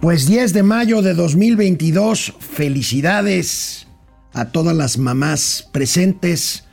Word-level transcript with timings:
Pues 0.00 0.26
10 0.26 0.54
de 0.54 0.62
mayo 0.62 1.02
de 1.02 1.12
2022, 1.12 2.32
felicidades 2.40 3.86
a 4.32 4.46
todas 4.46 4.74
las 4.74 4.96
mamás 4.96 5.68
presentes 5.72 6.64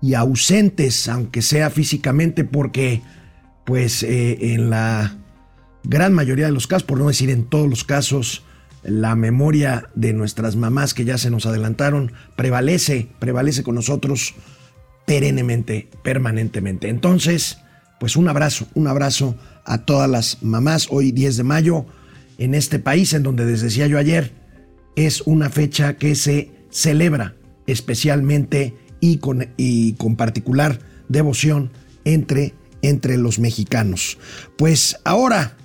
y 0.00 0.14
ausentes, 0.14 1.08
aunque 1.08 1.42
sea 1.42 1.70
físicamente, 1.70 2.44
porque 2.44 3.02
pues 3.64 4.04
eh, 4.04 4.54
en 4.54 4.70
la 4.70 5.16
gran 5.82 6.14
mayoría 6.14 6.46
de 6.46 6.52
los 6.52 6.68
casos, 6.68 6.84
por 6.84 6.98
no 6.98 7.08
decir 7.08 7.28
en 7.28 7.46
todos 7.46 7.68
los 7.68 7.82
casos, 7.82 8.44
la 8.84 9.16
memoria 9.16 9.90
de 9.96 10.12
nuestras 10.12 10.54
mamás 10.54 10.94
que 10.94 11.04
ya 11.04 11.18
se 11.18 11.28
nos 11.28 11.44
adelantaron 11.44 12.12
prevalece, 12.36 13.08
prevalece 13.18 13.64
con 13.64 13.74
nosotros 13.74 14.36
perennemente, 15.06 15.90
permanentemente. 16.04 16.88
Entonces, 16.88 17.58
pues 17.98 18.14
un 18.14 18.28
abrazo, 18.28 18.68
un 18.74 18.86
abrazo 18.86 19.36
a 19.64 19.78
todas 19.78 20.08
las 20.08 20.40
mamás 20.40 20.86
hoy 20.88 21.10
10 21.10 21.38
de 21.38 21.42
mayo 21.42 21.86
en 22.38 22.54
este 22.54 22.78
país, 22.78 23.12
en 23.12 23.22
donde 23.22 23.44
les 23.44 23.62
decía 23.62 23.86
yo 23.86 23.98
ayer, 23.98 24.32
es 24.94 25.22
una 25.22 25.50
fecha 25.50 25.96
que 25.96 26.14
se 26.14 26.50
celebra 26.70 27.34
especialmente 27.66 28.74
y 29.00 29.18
con, 29.18 29.48
y 29.56 29.94
con 29.94 30.16
particular 30.16 30.78
devoción 31.08 31.70
entre, 32.04 32.54
entre 32.82 33.16
los 33.16 33.38
mexicanos. 33.38 34.18
Pues 34.56 34.96
ahora, 35.04 35.56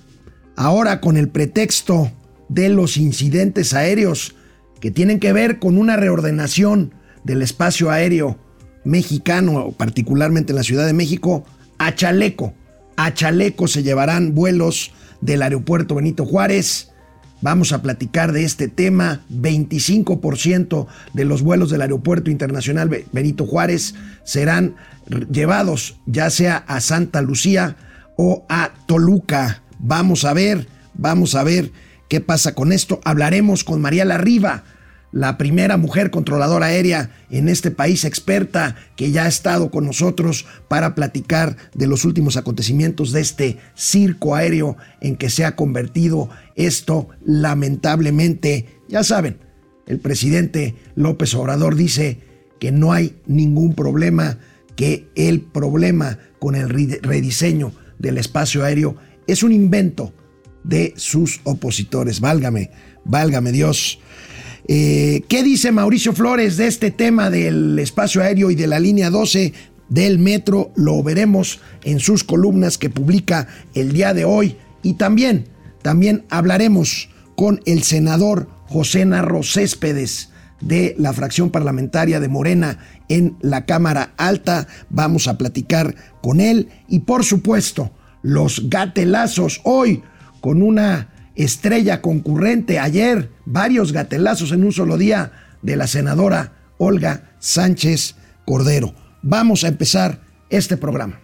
ahora 0.56 1.00
con 1.00 1.16
el 1.16 1.28
pretexto 1.28 2.10
de 2.48 2.68
los 2.68 2.96
incidentes 2.96 3.72
aéreos 3.72 4.34
que 4.80 4.90
tienen 4.90 5.20
que 5.20 5.32
ver 5.32 5.58
con 5.58 5.78
una 5.78 5.96
reordenación 5.96 6.94
del 7.24 7.42
espacio 7.42 7.90
aéreo 7.90 8.38
mexicano, 8.84 9.72
particularmente 9.76 10.52
en 10.52 10.56
la 10.56 10.64
Ciudad 10.64 10.86
de 10.86 10.92
México, 10.92 11.44
a 11.78 11.94
Chaleco. 11.94 12.52
A 12.96 13.14
Chaleco 13.14 13.68
se 13.68 13.82
llevarán 13.82 14.34
vuelos 14.34 14.90
del 15.22 15.40
aeropuerto 15.40 15.94
Benito 15.94 16.26
Juárez. 16.26 16.90
Vamos 17.40 17.72
a 17.72 17.80
platicar 17.80 18.32
de 18.32 18.44
este 18.44 18.68
tema. 18.68 19.22
25% 19.30 20.86
de 21.14 21.24
los 21.24 21.42
vuelos 21.42 21.70
del 21.70 21.80
aeropuerto 21.80 22.30
internacional 22.30 22.90
Benito 23.12 23.46
Juárez 23.46 23.94
serán 24.24 24.76
llevados 25.30 25.96
ya 26.06 26.28
sea 26.30 26.58
a 26.68 26.80
Santa 26.80 27.22
Lucía 27.22 27.76
o 28.16 28.44
a 28.48 28.72
Toluca. 28.86 29.62
Vamos 29.78 30.24
a 30.24 30.34
ver, 30.34 30.68
vamos 30.94 31.34
a 31.34 31.42
ver 31.42 31.72
qué 32.08 32.20
pasa 32.20 32.54
con 32.54 32.72
esto. 32.72 33.00
Hablaremos 33.04 33.64
con 33.64 33.80
María 33.80 34.04
Larriba, 34.04 34.64
la 35.12 35.36
primera 35.36 35.76
mujer 35.76 36.10
controladora 36.10 36.66
aérea 36.66 37.10
en 37.30 37.48
este 37.48 37.70
país 37.70 38.04
experta 38.04 38.76
que 38.96 39.10
ya 39.10 39.24
ha 39.24 39.28
estado 39.28 39.70
con 39.70 39.84
nosotros 39.84 40.46
para 40.68 40.94
platicar 40.94 41.56
de 41.74 41.86
los 41.86 42.04
últimos 42.04 42.36
acontecimientos 42.38 43.12
de 43.12 43.20
este 43.20 43.58
circo 43.74 44.34
aéreo 44.34 44.76
en 45.00 45.16
que 45.16 45.28
se 45.30 45.44
ha 45.44 45.54
convertido 45.54 46.30
esto 46.56 47.08
lamentablemente. 47.24 48.66
Ya 48.88 49.04
saben, 49.04 49.36
el 49.86 49.98
presidente 49.98 50.74
López 50.94 51.34
Obrador 51.34 51.76
dice 51.76 52.20
que 52.58 52.72
no 52.72 52.92
hay 52.92 53.16
ningún 53.26 53.74
problema, 53.74 54.38
que 54.76 55.08
el 55.14 55.42
problema 55.42 56.18
con 56.38 56.54
el 56.54 56.70
rediseño 56.70 57.72
del 57.98 58.16
espacio 58.16 58.64
aéreo 58.64 58.96
es 59.26 59.42
un 59.42 59.52
invento 59.52 60.14
de 60.64 60.94
sus 60.96 61.40
opositores. 61.44 62.20
Válgame, 62.20 62.70
válgame 63.04 63.52
Dios. 63.52 63.98
Eh, 64.68 65.24
¿Qué 65.28 65.42
dice 65.42 65.72
Mauricio 65.72 66.12
Flores 66.12 66.56
de 66.56 66.68
este 66.68 66.90
tema 66.90 67.30
del 67.30 67.78
espacio 67.78 68.22
aéreo 68.22 68.50
y 68.50 68.54
de 68.54 68.66
la 68.66 68.78
línea 68.78 69.10
12 69.10 69.52
del 69.88 70.18
metro? 70.18 70.72
Lo 70.76 71.02
veremos 71.02 71.60
en 71.82 72.00
sus 72.00 72.22
columnas 72.24 72.78
que 72.78 72.90
publica 72.90 73.48
el 73.74 73.92
día 73.92 74.14
de 74.14 74.24
hoy. 74.24 74.56
Y 74.82 74.94
también, 74.94 75.48
también 75.82 76.24
hablaremos 76.30 77.08
con 77.36 77.60
el 77.66 77.82
senador 77.82 78.48
José 78.68 79.04
Narro 79.04 79.42
Céspedes 79.42 80.30
de 80.60 80.94
la 80.96 81.12
fracción 81.12 81.50
parlamentaria 81.50 82.20
de 82.20 82.28
Morena 82.28 82.78
en 83.08 83.36
la 83.40 83.66
Cámara 83.66 84.14
Alta. 84.16 84.68
Vamos 84.90 85.26
a 85.26 85.36
platicar 85.38 85.94
con 86.22 86.40
él 86.40 86.68
y 86.88 87.00
por 87.00 87.24
supuesto 87.24 87.90
los 88.22 88.68
gatelazos 88.70 89.60
hoy 89.64 90.02
con 90.40 90.62
una 90.62 91.11
estrella 91.36 92.00
concurrente 92.00 92.78
ayer, 92.78 93.30
varios 93.44 93.92
gatelazos 93.92 94.52
en 94.52 94.64
un 94.64 94.72
solo 94.72 94.96
día 94.96 95.32
de 95.62 95.76
la 95.76 95.86
senadora 95.86 96.52
Olga 96.78 97.34
Sánchez 97.38 98.16
Cordero. 98.44 98.94
Vamos 99.22 99.64
a 99.64 99.68
empezar 99.68 100.20
este 100.50 100.76
programa. 100.76 101.20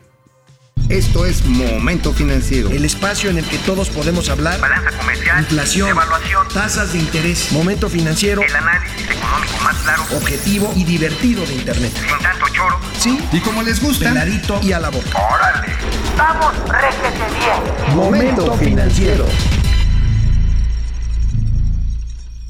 Esto 0.88 1.26
es 1.26 1.44
Momento 1.44 2.14
Financiero. 2.14 2.70
El 2.70 2.82
espacio 2.86 3.28
en 3.28 3.36
el 3.36 3.44
que 3.44 3.58
todos 3.58 3.90
podemos 3.90 4.30
hablar. 4.30 4.58
Balanza 4.58 4.90
comercial. 4.96 5.40
Inflación. 5.40 5.90
Evaluación. 5.90 6.48
Tasas 6.48 6.94
de 6.94 6.98
interés. 7.00 7.52
Momento 7.52 7.90
Financiero. 7.90 8.40
El 8.40 8.56
análisis 8.56 9.02
económico 9.02 9.58
más 9.62 9.76
claro. 9.82 10.04
Objetivo 10.16 10.72
y 10.76 10.84
divertido 10.84 11.44
de 11.44 11.56
Internet. 11.56 11.92
Sin 11.94 12.22
tanto 12.22 12.46
choro. 12.54 12.80
Sí. 12.98 13.18
Y 13.32 13.40
como 13.40 13.62
les 13.62 13.82
gusta. 13.82 14.08
Peladito 14.08 14.60
y 14.62 14.72
a 14.72 14.80
la 14.80 14.88
boca. 14.88 15.10
Órale. 15.30 15.74
Vamos, 16.16 16.54
réjete 16.68 17.34
bien. 17.38 17.94
Momento 17.94 18.54
Financiero. 18.54 19.26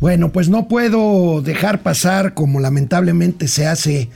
Bueno, 0.00 0.30
pues 0.30 0.48
no 0.48 0.68
puedo 0.68 1.42
dejar 1.42 1.82
pasar, 1.82 2.34
como 2.34 2.60
lamentablemente 2.60 3.48
se 3.48 3.66
hace 3.66 4.08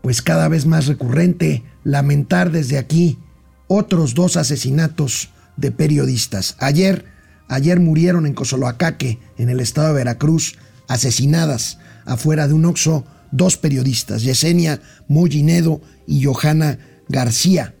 pues 0.00 0.22
cada 0.22 0.48
vez 0.48 0.64
más 0.64 0.86
recurrente, 0.86 1.64
lamentar 1.82 2.52
desde 2.52 2.78
aquí 2.78 3.18
otros 3.66 4.14
dos 4.14 4.36
asesinatos 4.36 5.30
de 5.56 5.72
periodistas. 5.72 6.56
Ayer, 6.60 7.06
ayer 7.48 7.80
murieron 7.80 8.26
en 8.26 8.34
Cozoloacaque, 8.34 9.18
en 9.36 9.48
el 9.48 9.58
estado 9.58 9.88
de 9.88 9.94
Veracruz, 9.94 10.56
asesinadas 10.86 11.78
afuera 12.04 12.46
de 12.46 12.54
un 12.54 12.66
oxo 12.66 13.04
dos 13.32 13.56
periodistas, 13.56 14.22
Yesenia 14.22 14.80
Mollinedo 15.08 15.80
y 16.06 16.22
Johanna 16.22 16.78
García. 17.08 17.74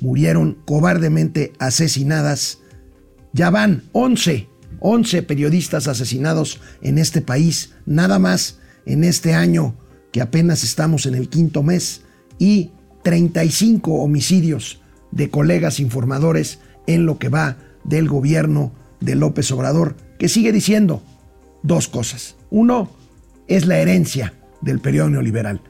Murieron 0.00 0.56
cobardemente 0.64 1.52
asesinadas. 1.58 2.60
Ya 3.34 3.50
van 3.50 3.82
11 3.92 4.48
11 4.80 5.22
periodistas 5.22 5.88
asesinados 5.88 6.60
en 6.82 6.98
este 6.98 7.20
país, 7.20 7.74
nada 7.86 8.18
más 8.18 8.58
en 8.86 9.04
este 9.04 9.34
año 9.34 9.74
que 10.12 10.20
apenas 10.20 10.64
estamos 10.64 11.06
en 11.06 11.14
el 11.14 11.28
quinto 11.28 11.62
mes, 11.62 12.02
y 12.38 12.70
35 13.02 13.94
homicidios 13.94 14.80
de 15.10 15.30
colegas 15.30 15.80
informadores 15.80 16.60
en 16.86 17.06
lo 17.06 17.18
que 17.18 17.28
va 17.28 17.56
del 17.84 18.08
gobierno 18.08 18.72
de 19.00 19.14
López 19.14 19.50
Obrador, 19.52 19.96
que 20.18 20.28
sigue 20.28 20.52
diciendo 20.52 21.02
dos 21.62 21.88
cosas. 21.88 22.36
Uno 22.50 22.90
es 23.46 23.66
la 23.66 23.78
herencia 23.78 24.34
del 24.60 24.80
periodo 24.80 25.10
neoliberal. 25.10 25.60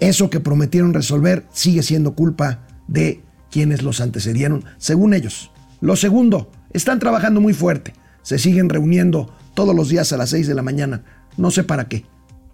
Eso 0.00 0.30
que 0.30 0.40
prometieron 0.40 0.94
resolver 0.94 1.46
sigue 1.52 1.82
siendo 1.82 2.14
culpa 2.14 2.66
de 2.86 3.22
quienes 3.50 3.82
los 3.82 4.00
antecedieron, 4.00 4.64
según 4.78 5.14
ellos. 5.14 5.50
Lo 5.80 5.96
segundo 5.96 6.50
están 6.72 6.98
trabajando 6.98 7.40
muy 7.40 7.54
fuerte. 7.54 7.94
Se 8.22 8.38
siguen 8.38 8.68
reuniendo 8.68 9.34
todos 9.54 9.74
los 9.74 9.88
días 9.88 10.12
a 10.12 10.16
las 10.16 10.30
6 10.30 10.46
de 10.46 10.54
la 10.54 10.62
mañana. 10.62 11.02
No 11.36 11.50
sé 11.50 11.64
para 11.64 11.88
qué, 11.88 12.04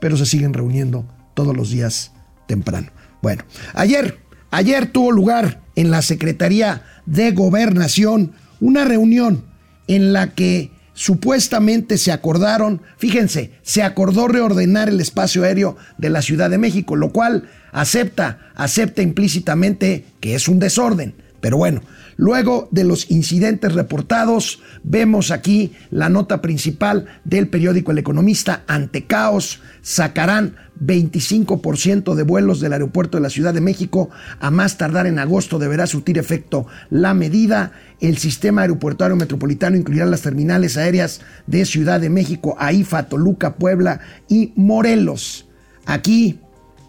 pero 0.00 0.16
se 0.16 0.26
siguen 0.26 0.54
reuniendo 0.54 1.06
todos 1.34 1.56
los 1.56 1.70
días 1.70 2.12
temprano. 2.46 2.88
Bueno, 3.22 3.44
ayer, 3.74 4.20
ayer 4.50 4.86
tuvo 4.86 5.10
lugar 5.12 5.62
en 5.76 5.90
la 5.90 6.02
Secretaría 6.02 6.82
de 7.06 7.32
Gobernación 7.32 8.32
una 8.60 8.84
reunión 8.84 9.44
en 9.88 10.12
la 10.12 10.34
que 10.34 10.70
supuestamente 10.94 11.98
se 11.98 12.12
acordaron, 12.12 12.80
fíjense, 12.96 13.52
se 13.62 13.82
acordó 13.82 14.28
reordenar 14.28 14.88
el 14.88 15.00
espacio 15.00 15.42
aéreo 15.42 15.76
de 15.98 16.08
la 16.08 16.22
Ciudad 16.22 16.50
de 16.50 16.58
México, 16.58 16.96
lo 16.96 17.12
cual 17.12 17.48
acepta, 17.72 18.38
acepta 18.54 19.02
implícitamente 19.02 20.06
que 20.20 20.34
es 20.34 20.48
un 20.48 20.60
desorden. 20.60 21.14
Pero 21.40 21.58
bueno, 21.58 21.82
Luego 22.16 22.68
de 22.70 22.84
los 22.84 23.10
incidentes 23.10 23.74
reportados, 23.74 24.62
vemos 24.82 25.30
aquí 25.30 25.72
la 25.90 26.08
nota 26.08 26.40
principal 26.40 27.06
del 27.24 27.48
periódico 27.48 27.92
El 27.92 27.98
Economista. 27.98 28.62
Ante 28.66 29.04
caos, 29.04 29.60
sacarán 29.82 30.56
25% 30.80 32.14
de 32.14 32.22
vuelos 32.22 32.60
del 32.60 32.72
aeropuerto 32.72 33.16
de 33.16 33.22
la 33.22 33.30
Ciudad 33.30 33.54
de 33.54 33.60
México. 33.60 34.10
A 34.40 34.50
más 34.50 34.78
tardar 34.78 35.06
en 35.06 35.18
agosto 35.18 35.58
deberá 35.58 35.86
surtir 35.86 36.18
efecto 36.18 36.66
la 36.90 37.14
medida. 37.14 37.72
El 38.00 38.18
sistema 38.18 38.62
aeroportuario 38.62 39.16
metropolitano 39.16 39.76
incluirá 39.76 40.06
las 40.06 40.22
terminales 40.22 40.76
aéreas 40.76 41.20
de 41.46 41.64
Ciudad 41.64 42.00
de 42.00 42.10
México, 42.10 42.56
AIFA, 42.58 43.08
Toluca, 43.08 43.56
Puebla 43.56 44.00
y 44.28 44.52
Morelos. 44.56 45.48
Aquí, 45.86 46.40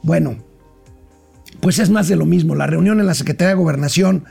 bueno, 0.04 0.38
pues 1.60 1.80
es 1.80 1.90
más 1.90 2.08
de 2.08 2.16
lo 2.16 2.26
mismo. 2.26 2.56
La 2.56 2.68
reunión 2.68 3.00
en 3.00 3.06
la 3.06 3.14
Secretaría 3.14 3.50
de 3.50 3.62
Gobernación 3.62 4.26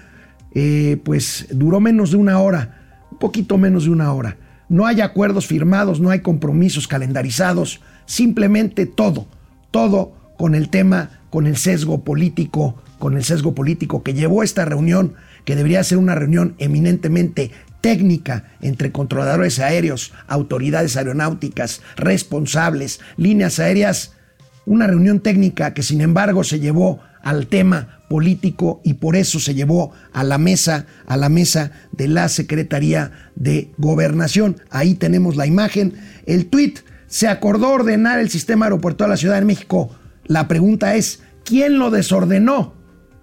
eh, 0.54 1.00
pues 1.04 1.46
duró 1.50 1.80
menos 1.80 2.10
de 2.10 2.16
una 2.16 2.38
hora, 2.40 3.06
un 3.10 3.18
poquito 3.18 3.58
menos 3.58 3.84
de 3.84 3.90
una 3.90 4.12
hora. 4.12 4.36
No 4.68 4.86
hay 4.86 5.00
acuerdos 5.00 5.46
firmados, 5.46 6.00
no 6.00 6.10
hay 6.10 6.20
compromisos 6.20 6.88
calendarizados, 6.88 7.80
simplemente 8.06 8.86
todo, 8.86 9.26
todo 9.70 10.14
con 10.36 10.54
el 10.54 10.70
tema, 10.70 11.20
con 11.30 11.46
el 11.46 11.56
sesgo 11.56 12.04
político, 12.04 12.76
con 12.98 13.16
el 13.16 13.24
sesgo 13.24 13.54
político 13.54 14.02
que 14.02 14.14
llevó 14.14 14.42
esta 14.42 14.64
reunión, 14.64 15.14
que 15.44 15.56
debería 15.56 15.84
ser 15.84 15.98
una 15.98 16.14
reunión 16.14 16.54
eminentemente 16.58 17.50
técnica 17.80 18.44
entre 18.62 18.92
controladores 18.92 19.58
aéreos, 19.58 20.14
autoridades 20.26 20.96
aeronáuticas, 20.96 21.82
responsables, 21.96 23.00
líneas 23.18 23.58
aéreas, 23.58 24.14
una 24.64 24.86
reunión 24.86 25.20
técnica 25.20 25.74
que 25.74 25.82
sin 25.82 26.00
embargo 26.00 26.44
se 26.44 26.60
llevó 26.60 27.00
al 27.22 27.46
tema 27.46 28.00
político 28.14 28.80
y 28.84 28.94
por 28.94 29.16
eso 29.16 29.40
se 29.40 29.56
llevó 29.56 29.90
a 30.12 30.22
la 30.22 30.38
mesa, 30.38 30.86
a 31.04 31.16
la 31.16 31.28
mesa 31.28 31.72
de 31.90 32.06
la 32.06 32.28
Secretaría 32.28 33.10
de 33.34 33.72
Gobernación. 33.76 34.58
Ahí 34.70 34.94
tenemos 34.94 35.34
la 35.34 35.48
imagen. 35.48 35.94
El 36.24 36.46
tuit, 36.46 36.78
se 37.08 37.26
acordó 37.26 37.70
ordenar 37.70 38.20
el 38.20 38.30
sistema 38.30 38.66
aeropuerto 38.66 39.02
de 39.02 39.10
la 39.10 39.16
Ciudad 39.16 39.40
de 39.40 39.44
México. 39.44 39.90
La 40.26 40.46
pregunta 40.46 40.94
es, 40.94 41.24
¿quién 41.44 41.76
lo 41.76 41.90
desordenó? 41.90 42.74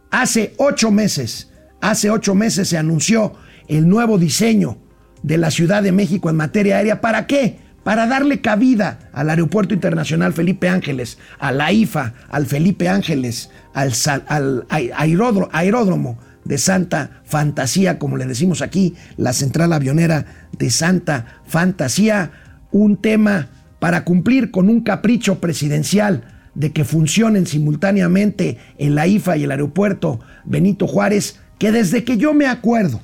Hace 0.10 0.56
ocho 0.58 0.92
meses, 0.92 1.52
hace 1.80 2.10
ocho 2.10 2.36
meses 2.36 2.68
se 2.68 2.78
anunció 2.78 3.36
el 3.70 3.88
nuevo 3.88 4.18
diseño 4.18 4.78
de 5.24 5.38
la 5.38 5.52
Ciudad 5.52 5.84
de 5.84 5.94
México 5.94 6.30
en 6.30 6.36
materia 6.36 6.76
aérea. 6.76 7.00
¿Para 7.00 7.28
qué? 7.28 7.60
Para 7.84 8.06
darle 8.06 8.42
cabida 8.42 9.00
al 9.12 9.30
Aeropuerto 9.30 9.74
Internacional 9.74 10.34
Felipe 10.34 10.70
Ángeles, 10.70 11.18
a 11.40 11.52
la 11.52 11.72
IFA, 11.72 12.14
al 12.30 12.46
Felipe 12.46 12.88
Ángeles, 12.88 13.50
al, 13.74 14.66
aeródromo, 14.70 15.50
aeródromo 15.52 16.20
de 16.44 16.58
Santa 16.60 17.22
Fantasía, 17.24 17.98
como 17.98 18.18
le 18.18 18.26
decimos 18.28 18.62
aquí, 18.62 18.96
la 19.18 19.34
central 19.34 19.74
avionera 19.74 20.26
de 20.58 20.70
Santa 20.70 21.42
Fantasía, 21.48 22.32
un 22.72 22.98
tema 22.98 23.50
para 23.80 24.04
cumplir 24.04 24.52
con 24.52 24.70
un 24.70 24.82
capricho 24.82 25.40
presidencial 25.40 26.24
de 26.54 26.72
que 26.72 26.86
funcionen 26.86 27.48
simultáneamente 27.48 28.58
en 28.78 28.94
la 28.94 29.08
IFA 29.08 29.38
y 29.38 29.44
el 29.46 29.52
aeropuerto 29.52 30.20
Benito 30.46 30.86
Juárez, 30.86 31.40
que 31.58 31.72
desde 31.72 32.04
que 32.04 32.18
yo 32.18 32.34
me 32.34 32.46
acuerdo, 32.46 33.02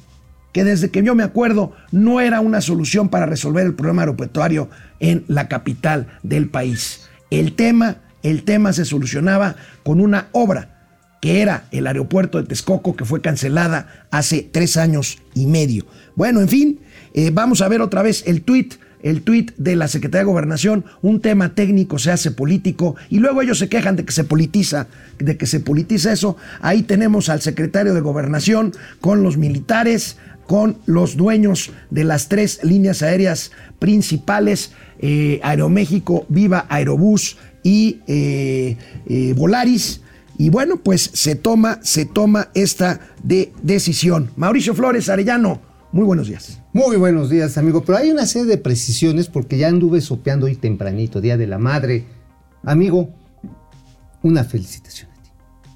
que 0.57 0.63
desde 0.63 0.89
que 0.89 1.04
yo 1.04 1.13
me 1.13 1.21
acuerdo 1.21 1.74
no 1.92 2.19
era 2.19 2.42
una 2.42 2.62
solución 2.62 3.09
para 3.09 3.27
resolver 3.27 3.63
el 3.63 3.75
problema 3.75 4.01
aeroportuario 4.01 4.71
en 5.00 5.24
la 5.27 5.48
capital 5.48 6.07
del 6.24 6.50
país. 6.50 7.01
El 7.30 7.54
tema, 7.54 7.98
el 8.24 8.42
tema 8.42 8.74
se 8.74 8.83
solucionaba 8.83 9.56
con 9.83 10.01
una 10.01 10.30
obra 10.31 10.88
que 11.21 11.44
era 11.44 11.65
el 11.69 11.86
aeropuerto 11.86 12.42
de 12.42 12.48
Texcoco, 12.48 12.95
que 12.95 13.06
fue 13.06 13.21
cancelada 13.21 14.07
hace 14.09 14.50
tres 14.51 14.77
años 14.77 15.19
y 15.36 15.45
medio. 15.45 15.86
Bueno, 16.15 16.42
en 16.42 16.50
fin, 16.50 16.80
eh, 17.13 17.30
vamos 17.31 17.62
a 17.62 17.68
ver 17.68 17.81
otra 17.81 18.01
vez 18.01 18.24
el 18.25 18.42
tuit 18.42 18.80
el 19.04 19.21
tuit 19.21 19.56
de 19.57 19.75
la 19.75 19.88
Secretaría 19.88 20.25
de 20.25 20.31
Gobernación, 20.31 20.86
un 21.01 21.21
tema 21.21 21.54
técnico 21.54 22.00
se 22.00 22.12
hace 22.12 22.31
político 22.31 22.95
y 23.09 23.19
luego 23.19 23.42
ellos 23.42 23.59
se 23.59 23.69
quejan 23.69 23.95
de 23.95 24.06
que 24.06 24.12
se 24.12 24.24
politiza, 24.24 24.88
de 25.19 25.38
que 25.38 25.45
se 25.45 25.59
politiza 25.59 26.12
eso. 26.12 26.38
Ahí 26.62 26.83
tenemos 26.83 27.30
al 27.30 27.42
secretario 27.42 27.94
de 27.94 28.01
Gobernación 28.01 28.74
con 29.00 29.24
los 29.24 29.38
militares, 29.38 30.18
con 30.47 30.77
los 30.85 31.17
dueños 31.17 31.71
de 31.89 32.03
las 32.03 32.29
tres 32.29 32.63
líneas 32.63 33.03
aéreas 33.03 33.51
principales, 33.79 34.71
eh, 34.99 35.39
Aeroméxico, 35.44 36.25
Viva 36.29 36.65
Aerobús 36.69 37.38
y 37.63 37.99
eh, 38.07 38.77
eh, 39.07 39.33
Volaris. 39.35 40.01
Y 40.39 40.49
bueno, 40.49 40.77
pues 40.77 41.09
se 41.13 41.35
toma, 41.35 41.79
se 41.83 42.05
toma 42.05 42.49
esta 42.53 42.99
de 43.23 43.51
decisión. 43.61 44.31
Mauricio 44.35 44.73
Flores 44.73 45.09
Arellano, 45.09 45.61
muy 45.91 46.05
buenos 46.05 46.27
días. 46.27 46.59
Muy 46.73 46.95
buenos 46.97 47.29
días, 47.29 47.57
amigo. 47.57 47.83
Pero 47.83 47.97
hay 47.97 48.11
una 48.11 48.25
serie 48.25 48.47
de 48.47 48.57
precisiones 48.57 49.27
porque 49.27 49.57
ya 49.57 49.67
anduve 49.67 49.99
sopeando 49.99 50.45
hoy 50.45 50.55
tempranito, 50.55 51.21
Día 51.21 51.38
de 51.38 51.47
la 51.47 51.57
Madre. 51.57 52.05
Amigo, 52.63 53.09
una 54.21 54.44
felicitación. 54.44 55.09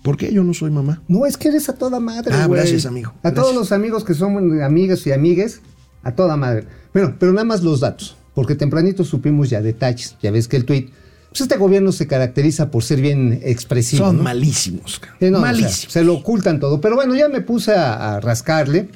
¿Por 0.04 0.18
qué 0.18 0.34
yo 0.34 0.44
no 0.44 0.54
soy 0.54 0.72
mamá? 0.72 1.04
No, 1.08 1.26
es 1.26 1.38
que 1.38 1.50
eres 1.50 1.70
a 1.70 1.74
toda 1.74 2.00
madre. 2.00 2.34
Ah, 2.34 2.48
gracias, 2.48 2.86
amigo. 2.86 3.14
A 3.24 3.34
todos 3.34 3.54
los 3.54 3.72
amigos 3.72 4.04
que 4.04 4.14
son 4.14 4.62
amigas 4.64 5.06
y 5.06 5.12
amigues, 5.12 5.62
a 6.04 6.14
toda 6.14 6.38
madre. 6.38 6.66
Bueno, 6.94 7.16
pero 7.20 7.34
nada 7.34 7.46
más 7.46 7.64
los 7.64 7.80
datos, 7.80 8.16
porque 8.34 8.56
tempranito 8.56 9.04
supimos 9.04 9.50
ya 9.50 9.62
detalles. 9.62 10.18
Ya 10.22 10.32
ves 10.32 10.48
que 10.48 10.58
el 10.58 10.66
tweet 10.66 10.90
pues 11.32 11.40
este 11.40 11.56
gobierno 11.56 11.94
se 11.94 12.08
caracteriza 12.08 12.72
por 12.72 12.84
ser 12.84 13.00
bien 13.00 13.40
expresivo. 13.44 14.06
Son 14.06 14.22
malísimos. 14.22 15.00
malísimos. 15.22 15.94
se 15.94 16.04
lo 16.04 16.16
ocultan 16.16 16.60
todo. 16.60 16.82
Pero 16.82 16.96
bueno, 16.96 17.16
ya 17.16 17.30
me 17.30 17.40
puse 17.40 17.72
a, 17.74 18.20
rascarle. 18.20 18.90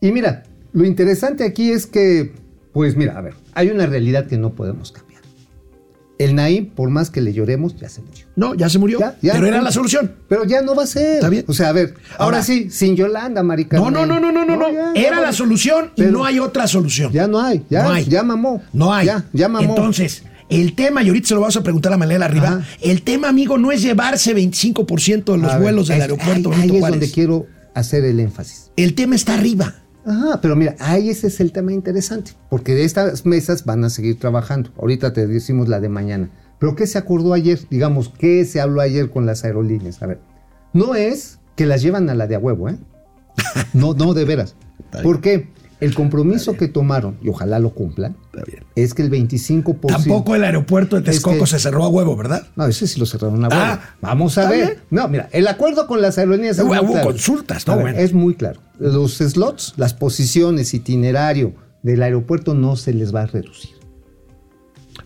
Y 0.00 0.10
mira, 0.10 0.42
lo 0.72 0.84
interesante 0.84 1.44
aquí 1.44 1.70
es 1.70 1.86
que, 1.86 2.34
pues 2.72 2.96
mira, 2.96 3.16
a 3.16 3.20
ver, 3.20 3.34
hay 3.54 3.68
una 3.68 3.86
realidad 3.86 4.26
que 4.26 4.36
no 4.36 4.50
podemos 4.50 4.90
cambiar. 4.90 5.09
El 6.20 6.34
Naim, 6.34 6.66
por 6.66 6.90
más 6.90 7.08
que 7.08 7.22
le 7.22 7.32
lloremos, 7.32 7.76
ya 7.76 7.88
se 7.88 8.02
murió. 8.02 8.26
No, 8.36 8.54
ya 8.54 8.68
se 8.68 8.78
murió. 8.78 8.98
pero 9.22 9.46
era 9.46 9.62
la 9.62 9.72
solución. 9.72 10.16
Pero 10.28 10.44
ya 10.44 10.60
no 10.60 10.74
va 10.74 10.82
a 10.82 10.86
ser. 10.86 11.14
Está 11.14 11.30
bien. 11.30 11.46
O 11.48 11.54
sea, 11.54 11.70
a 11.70 11.72
ver, 11.72 11.94
ahora, 12.18 12.42
sí, 12.42 12.68
sin 12.68 12.94
Yolanda, 12.94 13.42
marica. 13.42 13.78
No, 13.78 13.90
no, 13.90 14.04
no, 14.04 14.20
no, 14.20 14.30
no, 14.30 14.44
no. 14.44 14.54
no. 14.54 14.94
era 14.94 15.18
la 15.22 15.32
solución 15.32 15.92
y 15.96 16.02
no 16.02 16.26
hay 16.26 16.38
otra 16.38 16.66
solución. 16.66 17.10
Ya 17.10 17.26
no 17.26 17.40
hay. 17.40 17.64
Ya, 17.70 17.84
no 17.84 17.90
hay. 17.92 18.04
ya 18.04 18.22
mamó. 18.22 18.62
No 18.74 18.92
hay. 18.92 19.06
Ya, 19.06 19.24
ya 19.32 19.48
mamó. 19.48 19.70
Entonces, 19.70 20.24
el 20.50 20.74
tema, 20.74 21.02
y 21.02 21.08
ahorita 21.08 21.28
se 21.28 21.34
lo 21.34 21.40
vamos 21.40 21.56
a 21.56 21.62
preguntar 21.62 21.94
a 21.94 21.96
Manuel 21.96 22.22
arriba, 22.22 22.66
el 22.82 23.00
tema, 23.00 23.30
amigo, 23.30 23.56
no 23.56 23.72
es 23.72 23.80
llevarse 23.80 24.36
25% 24.36 25.24
de 25.24 25.38
los 25.38 25.58
vuelos 25.58 25.88
del 25.88 26.02
aeropuerto. 26.02 26.52
Ahí, 26.52 26.68
ahí 26.68 26.76
es 26.76 26.80
donde 26.82 27.10
quiero 27.10 27.46
hacer 27.74 28.04
el 28.04 28.20
énfasis. 28.20 28.72
El 28.76 28.94
tema 28.94 29.14
está 29.14 29.32
arriba. 29.32 29.74
Ajá, 30.10 30.40
pero 30.40 30.56
mira, 30.56 30.74
ahí 30.80 31.08
ese 31.08 31.28
es 31.28 31.38
el 31.38 31.52
tema 31.52 31.72
interesante, 31.72 32.32
porque 32.48 32.74
de 32.74 32.84
estas 32.84 33.24
mesas 33.26 33.64
van 33.64 33.84
a 33.84 33.90
seguir 33.90 34.18
trabajando. 34.18 34.70
Ahorita 34.76 35.12
te 35.12 35.28
decimos 35.28 35.68
la 35.68 35.78
de 35.78 35.88
mañana. 35.88 36.30
Pero 36.58 36.74
¿qué 36.74 36.88
se 36.88 36.98
acordó 36.98 37.32
ayer? 37.32 37.60
Digamos, 37.70 38.12
¿qué 38.18 38.44
se 38.44 38.60
habló 38.60 38.80
ayer 38.80 39.08
con 39.10 39.24
las 39.24 39.44
aerolíneas? 39.44 40.02
A 40.02 40.06
ver, 40.06 40.20
no 40.72 40.96
es 40.96 41.38
que 41.54 41.64
las 41.64 41.80
llevan 41.80 42.10
a 42.10 42.16
la 42.16 42.26
de 42.26 42.34
a 42.34 42.40
huevo, 42.40 42.68
¿eh? 42.68 42.76
No, 43.72 43.94
no, 43.94 44.12
de 44.12 44.24
veras. 44.24 44.56
¿Por 45.04 45.20
qué? 45.20 45.48
El 45.80 45.94
compromiso 45.94 46.56
que 46.56 46.68
tomaron, 46.68 47.18
y 47.22 47.30
ojalá 47.30 47.58
lo 47.58 47.70
cumplan, 47.70 48.16
es 48.74 48.92
que 48.92 49.02
el 49.02 49.10
25%. 49.10 49.86
Tampoco 49.86 50.34
el 50.34 50.44
aeropuerto 50.44 50.96
de 50.96 51.02
Texcoco 51.02 51.46
se 51.46 51.58
cerró 51.58 51.84
a 51.84 51.88
huevo, 51.88 52.16
¿verdad? 52.16 52.46
No, 52.54 52.66
ese 52.66 52.86
sí 52.86 53.00
lo 53.00 53.06
cerraron 53.06 53.44
a 53.44 53.48
huevo. 53.48 53.62
Ah, 53.62 53.80
Vamos 54.02 54.36
a 54.36 54.50
ver. 54.50 54.80
No, 54.90 55.08
mira, 55.08 55.28
el 55.32 55.48
acuerdo 55.48 55.86
con 55.86 56.02
las 56.02 56.18
aerolíneas 56.18 56.58
es 56.58 56.64
Hubo 56.64 57.00
consultas, 57.02 57.66
¿no? 57.66 57.88
Es 57.88 58.12
muy 58.12 58.34
claro. 58.34 58.60
Los 58.78 59.18
slots, 59.18 59.74
las 59.76 59.94
posiciones, 59.94 60.74
itinerario 60.74 61.54
del 61.82 62.02
aeropuerto 62.02 62.54
no 62.54 62.76
se 62.76 62.92
les 62.92 63.14
va 63.14 63.22
a 63.22 63.26
reducir. 63.26 63.70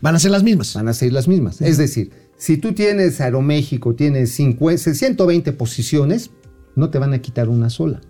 Van 0.00 0.14
a 0.14 0.18
ser 0.18 0.32
las 0.32 0.42
mismas. 0.42 0.74
Van 0.74 0.88
a 0.88 0.92
ser 0.92 1.12
las 1.12 1.28
mismas. 1.28 1.60
Es 1.60 1.78
decir, 1.78 2.10
si 2.36 2.56
tú 2.56 2.72
tienes 2.72 3.20
Aeroméxico, 3.20 3.94
tienes 3.94 4.32
50, 4.32 4.94
120 4.94 5.52
posiciones, 5.52 6.30
no 6.76 6.90
te 6.90 6.98
van 6.98 7.14
a 7.14 7.20
quitar 7.20 7.48
una 7.48 7.70
sola. 7.70 8.00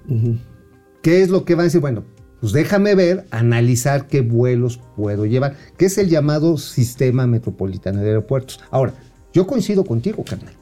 ¿Qué 1.02 1.22
es 1.22 1.28
lo 1.28 1.44
que 1.44 1.54
van 1.54 1.62
a 1.62 1.64
decir? 1.64 1.80
Bueno, 1.80 2.04
pues 2.44 2.52
déjame 2.52 2.94
ver, 2.94 3.24
analizar 3.30 4.06
qué 4.06 4.20
vuelos 4.20 4.78
puedo 4.96 5.24
llevar, 5.24 5.56
que 5.78 5.86
es 5.86 5.96
el 5.96 6.10
llamado 6.10 6.58
sistema 6.58 7.26
metropolitano 7.26 8.02
de 8.02 8.08
aeropuertos. 8.08 8.60
Ahora, 8.70 8.92
yo 9.32 9.46
coincido 9.46 9.82
contigo, 9.82 10.22
carnal. 10.24 10.52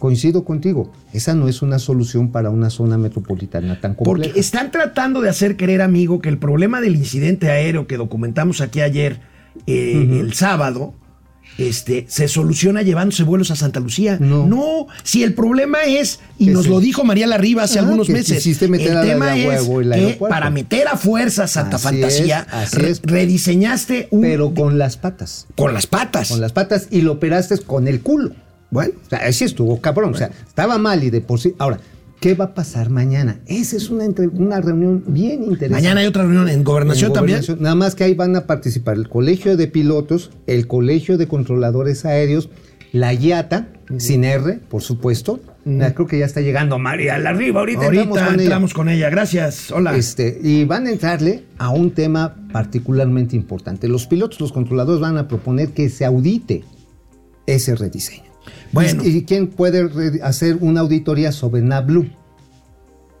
Coincido 0.00 0.44
contigo. 0.44 0.90
Esa 1.12 1.36
no 1.36 1.46
es 1.46 1.62
una 1.62 1.78
solución 1.78 2.32
para 2.32 2.50
una 2.50 2.68
zona 2.68 2.98
metropolitana 2.98 3.80
tan 3.80 3.94
compleja. 3.94 4.32
Porque 4.32 4.40
están 4.40 4.72
tratando 4.72 5.20
de 5.20 5.28
hacer 5.28 5.56
creer, 5.56 5.82
amigo, 5.82 6.20
que 6.20 6.30
el 6.30 6.38
problema 6.38 6.80
del 6.80 6.96
incidente 6.96 7.48
aéreo 7.48 7.86
que 7.86 7.96
documentamos 7.96 8.60
aquí 8.60 8.80
ayer, 8.80 9.20
eh, 9.68 10.18
el 10.20 10.32
sábado, 10.32 10.94
este, 11.58 12.06
se 12.08 12.28
soluciona 12.28 12.82
llevándose 12.82 13.22
vuelos 13.22 13.50
a 13.50 13.56
Santa 13.56 13.80
Lucía. 13.80 14.18
No. 14.20 14.86
si 15.02 15.22
el 15.22 15.34
problema 15.34 15.84
es, 15.84 16.20
y 16.38 16.46
nos 16.48 16.66
lo 16.66 16.80
dijo 16.80 17.04
María 17.04 17.26
Larriba 17.26 17.64
hace 17.64 17.78
algunos 17.78 18.08
meses, 18.08 18.46
el 18.46 18.58
tema 18.58 18.76
es 19.36 19.64
que 19.64 20.18
para 20.28 20.50
meter 20.50 20.88
a 20.88 20.96
fuerza 20.96 21.46
Santa 21.46 21.78
Fantasía, 21.78 22.46
rediseñaste 23.02 24.08
un... 24.10 24.22
Pero 24.22 24.54
con 24.54 24.78
las 24.78 24.96
patas. 24.96 25.46
Con 25.54 25.72
las 25.72 25.86
patas. 25.86 26.28
Con 26.28 26.40
las 26.40 26.52
patas 26.52 26.88
y 26.90 27.02
lo 27.02 27.12
operaste 27.12 27.58
con 27.58 27.88
el 27.88 28.00
culo. 28.00 28.32
Bueno, 28.70 28.94
o 29.06 29.08
sea, 29.08 29.20
así 29.20 29.44
estuvo 29.44 29.80
cabrón. 29.80 30.14
O 30.14 30.16
sea, 30.16 30.30
estaba 30.46 30.78
mal 30.78 31.02
y 31.04 31.10
de 31.10 31.20
por 31.20 31.40
sí. 31.40 31.54
Ahora, 31.58 31.78
¿Qué 32.20 32.34
va 32.34 32.46
a 32.46 32.54
pasar 32.54 32.88
mañana? 32.88 33.40
Esa 33.46 33.76
es 33.76 33.90
una, 33.90 34.06
una 34.32 34.60
reunión 34.60 35.04
bien 35.06 35.42
interesante. 35.42 35.70
Mañana 35.70 36.00
hay 36.00 36.06
otra 36.06 36.22
reunión 36.22 36.48
en 36.48 36.64
gobernación, 36.64 37.12
también. 37.12 37.42
Nada 37.60 37.74
más 37.74 37.94
que 37.94 38.04
ahí 38.04 38.14
van 38.14 38.34
a 38.36 38.46
participar 38.46 38.96
el 38.96 39.08
Colegio 39.08 39.56
de 39.56 39.66
Pilotos, 39.68 40.30
el 40.46 40.66
Colegio 40.66 41.18
de 41.18 41.28
Controladores 41.28 42.06
Aéreos, 42.06 42.48
la 42.92 43.12
IATA, 43.12 43.68
sin 43.98 44.24
R, 44.24 44.60
por 44.68 44.82
supuesto. 44.82 45.40
creo 45.64 46.06
que 46.06 46.18
ya 46.18 46.24
está 46.24 46.40
llegando 46.40 46.78
María 46.78 47.16
arriba. 47.16 47.60
Ahorita, 47.60 47.84
Ahorita 47.84 48.34
entramos, 48.34 48.72
con, 48.72 48.88
ella. 48.88 49.10
Gracias. 49.10 49.70
Hola. 49.70 49.94
Este, 49.94 50.38
y 50.42 50.64
van 50.64 50.86
a 50.86 50.90
entrarle 50.90 51.44
a 51.58 51.68
un 51.68 51.90
tema 51.90 52.34
particularmente 52.50 53.36
importante. 53.36 53.88
Los 53.88 54.06
pilotos, 54.06 54.40
los 54.40 54.52
controladores 54.52 55.00
van 55.00 55.18
a 55.18 55.28
proponer 55.28 55.70
que 55.70 55.90
se 55.90 56.04
audite 56.04 56.64
ese 57.46 57.74
rediseño. 57.74 58.25
Bueno. 58.72 59.02
¿Y, 59.04 59.24
quién 59.24 59.48
puede 59.48 60.20
hacer 60.22 60.58
una 60.60 60.80
auditoría 60.80 61.32
sobre 61.32 61.62
NABLU? 61.62 62.06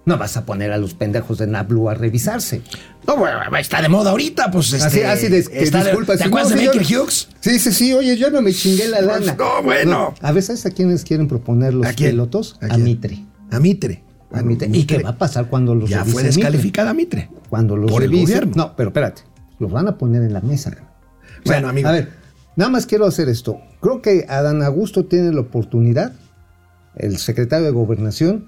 No 0.04 0.18
vas 0.18 0.36
a 0.36 0.46
poner 0.46 0.70
a 0.70 0.78
los 0.78 0.94
pendejos 0.94 1.38
de 1.38 1.48
NABLU 1.48 1.90
a 1.90 1.94
revisarse. 1.94 2.62
No, 3.06 3.16
bueno, 3.16 3.40
está 3.58 3.82
de 3.82 3.88
moda 3.88 4.10
ahorita, 4.10 4.50
pues 4.52 4.72
así, 4.74 4.98
este, 4.98 5.06
así 5.06 5.28
de, 5.28 5.38
disculpas. 5.38 6.18
¿Te 6.18 6.24
acuerdas 6.24 6.54
de 6.54 6.66
Baker 6.66 6.82
Hughes? 6.82 7.28
Sí, 7.40 7.58
sí, 7.58 7.72
sí. 7.72 7.92
Oye, 7.92 8.16
yo 8.16 8.30
no 8.30 8.40
me 8.40 8.52
chingué 8.52 8.86
la 8.88 8.98
pues, 8.98 9.26
lana. 9.26 9.36
No, 9.36 9.62
bueno. 9.62 10.14
a 10.20 10.32
veces 10.32 10.64
a 10.64 10.70
quienes 10.70 11.02
quieren 11.02 11.26
proponer 11.26 11.74
los 11.74 11.92
pilotos, 11.94 12.56
a, 12.60 12.78
Mitre. 12.78 13.24
A 13.50 13.58
Mitre. 13.58 14.04
A 14.32 14.42
Mitre. 14.42 14.68
¿Y 14.72 14.84
qué 14.84 14.98
va 14.98 15.10
a 15.10 15.18
pasar 15.18 15.48
cuando 15.48 15.74
los 15.74 15.90
Ya 15.90 16.04
fue 16.04 16.22
descalificada 16.22 16.94
Mitre? 16.94 17.28
cuando 17.48 17.76
los 17.76 17.90
Por 17.90 18.02
el 18.02 18.10
gobierno. 18.10 18.52
No, 18.54 18.76
pero 18.76 18.90
espérate, 18.90 19.22
los 19.58 19.70
van 19.70 19.88
a 19.88 19.98
poner 19.98 20.22
en 20.22 20.32
la 20.32 20.40
mesa. 20.40 20.76
Bueno, 21.44 21.68
amigo. 21.68 21.88
A 21.88 21.92
ver, 21.92 22.10
nada 22.56 22.70
más 22.70 22.86
quiero 22.86 23.06
hacer 23.06 23.28
esto. 23.28 23.60
Creo 23.80 24.02
que 24.02 24.26
Adán 24.28 24.62
Augusto 24.62 25.04
tiene 25.04 25.32
la 25.32 25.40
oportunidad, 25.40 26.12
el 26.96 27.18
secretario 27.18 27.66
de 27.66 27.72
Gobernación, 27.72 28.46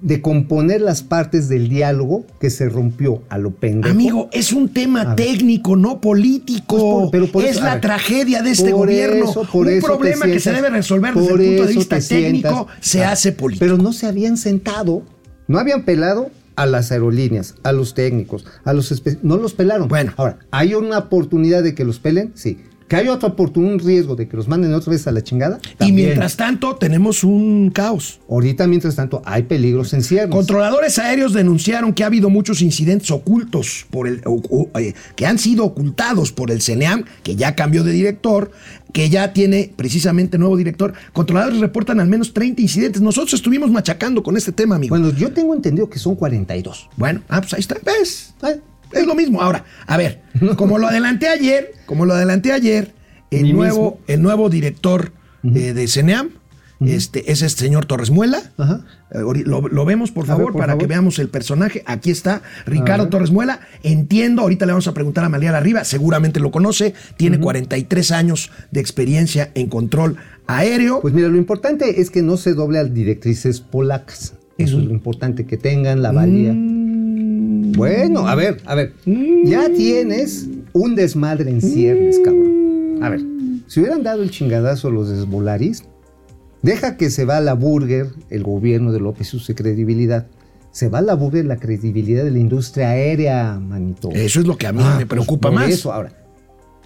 de 0.00 0.22
componer 0.22 0.80
las 0.80 1.02
partes 1.02 1.48
del 1.48 1.68
diálogo 1.68 2.24
que 2.40 2.50
se 2.50 2.68
rompió 2.68 3.24
a 3.30 3.38
lo 3.38 3.50
pendejo. 3.56 3.92
Amigo, 3.92 4.28
es 4.30 4.52
un 4.52 4.68
tema 4.68 5.16
técnico, 5.16 5.74
no 5.74 6.00
político. 6.00 6.66
Pues 6.68 6.82
por- 6.82 7.10
pero 7.10 7.26
por 7.32 7.44
es 7.44 7.50
eso- 7.56 7.64
la 7.64 7.72
ver, 7.72 7.80
tragedia 7.80 8.42
de 8.42 8.50
este 8.52 8.70
por 8.70 8.86
gobierno. 8.86 9.28
eso- 9.28 9.44
por 9.50 9.66
un 9.66 9.72
eso 9.72 9.86
problema 9.86 10.26
que 10.26 10.38
se 10.38 10.52
debe 10.52 10.70
resolver 10.70 11.14
desde 11.14 11.32
el 11.32 11.36
punto 11.48 11.66
de 11.66 11.74
vista 11.74 11.98
técnico 11.98 12.48
sientas- 12.48 12.76
se 12.80 13.04
Ah, 13.04 13.10
hace 13.12 13.32
político. 13.32 13.64
Pero 13.64 13.76
no 13.76 13.92
se 13.92 14.06
habían 14.06 14.36
sentado, 14.36 15.02
no 15.48 15.58
habían 15.58 15.84
pelado 15.84 16.30
a 16.54 16.66
las 16.66 16.92
aerolíneas, 16.92 17.56
a 17.64 17.72
los 17.72 17.94
técnicos, 17.94 18.44
a 18.64 18.72
los 18.72 19.02
no 19.24 19.36
los 19.36 19.54
pelaron. 19.54 19.88
Bueno. 19.88 20.12
ahora, 20.16 20.38
¿hay 20.52 20.74
una 20.74 20.98
oportunidad 20.98 21.64
de 21.64 21.74
que 21.74 21.84
los 21.84 21.98
pelen? 21.98 22.30
Sí. 22.36 22.58
¿Que 22.88 22.96
hay 22.96 23.08
otra 23.08 23.28
oportunidad, 23.28 23.74
un 23.74 23.78
riesgo 23.80 24.16
de 24.16 24.26
que 24.28 24.36
los 24.36 24.48
manden 24.48 24.72
otra 24.72 24.90
vez 24.92 25.06
a 25.06 25.12
la 25.12 25.22
chingada? 25.22 25.58
y 25.80 25.92
mientras 25.92 26.36
tanto, 26.36 26.76
tenemos 26.76 27.22
un 27.22 27.70
caos. 27.72 28.18
Ahorita, 28.28 28.66
mientras 28.66 28.96
tanto, 28.96 29.20
hay 29.26 29.42
peligros 29.42 29.92
en 29.92 30.02
ciernes. 30.02 30.34
Controladores 30.34 30.98
aéreos 30.98 31.32
denunciaron 31.34 31.92
que 31.92 32.02
ha 32.02 32.06
habido 32.06 32.30
muchos 32.30 32.62
incidentes 32.62 33.10
ocultos 33.10 33.86
por 33.90 34.08
el, 34.08 34.22
o- 34.24 34.42
o- 34.50 34.78
eh, 34.78 34.94
que 35.16 35.26
han 35.26 35.38
sido 35.38 35.64
ocultados 35.64 36.32
por 36.32 36.50
el 36.50 36.60
CNEAM, 36.62 37.04
que 37.22 37.36
ya 37.36 37.54
cambió 37.54 37.84
de 37.84 37.92
director, 37.92 38.50
que 38.92 39.10
ya 39.10 39.34
tiene 39.34 39.70
precisamente 39.76 40.38
nuevo 40.38 40.56
director. 40.56 40.94
Controladores 41.12 41.60
reportan 41.60 42.00
al 42.00 42.08
menos 42.08 42.32
30 42.32 42.62
incidentes. 42.62 43.02
Nosotros 43.02 43.34
estuvimos 43.34 43.70
machacando 43.70 44.22
con 44.22 44.36
este 44.38 44.50
tema, 44.52 44.76
amigo. 44.76 44.96
Bueno, 44.96 45.14
yo 45.14 45.30
tengo 45.32 45.54
entendido 45.54 45.90
que 45.90 45.98
son 45.98 46.14
42. 46.16 46.88
Bueno, 46.96 47.20
ah, 47.28 47.42
pues 47.42 47.52
ahí 47.52 47.60
está. 47.60 47.76
¿Ves? 47.84 48.34
Eh, 48.42 48.60
Es 48.92 49.06
lo 49.06 49.14
mismo. 49.14 49.40
Ahora, 49.42 49.64
a 49.86 49.96
ver, 49.96 50.22
como 50.56 50.78
lo 50.78 50.86
adelanté 50.88 51.28
ayer, 51.28 51.72
como 51.86 52.04
lo 52.06 52.14
adelanté 52.14 52.52
ayer, 52.52 52.92
el 53.30 53.52
nuevo, 53.52 53.92
mismo. 53.92 53.98
el 54.06 54.22
nuevo 54.22 54.48
director 54.50 55.12
eh, 55.44 55.72
de 55.74 55.88
CENEAM, 55.88 56.30
este, 56.80 57.32
es 57.32 57.42
este 57.42 57.64
señor 57.64 57.86
Torres 57.86 58.10
Muela. 58.10 58.40
Ori- 59.10 59.42
Lo, 59.44 59.62
lo 59.66 59.84
vemos, 59.84 60.12
por 60.12 60.24
ver, 60.26 60.36
favor, 60.36 60.52
por 60.52 60.60
para 60.60 60.72
favor. 60.74 60.82
que 60.82 60.86
veamos 60.86 61.18
el 61.18 61.28
personaje. 61.28 61.82
Aquí 61.86 62.10
está 62.12 62.40
Ricardo. 62.66 63.08
Torres 63.08 63.32
Muela. 63.32 63.58
Entiendo, 63.82 64.42
ahorita 64.42 64.64
le 64.64 64.72
vamos 64.72 64.86
a 64.86 64.94
preguntar 64.94 65.24
a 65.24 65.28
María 65.28 65.56
Arriba, 65.56 65.82
seguramente 65.84 66.38
lo 66.38 66.52
conoce. 66.52 66.94
Tiene 67.16 67.40
43 67.40 68.12
años 68.12 68.52
de 68.70 68.78
experiencia 68.80 69.50
en 69.54 69.68
control 69.68 70.18
aéreo. 70.46 71.00
Pues 71.00 71.12
mira, 71.14 71.26
lo 71.28 71.36
importante 71.36 72.00
es 72.00 72.10
que 72.10 72.22
no 72.22 72.36
se 72.36 72.54
doble 72.54 72.78
a 72.78 72.84
directrices 72.84 73.60
polacas. 73.60 74.34
Eso 74.56 74.78
es 74.78 74.84
lo 74.84 74.92
importante, 74.92 75.46
que 75.46 75.56
tengan 75.56 76.00
la 76.00 76.12
valía. 76.12 76.52
Bueno, 77.76 78.26
a 78.28 78.34
ver, 78.34 78.60
a 78.66 78.74
ver. 78.74 78.94
Ya 79.44 79.68
tienes 79.70 80.48
un 80.72 80.94
desmadre 80.94 81.50
en 81.50 81.60
ciernes, 81.60 82.18
cabrón. 82.24 82.98
A 83.02 83.08
ver, 83.10 83.20
si 83.66 83.80
hubieran 83.80 84.02
dado 84.02 84.22
el 84.22 84.30
chingadazo 84.30 84.88
a 84.88 84.90
los 84.90 85.08
de 85.08 85.24
Volaris, 85.24 85.84
deja 86.62 86.96
que 86.96 87.10
se 87.10 87.24
va 87.24 87.40
la 87.40 87.54
burger 87.54 88.08
el 88.30 88.42
gobierno 88.42 88.92
de 88.92 89.00
López 89.00 89.32
y 89.34 89.38
su 89.38 89.54
credibilidad. 89.54 90.26
Se 90.70 90.88
va 90.88 90.98
a 90.98 91.02
la 91.02 91.14
burger 91.14 91.44
la 91.46 91.56
credibilidad 91.56 92.24
de 92.24 92.30
la 92.30 92.38
industria 92.38 92.90
aérea, 92.90 93.58
manito. 93.58 94.10
Eso 94.12 94.40
es 94.40 94.46
lo 94.46 94.56
que 94.56 94.66
a 94.66 94.72
mí 94.72 94.80
Ah, 94.82 94.96
me 94.98 95.06
pues 95.06 95.18
preocupa 95.20 95.48
por 95.48 95.54
más. 95.58 95.70
Eso, 95.70 95.92
ahora, 95.92 96.12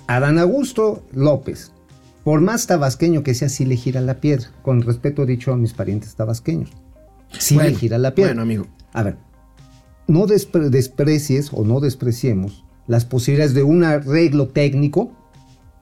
Adán 0.07 0.39
Augusto 0.39 1.05
López, 1.13 1.73
por 2.25 2.41
más 2.41 2.67
tabasqueño 2.67 3.23
que 3.23 3.35
sea, 3.35 3.49
sí 3.49 3.65
le 3.65 3.77
gira 3.77 4.01
la 4.01 4.21
piedra. 4.21 4.49
Con 4.63 4.83
respeto 4.83 5.27
dicho 5.27 5.53
a 5.53 5.57
mis 5.57 5.73
parientes 5.73 6.15
tabasqueños. 6.15 6.71
Sí 7.39 7.55
Bueno, 7.55 7.71
le 7.71 7.77
gira 7.77 7.99
la 7.99 8.15
piedra. 8.15 8.31
bueno, 8.33 8.43
amigo. 8.43 8.67
A 8.93 9.03
ver, 9.03 9.17
no 10.09 10.27
despre- 10.27 10.69
desprecies 10.71 11.51
o 11.53 11.65
no 11.65 11.81
despreciemos 11.81 12.65
las 12.87 13.05
posibilidades 13.05 13.55
de 13.55 13.63
un 13.63 13.85
arreglo 13.85 14.49
técnico, 14.49 15.13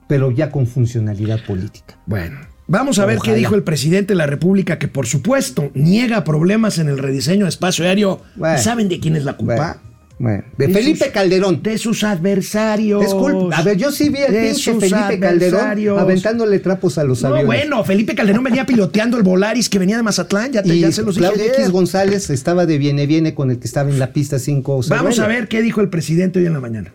pero 0.07 0.31
ya 0.31 0.51
con 0.51 0.67
funcionalidad 0.67 1.39
política. 1.45 1.97
Bueno, 2.05 2.39
vamos 2.67 2.99
a 2.99 3.05
ver 3.05 3.19
qué 3.19 3.33
dijo 3.33 3.55
el 3.55 3.63
presidente 3.63 4.13
de 4.13 4.17
la 4.17 4.27
República, 4.27 4.77
que 4.77 4.87
por 4.87 5.07
supuesto 5.07 5.71
niega 5.73 6.23
problemas 6.23 6.77
en 6.77 6.89
el 6.89 6.97
rediseño 6.97 7.45
de 7.45 7.49
espacio 7.49 7.85
aéreo. 7.85 8.21
Bueno. 8.35 8.55
¿Y 8.59 8.61
¿Saben 8.61 8.89
de 8.89 8.99
quién 8.99 9.15
es 9.15 9.23
la 9.23 9.37
culpa? 9.37 9.55
Bueno, 9.55 9.90
bueno, 10.21 10.43
de, 10.57 10.67
De 10.67 10.73
Felipe 10.73 11.05
sus- 11.05 11.13
Calderón. 11.13 11.63
De 11.63 11.77
sus 11.79 12.03
adversarios. 12.03 13.03
Es 13.03 13.13
culpa. 13.13 13.57
A 13.57 13.63
ver, 13.63 13.75
yo 13.77 13.91
sí 13.91 14.09
vi 14.09 14.19
sus 14.53 14.79
Felipe 14.79 15.19
Calderón 15.19 15.99
aventándole 15.99 16.59
trapos 16.59 16.97
a 16.99 17.03
los 17.03 17.21
No, 17.23 17.29
aviones. 17.29 17.45
bueno, 17.47 17.83
Felipe 17.83 18.13
Calderón 18.13 18.43
venía 18.43 18.65
piloteando 18.65 19.17
el 19.17 19.23
Volaris 19.23 19.67
que 19.67 19.79
venía 19.79 19.97
de 19.97 20.03
Mazatlán, 20.03 20.51
ya, 20.51 20.61
te, 20.61 20.75
Y 20.75 20.81
ya 20.81 20.91
se 20.91 21.01
los 21.01 21.15
dije 21.15 21.27
ayer. 21.27 21.51
X 21.57 21.71
González 21.71 22.29
estaba 22.29 22.65
de 22.67 22.77
viene 22.77 23.07
viene 23.07 23.33
con 23.33 23.49
el 23.49 23.57
que 23.59 23.65
estaba 23.65 23.89
en 23.89 23.97
la 23.97 24.13
pista 24.13 24.37
5. 24.37 24.81
Vamos 24.89 25.19
a 25.19 25.27
ver 25.27 25.47
qué 25.47 25.61
dijo 25.61 25.81
el 25.81 25.89
presidente 25.89 26.39
hoy 26.39 26.45
en 26.45 26.53
la 26.53 26.59
mañana. 26.59 26.93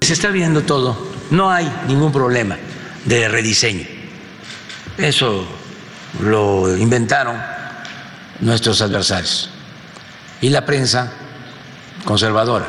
Se 0.00 0.14
está 0.14 0.30
viendo 0.30 0.62
todo. 0.62 0.96
No 1.30 1.50
hay 1.50 1.70
ningún 1.88 2.10
problema 2.10 2.56
de 3.04 3.28
rediseño. 3.28 3.84
Eso 4.96 5.46
lo 6.22 6.76
inventaron 6.76 7.36
nuestros 8.40 8.80
adversarios 8.80 9.50
y 10.40 10.48
la 10.50 10.64
prensa 10.64 11.12
conservadora, 12.08 12.66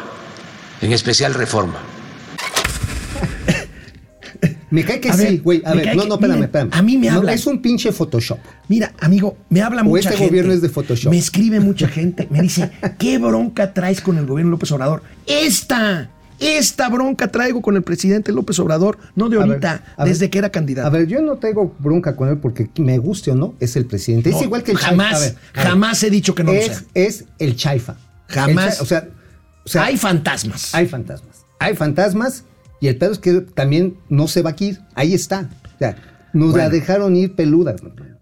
en 0.81 0.91
especial 0.91 1.34
Reforma. 1.34 1.77
Me 4.69 4.84
cae 4.84 5.00
que 5.00 5.10
A 5.10 5.13
sí, 5.13 5.38
güey. 5.38 5.62
A 5.65 5.74
ver, 5.74 5.96
no, 5.96 6.03
no, 6.03 6.15
espérame, 6.15 6.36
miren, 6.36 6.43
espérame. 6.43 6.69
a 6.74 6.81
mí 6.81 6.98
me 6.98 7.10
No, 7.10 7.19
hablan. 7.19 7.36
es 7.36 7.48
un 7.48 7.62
pinche 7.62 7.93
Photoshop. 7.93 8.38
Mira, 8.67 8.91
amigo, 9.00 9.38
me 9.50 9.62
habla 9.62 9.81
mucha 9.81 10.10
este 10.10 10.17
gente. 10.17 10.27
gobierno 10.29 10.51
es 10.53 10.62
de 10.62 10.67
Photoshop. 10.67 11.10
Me 11.12 11.17
escribe 11.17 11.62
mucha 11.62 11.88
gente. 11.88 12.27
Me 12.29 12.41
dice, 12.41 12.69
¿qué 13.00 13.17
bronca 13.17 13.74
traes 13.74 14.01
con 14.01 14.17
el 14.17 14.25
gobierno 14.25 14.51
López 14.51 14.69
Obrador? 14.74 15.03
Esta, 15.25 16.10
esta 16.38 16.89
bronca 16.89 17.29
traigo 17.29 17.62
con 17.62 17.77
el 17.77 17.84
presidente 17.84 18.34
López 18.34 18.60
Obrador, 18.60 18.98
no 19.15 19.29
de 19.29 19.38
A 19.38 19.39
ver, 19.39 19.48
ahorita, 19.50 19.84
ver. 20.00 20.08
desde 20.10 20.29
que 20.29 20.38
era 20.38 20.50
candidato. 20.51 20.88
A 20.88 20.91
ver, 20.91 21.08
yo 21.08 21.22
no 21.22 21.38
tengo 21.38 21.74
bronca 21.79 22.17
con 22.17 22.27
él 22.27 22.39
porque 22.39 22.69
me 22.77 22.98
guste 22.98 23.31
o 23.31 23.36
no, 23.36 23.55
es 23.62 23.77
el 23.77 23.86
presidente. 23.86 24.31
No, 24.31 24.38
es 24.38 24.43
igual 24.43 24.63
que 24.63 24.72
el 24.74 24.77
jamás, 24.77 25.22
Chaifa. 25.22 25.39
Ver, 25.55 25.65
jamás 25.65 26.03
he 26.03 26.10
dicho 26.10 26.36
que 26.36 26.43
no 26.43 26.51
lo 26.51 26.60
es, 26.60 26.65
sea. 26.65 26.81
es 26.93 27.24
el 27.39 27.55
Chaifa. 27.55 27.96
Jamás. 28.27 28.75
El 28.77 28.84
o 28.84 28.86
sea, 28.86 29.08
o 29.70 29.72
sea, 29.72 29.84
Hay 29.84 29.98
fantasmas. 29.98 30.74
hay 30.74 30.88
fantasmas. 30.88 31.46
Hay 31.60 31.76
fantasmas 31.76 32.44
y 32.82 32.88
el 32.88 32.98
pedo 32.98 33.12
es 33.12 33.20
que 33.20 33.42
también 33.42 33.98
no 34.10 34.28
se 34.28 34.42
va 34.42 34.50
a 34.52 34.56
ir. 34.64 34.80
Ahí 34.96 35.14
está. 35.14 35.48
O 35.76 35.78
sea, 35.78 35.96
nos 36.34 36.52
Bueno. 36.52 36.66
la 36.66 36.70
dejaron 36.72 37.16
ir 37.16 37.36
peluda. 37.36 37.76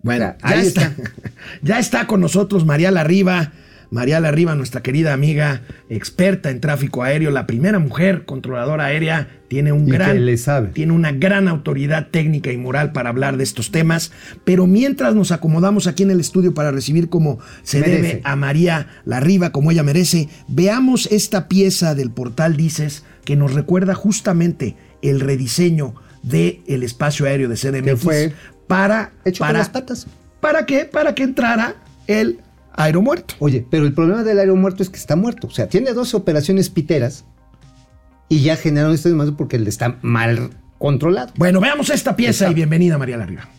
Bueno, 0.03 0.35
O 0.43 0.47
sea, 0.47 0.55
ya 0.57 0.61
está. 0.61 0.93
Ya 1.61 1.79
está 1.79 2.05
con 2.05 2.19
nosotros 2.19 2.65
María 2.65 2.91
Larriba. 2.91 3.53
María 3.89 4.19
Larriba, 4.19 4.55
nuestra 4.55 4.81
querida 4.81 5.13
amiga, 5.13 5.61
experta 5.89 6.49
en 6.49 6.59
tráfico 6.59 7.03
aéreo, 7.03 7.31
la 7.31 7.47
primera 7.47 7.79
mujer 7.79 8.25
controladora 8.25 8.85
aérea, 8.85 9.29
tiene 9.47 9.71
un 9.71 9.87
Y 9.87 9.91
gran 9.91 10.13
que 10.13 10.19
le 10.19 10.37
sabe. 10.37 10.69
tiene 10.69 10.91
una 10.91 11.11
gran 11.11 11.47
autoridad 11.47 12.07
técnica 12.09 12.51
y 12.51 12.57
moral 12.57 12.91
para 12.91 13.09
hablar 13.09 13.37
de 13.37 13.43
estos 13.43 13.71
temas, 13.71 14.11
pero 14.43 14.67
mientras 14.67 15.15
nos 15.15 15.31
acomodamos 15.31 15.87
aquí 15.87 16.03
en 16.03 16.11
el 16.11 16.19
estudio 16.19 16.53
para 16.53 16.71
recibir 16.71 17.09
como 17.09 17.39
se 17.63 17.79
Merece. 17.79 18.01
debe 18.01 18.21
a 18.23 18.35
María 18.35 18.87
Larriba, 19.05 19.51
como 19.51 19.71
ella 19.71 19.83
merece, 19.83 20.27
veamos 20.47 21.07
esta 21.11 21.47
pieza 21.47 21.95
del 21.95 22.11
portal 22.11 22.57
Dices 22.57 23.03
que 23.23 23.35
nos 23.35 23.53
recuerda 23.53 23.93
justamente 23.93 24.75
el 25.01 25.19
rediseño 25.19 25.95
del 26.23 26.83
espacio 26.83 27.25
aéreo 27.25 27.47
de 27.47 27.55
CDMX 27.55 28.01
fue 28.01 28.33
para 28.67 29.11
hecho 29.23 29.41
para 29.41 29.59
las 29.59 29.69
patas. 29.69 30.07
¿Para 30.41 30.65
qué? 30.65 30.85
Para 30.85 31.15
que 31.15 31.23
entrara 31.23 31.75
el 32.07 32.39
aeromuerto. 32.77 33.35
Oye, 33.39 33.65
pero 33.69 33.85
el 33.85 33.93
problema 33.93 34.23
del 34.23 34.39
aeromuerto 34.39 34.81
es 34.83 34.89
que 34.89 34.97
está 34.97 35.17
muerto. 35.17 35.47
O 35.47 35.51
sea, 35.51 35.67
tiene 35.67 35.91
12 35.91 36.15
operaciones 36.15 36.69
piteras 36.69 37.25
y 38.29 38.41
ya 38.41 38.55
generaron 38.55 38.95
este 38.95 39.09
desmadre 39.09 39.33
porque 39.33 39.59
le 39.59 39.69
está 39.69 39.97
mal 40.01 40.51
controlado. 40.77 41.33
Bueno, 41.35 41.59
veamos 41.59 41.89
esta 41.89 42.15
pieza 42.15 42.49
y 42.49 42.53
bienvenida 42.53 42.97
María 42.97 43.17
Larriba. 43.17 43.49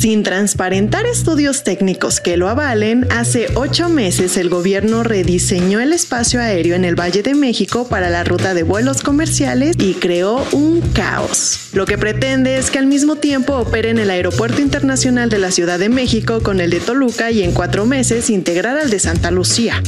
Sin 0.00 0.22
transparentar 0.22 1.04
estudios 1.04 1.62
técnicos 1.62 2.20
que 2.20 2.38
lo 2.38 2.48
avalen, 2.48 3.06
hace 3.10 3.48
ocho 3.54 3.90
meses 3.90 4.38
el 4.38 4.48
gobierno 4.48 5.02
rediseñó 5.02 5.78
el 5.78 5.92
espacio 5.92 6.40
aéreo 6.40 6.74
en 6.74 6.86
el 6.86 6.98
Valle 6.98 7.22
de 7.22 7.34
México 7.34 7.86
para 7.86 8.08
la 8.08 8.24
ruta 8.24 8.54
de 8.54 8.62
vuelos 8.62 9.02
comerciales 9.02 9.76
y 9.78 9.92
creó 9.92 10.42
un 10.52 10.80
caos. 10.94 11.68
Lo 11.74 11.84
que 11.84 11.98
pretende 11.98 12.56
es 12.56 12.70
que 12.70 12.78
al 12.78 12.86
mismo 12.86 13.16
tiempo 13.16 13.56
opere 13.56 13.90
en 13.90 13.98
el 13.98 14.08
Aeropuerto 14.08 14.62
Internacional 14.62 15.28
de 15.28 15.38
la 15.38 15.50
Ciudad 15.50 15.78
de 15.78 15.90
México 15.90 16.42
con 16.42 16.60
el 16.60 16.70
de 16.70 16.80
Toluca 16.80 17.30
y 17.30 17.42
en 17.42 17.52
cuatro 17.52 17.84
meses 17.84 18.30
integrar 18.30 18.78
al 18.78 18.88
de 18.88 19.00
Santa 19.00 19.30
Lucía. 19.30 19.82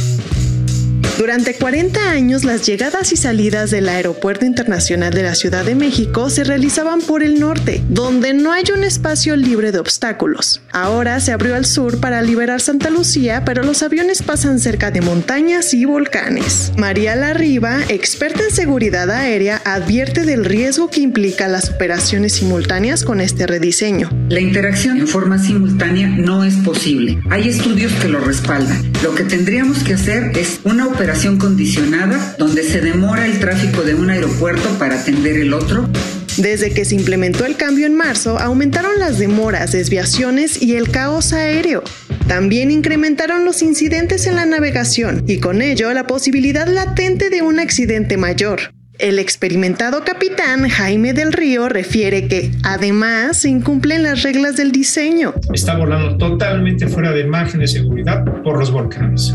Durante 1.19 1.55
40 1.55 2.11
años, 2.11 2.43
las 2.43 2.67
llegadas 2.67 3.13
y 3.13 3.17
salidas 3.17 3.71
del 3.71 3.89
Aeropuerto 3.89 4.47
Internacional 4.47 5.13
de 5.13 5.23
la 5.23 5.35
Ciudad 5.35 5.65
de 5.65 5.75
México 5.75 6.31
se 6.31 6.43
realizaban 6.43 7.03
por 7.03 7.23
el 7.23 7.39
norte, 7.39 7.83
donde 7.91 8.33
no 8.33 8.51
hay 8.51 8.65
un 8.75 8.83
espacio 8.83 9.37
libre 9.37 9.73
de 9.73 9.79
obstáculos. 9.79 10.63
Ahora 10.73 11.21
se 11.21 11.33
abrió 11.33 11.55
al 11.55 11.67
sur 11.67 12.01
para 12.01 12.23
liberar 12.23 12.63
Santa 12.63 12.89
Lucía, 12.89 13.45
pero 13.45 13.63
los 13.63 13.83
aviones 13.83 14.23
pasan 14.23 14.59
cerca 14.59 14.91
de 14.91 15.03
montañas 15.03 15.75
y 15.75 15.85
volcanes. 15.85 16.73
María 16.79 17.15
Larriba, 17.15 17.81
experta 17.89 18.45
en 18.45 18.55
seguridad 18.55 19.11
aérea, 19.11 19.61
advierte 19.65 20.25
del 20.25 20.47
riesgo 20.47 20.89
que 20.89 21.03
implica 21.03 21.47
las 21.47 21.71
operaciones 21.71 22.33
simultáneas 22.33 23.05
con 23.05 23.21
este 23.21 23.47
rediseño. 23.47 24.09
La 24.31 24.41
interacción 24.41 24.99
en 24.99 25.07
forma 25.07 25.39
simultánea 25.39 26.09
no 26.09 26.43
es 26.43 26.55
posible. 26.57 27.21
Hay 27.31 27.49
estudios 27.49 27.93
que 28.01 28.09
lo 28.09 28.19
respaldan. 28.19 28.91
Lo 29.03 29.15
que 29.15 29.25
tendríamos 29.25 29.83
que 29.85 29.95
hacer 29.95 30.33
es 30.39 30.61
una 30.65 30.87
operación 30.87 31.02
operación 31.03 31.37
condicionada, 31.37 32.37
donde 32.39 32.63
se 32.63 32.81
demora 32.81 33.27
el 33.27 33.41
tráfico 33.41 33.83
de 33.83 33.97
un 33.97 34.09
aeropuerto 34.09 34.69
para 34.79 35.01
atender 35.01 35.37
el 35.37 35.53
otro. 35.53 35.89
Desde 36.37 36.73
que 36.73 36.85
se 36.85 36.95
implementó 36.95 37.45
el 37.45 37.57
cambio 37.57 37.87
en 37.87 37.97
marzo, 37.97 38.39
aumentaron 38.39 39.01
las 39.01 39.19
demoras, 39.19 39.73
desviaciones 39.73 40.63
y 40.63 40.77
el 40.77 40.93
caos 40.93 41.33
aéreo. 41.33 41.83
También 42.29 42.71
incrementaron 42.71 43.45
los 43.45 43.63
incidentes 43.63 44.29
en 44.29 44.37
la 44.37 44.47
navegación 44.47 45.25
y 45.27 45.41
con 45.41 45.61
ello 45.61 45.93
la 45.93 46.07
posibilidad 46.07 46.69
latente 46.69 47.31
de 47.31 47.43
un 47.43 47.59
accidente 47.59 48.17
mayor. 48.17 48.73
El 49.01 49.19
experimentado 49.19 50.05
capitán 50.05 50.69
Jaime 50.69 51.15
del 51.15 51.33
Río 51.33 51.69
refiere 51.69 52.29
que, 52.29 52.53
además, 52.63 53.39
se 53.39 53.49
incumplen 53.49 54.05
las 54.05 54.23
reglas 54.23 54.57
del 54.57 54.71
diseño. 54.71 55.35
Está 55.53 55.77
volando 55.77 56.17
totalmente 56.17 56.87
fuera 56.87 57.11
de 57.11 57.25
margen 57.25 57.59
de 57.59 57.67
seguridad 57.67 58.25
por 58.45 58.57
los 58.57 58.71
volcanes. 58.71 59.35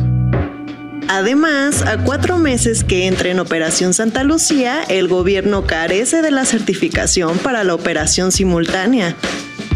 Además, 1.10 1.84
a 1.84 1.98
cuatro 2.04 2.38
meses 2.38 2.84
que 2.84 3.08
entre 3.08 3.32
en 3.32 3.40
Operación 3.40 3.94
Santa 3.94 4.24
Lucía, 4.24 4.84
el 4.90 5.08
gobierno 5.08 5.66
carece 5.66 6.22
de 6.22 6.32
la 6.32 6.46
certificación 6.46 7.38
para 7.38 7.64
la 7.64 7.76
operación 7.76 8.32
simultánea 8.32 9.16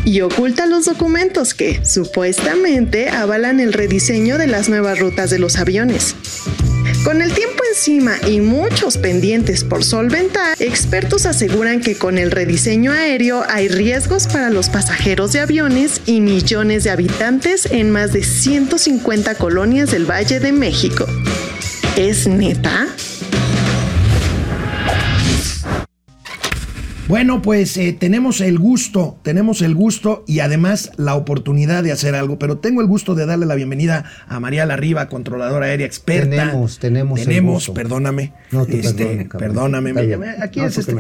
y 0.04 0.22
oculta 0.22 0.66
los 0.66 0.86
documentos 0.86 1.54
que, 1.54 1.86
supuestamente, 1.86 3.10
avalan 3.10 3.60
el 3.60 3.72
rediseño 3.72 4.38
de 4.38 4.48
las 4.48 4.68
nuevas 4.68 5.00
rutas 5.00 5.30
de 5.30 5.40
los 5.40 5.58
aviones. 5.58 6.16
Con 7.04 7.24
el 7.24 7.34
tiempo 7.34 7.64
encima 7.68 8.18
y 8.28 8.42
muchos 8.42 8.98
pendientes 8.98 9.64
por 9.64 9.84
solventar, 9.84 10.56
expertos 10.60 11.26
aseguran 11.26 11.82
que 11.82 11.96
con 11.96 12.20
el 12.20 12.30
rediseño 12.30 12.92
aéreo 12.92 13.44
hay 13.50 13.70
riesgos 13.70 14.28
para 14.28 14.52
los 14.52 14.70
pasajeros 14.70 15.34
de 15.34 15.40
aviones 15.40 16.02
y 16.06 16.22
millones 16.22 16.84
de 16.84 16.92
habitantes 16.92 17.66
en 17.66 17.90
más 17.90 18.14
de 18.14 18.24
150 18.24 19.34
colonias 19.36 19.90
del 19.90 20.10
Valle 20.10 20.40
de 20.40 20.52
México. 20.52 21.08
¿Es 21.98 22.28
neta? 22.28 22.88
Bueno, 27.12 27.42
pues 27.42 27.76
eh, 27.76 27.92
tenemos 27.92 28.40
el 28.40 28.58
gusto, 28.58 29.20
tenemos 29.22 29.62
el 29.62 29.76
gusto 29.76 30.24
y 30.28 30.40
además 30.40 30.92
la 30.96 31.16
oportunidad 31.16 31.84
de 31.84 31.92
hacer 31.92 32.16
algo, 32.16 32.40
pero 32.40 32.60
tengo 32.60 32.80
el 32.80 32.88
gusto 32.88 33.16
de 33.16 33.26
darle 33.26 33.46
la 33.46 33.56
bienvenida 33.56 34.06
a 34.30 34.40
María 34.40 34.66
Larriba, 34.66 35.10
controladora 35.10 35.66
aérea 35.66 35.86
experta. 35.86 36.30
Tenemos, 36.30 36.80
tenemos. 36.80 37.20
Tenemos, 37.20 37.70
perdóname. 37.72 38.32
No, 38.52 38.66
tú 38.66 38.78
este, 38.78 39.28
perdóname. 39.38 39.92
Me- 39.92 40.36
aquí 40.42 40.62
No, 40.62 40.68
es 40.68 40.78
este. 40.78 40.96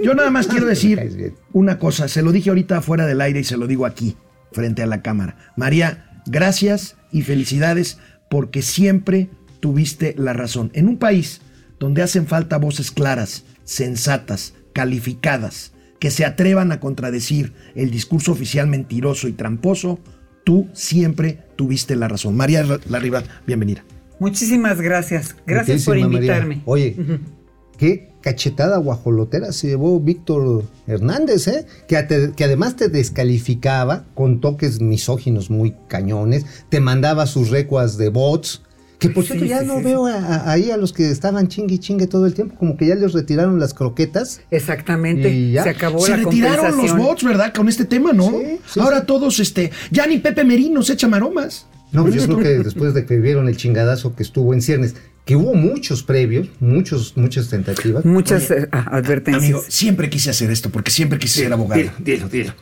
Yo 0.00 0.14
nada 0.14 0.30
más 0.30 0.46
quiero 0.46 0.66
decir 0.66 1.34
una 1.52 1.80
cosa, 1.80 2.06
se 2.06 2.22
lo 2.22 2.30
dije 2.30 2.50
ahorita 2.50 2.80
fuera 2.80 3.04
del 3.04 3.20
aire 3.20 3.40
y 3.40 3.44
se 3.44 3.56
lo 3.56 3.66
digo 3.66 3.84
aquí, 3.84 4.16
frente 4.52 4.84
a 4.84 4.86
la 4.86 5.02
cámara. 5.02 5.52
María, 5.56 6.22
gracias 6.26 6.94
y 7.10 7.22
felicidades 7.22 7.98
porque 8.30 8.62
siempre 8.62 9.28
tuviste 9.58 10.14
la 10.18 10.34
razón. 10.34 10.70
En 10.74 10.86
un 10.86 10.98
país 10.98 11.40
donde 11.80 12.02
hacen 12.02 12.28
falta 12.28 12.58
voces 12.58 12.92
claras, 12.92 13.42
sensatas, 13.64 14.54
calificadas, 14.78 15.72
que 15.98 16.12
se 16.12 16.24
atrevan 16.24 16.70
a 16.70 16.78
contradecir 16.78 17.52
el 17.74 17.90
discurso 17.90 18.30
oficial 18.30 18.68
mentiroso 18.68 19.26
y 19.26 19.32
tramposo, 19.32 19.98
tú 20.44 20.68
siempre 20.72 21.40
tuviste 21.56 21.96
la 21.96 22.06
razón. 22.06 22.36
María 22.36 22.64
Larriba, 22.88 23.24
bienvenida. 23.44 23.82
Muchísimas 24.20 24.80
gracias. 24.80 25.34
Gracias 25.44 25.84
por 25.84 25.98
María. 25.98 26.14
invitarme. 26.14 26.62
Oye, 26.64 26.94
qué 27.76 28.12
cachetada 28.20 28.78
guajolotera 28.78 29.50
se 29.50 29.66
llevó 29.66 29.98
Víctor 29.98 30.62
Hernández, 30.86 31.48
¿eh? 31.48 31.66
Que, 31.88 32.30
que 32.36 32.44
además 32.44 32.76
te 32.76 32.88
descalificaba 32.88 34.04
con 34.14 34.40
toques 34.40 34.80
misóginos 34.80 35.50
muy 35.50 35.74
cañones, 35.88 36.46
te 36.68 36.78
mandaba 36.78 37.26
sus 37.26 37.50
recuas 37.50 37.98
de 37.98 38.10
bots. 38.10 38.62
Que 38.98 39.10
por 39.10 39.22
Sí, 39.22 39.28
cierto, 39.34 39.44
ya 39.46 39.60
sí, 39.60 39.66
no 39.66 39.78
sí, 39.78 39.84
veo 39.84 40.06
a- 40.06 40.16
a- 40.16 40.50
ahí 40.50 40.70
a 40.72 40.76
los 40.76 40.92
que 40.92 41.08
estaban 41.10 41.46
chingue 41.46 41.76
y 41.76 41.78
chingue 41.78 42.06
todo 42.08 42.26
el 42.26 42.34
tiempo, 42.34 42.56
como 42.56 42.76
que 42.76 42.86
ya 42.88 42.96
les 42.96 43.12
retiraron 43.12 43.60
las 43.60 43.72
croquetas. 43.72 44.40
Exactamente. 44.50 45.30
Y 45.30 45.52
ya. 45.52 45.62
Se 45.62 45.70
acabó 45.70 46.00
Se 46.00 46.10
la 46.10 46.16
retiraron 46.18 46.76
los 46.76 46.96
bots, 46.96 47.22
¿verdad? 47.22 47.54
Con 47.54 47.68
este 47.68 47.84
tema, 47.84 48.12
¿no? 48.12 48.28
Sí, 48.30 48.58
sí, 48.66 48.80
Ahora 48.80 49.00
sí. 49.00 49.06
todos, 49.06 49.38
este, 49.38 49.70
ya 49.92 50.06
ni 50.06 50.18
Pepe 50.18 50.42
Merino 50.44 50.82
se 50.82 50.94
echa 50.94 51.06
maromas. 51.06 51.66
No, 51.92 52.02
pues 52.02 52.16
yo 52.16 52.24
creo 52.26 52.38
que 52.38 52.48
después 52.64 52.92
de 52.92 53.06
que 53.06 53.18
vieron 53.18 53.48
el 53.48 53.56
chingadazo 53.56 54.16
que 54.16 54.22
estuvo 54.24 54.52
en 54.52 54.60
ciernes, 54.62 54.94
que 55.24 55.36
hubo 55.36 55.54
muchos 55.54 56.02
previos, 56.02 56.48
muchos, 56.58 57.16
muchas 57.16 57.48
tentativas. 57.50 58.04
Muchas 58.04 58.50
eh, 58.50 58.68
ah, 58.72 58.88
advertencias. 58.90 59.44
Amigo, 59.44 59.62
siempre 59.68 60.10
quise 60.10 60.30
hacer 60.30 60.50
esto 60.50 60.70
porque 60.70 60.90
siempre 60.90 61.18
quise 61.18 61.42
ser 61.42 61.52
abogado. 61.52 61.80
Dilo, 61.80 61.92
dilo, 62.00 62.28
dilo. 62.28 62.52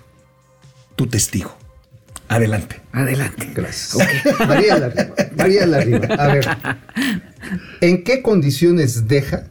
Tu 0.96 1.06
testigo. 1.06 1.56
Adelante. 2.28 2.76
Adelante. 2.92 3.50
Gracias. 3.54 3.96
María 4.48 4.78
Larriba, 4.78 5.14
María 5.36 5.66
Larriba. 5.66 6.06
A 6.18 6.34
ver, 6.34 6.46
¿en 7.80 8.02
qué 8.04 8.22
condiciones 8.22 9.06
deja 9.08 9.48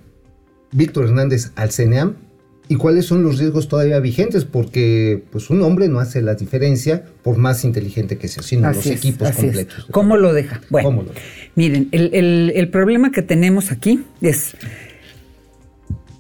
Víctor 0.71 1.05
Hernández 1.05 1.51
al 1.55 1.71
CNEAM 1.71 2.15
y 2.67 2.75
cuáles 2.75 3.05
son 3.05 3.23
los 3.23 3.37
riesgos 3.39 3.67
todavía 3.69 3.99
vigentes? 3.99 4.43
Porque 4.43 5.23
pues 5.31 5.49
un 5.49 5.61
hombre 5.61 5.87
no 5.87 5.99
hace 5.99 6.21
la 6.21 6.35
diferencia 6.35 7.05
por 7.23 7.37
más 7.37 7.63
inteligente 7.63 8.17
que 8.17 8.27
sea, 8.27 8.43
sino 8.43 8.67
los 8.71 8.85
es, 8.85 8.97
equipos 8.97 9.29
así 9.29 9.37
es. 9.39 9.43
completos. 9.45 9.87
¿Cómo 9.91 10.17
lo 10.17 10.33
deja? 10.33 10.61
Bueno, 10.69 10.89
¿Cómo 10.89 11.03
lo 11.03 11.09
deja? 11.13 11.21
miren, 11.55 11.87
el, 11.91 12.09
el- 12.13 12.51
el 12.55 12.69
problema 12.69 13.11
que 13.11 13.21
tenemos 13.21 13.71
aquí 13.71 14.03
es 14.21 14.55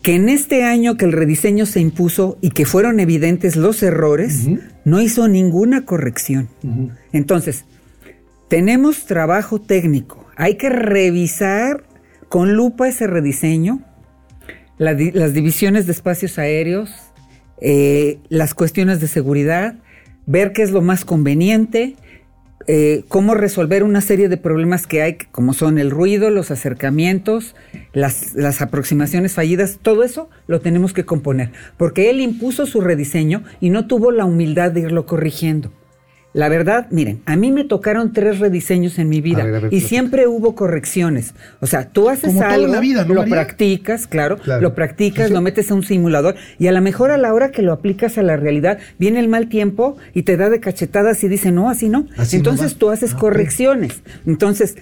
que 0.05 0.13
en 0.15 0.29
este 0.29 0.63
año 0.63 0.97
que 0.97 1.05
el 1.05 1.11
rediseño 1.11 1.65
se 1.65 1.79
impuso 1.79 2.37
y 2.39 2.51
que 2.51 2.65
fueron 2.65 2.99
evidentes 2.99 3.55
los 3.55 3.81
errores, 3.81 4.47
no 4.85 5.01
hizo 5.01 5.27
ninguna 5.27 5.83
corrección. 5.83 6.47
Entonces, 7.11 7.65
tenemos 8.47 9.05
trabajo 9.07 9.59
técnico. 9.59 10.25
Hay 10.35 10.55
que 10.55 10.69
revisar 10.69 11.83
con 12.29 12.53
lupa 12.53 12.87
ese 12.87 13.07
rediseño, 13.07 13.81
la 14.77 14.93
di- 14.93 15.11
las 15.11 15.33
divisiones 15.33 15.87
de 15.87 15.93
espacios 15.93 16.37
aéreos, 16.37 16.91
eh, 17.59 18.19
las 18.29 18.53
cuestiones 18.53 18.99
de 19.01 19.07
seguridad, 19.07 19.75
ver 20.27 20.53
qué 20.53 20.61
es 20.61 20.71
lo 20.71 20.81
más 20.81 21.03
conveniente, 21.03 21.95
eh, 22.67 23.03
cómo 23.07 23.35
resolver 23.35 23.83
una 23.83 24.01
serie 24.01 24.29
de 24.29 24.37
problemas 24.37 24.87
que 24.87 25.01
hay, 25.01 25.17
como 25.31 25.53
son 25.53 25.77
el 25.77 25.91
ruido, 25.91 26.29
los 26.29 26.51
acercamientos, 26.51 27.55
las, 27.93 28.33
las 28.33 28.61
aproximaciones 28.61 29.33
fallidas, 29.33 29.79
todo 29.81 30.03
eso 30.03 30.29
lo 30.47 30.61
tenemos 30.61 30.93
que 30.93 31.05
componer, 31.05 31.51
porque 31.77 32.09
él 32.09 32.19
impuso 32.19 32.65
su 32.65 32.81
rediseño 32.81 33.43
y 33.61 33.69
no 33.69 33.87
tuvo 33.87 34.11
la 34.11 34.25
humildad 34.25 34.71
de 34.71 34.81
irlo 34.81 35.05
corrigiendo. 35.05 35.71
La 36.35 36.49
verdad, 36.49 36.87
miren, 36.91 37.21
a 37.25 37.37
mí 37.37 37.49
me 37.53 37.63
tocaron 37.63 38.11
tres 38.11 38.39
rediseños 38.39 38.99
en 38.99 39.07
mi 39.07 39.21
vida 39.21 39.41
A 39.43 39.45
ver, 39.45 39.55
a 39.55 39.59
ver, 39.59 39.65
y 39.67 39.69
platica. 39.69 39.87
siempre 39.87 40.27
hubo 40.27 40.53
correcciones. 40.53 41.33
O 41.61 41.65
sea, 41.65 41.87
tú 41.87 42.09
haces 42.09 42.33
Como 42.33 42.43
algo, 42.43 42.67
la 42.67 42.81
vida, 42.81 43.05
¿no, 43.05 43.13
lo 43.13 43.21
María? 43.21 43.35
practicas, 43.35 44.05
claro, 44.05 44.37
Claro. 44.37 44.61
lo 44.61 44.75
practicas, 44.75 45.31
lo 45.31 45.39
metes 45.39 45.71
a 45.71 45.75
un 45.75 45.83
simulador 45.83 46.35
y 46.59 46.67
a 46.67 46.73
lo 46.73 46.81
mejor 46.81 47.11
a 47.11 47.17
la 47.17 47.33
hora 47.33 47.51
que 47.51 47.61
lo 47.61 47.71
aplicas 47.71 48.17
a 48.17 48.21
la 48.21 48.35
realidad 48.35 48.79
viene 48.99 49.21
el 49.21 49.29
mal 49.29 49.47
tiempo 49.47 49.95
y 50.13 50.23
te 50.23 50.35
da 50.35 50.49
de 50.49 50.59
cachetadas 50.59 51.23
y 51.23 51.29
dice, 51.29 51.53
no, 51.53 51.69
así 51.69 51.87
no. 51.87 52.05
Así 52.17 52.35
Entonces 52.35 52.75
tú 52.75 52.89
haces 52.89 53.13
Ah, 53.13 53.17
correcciones. 53.17 54.03
Entonces, 54.25 54.75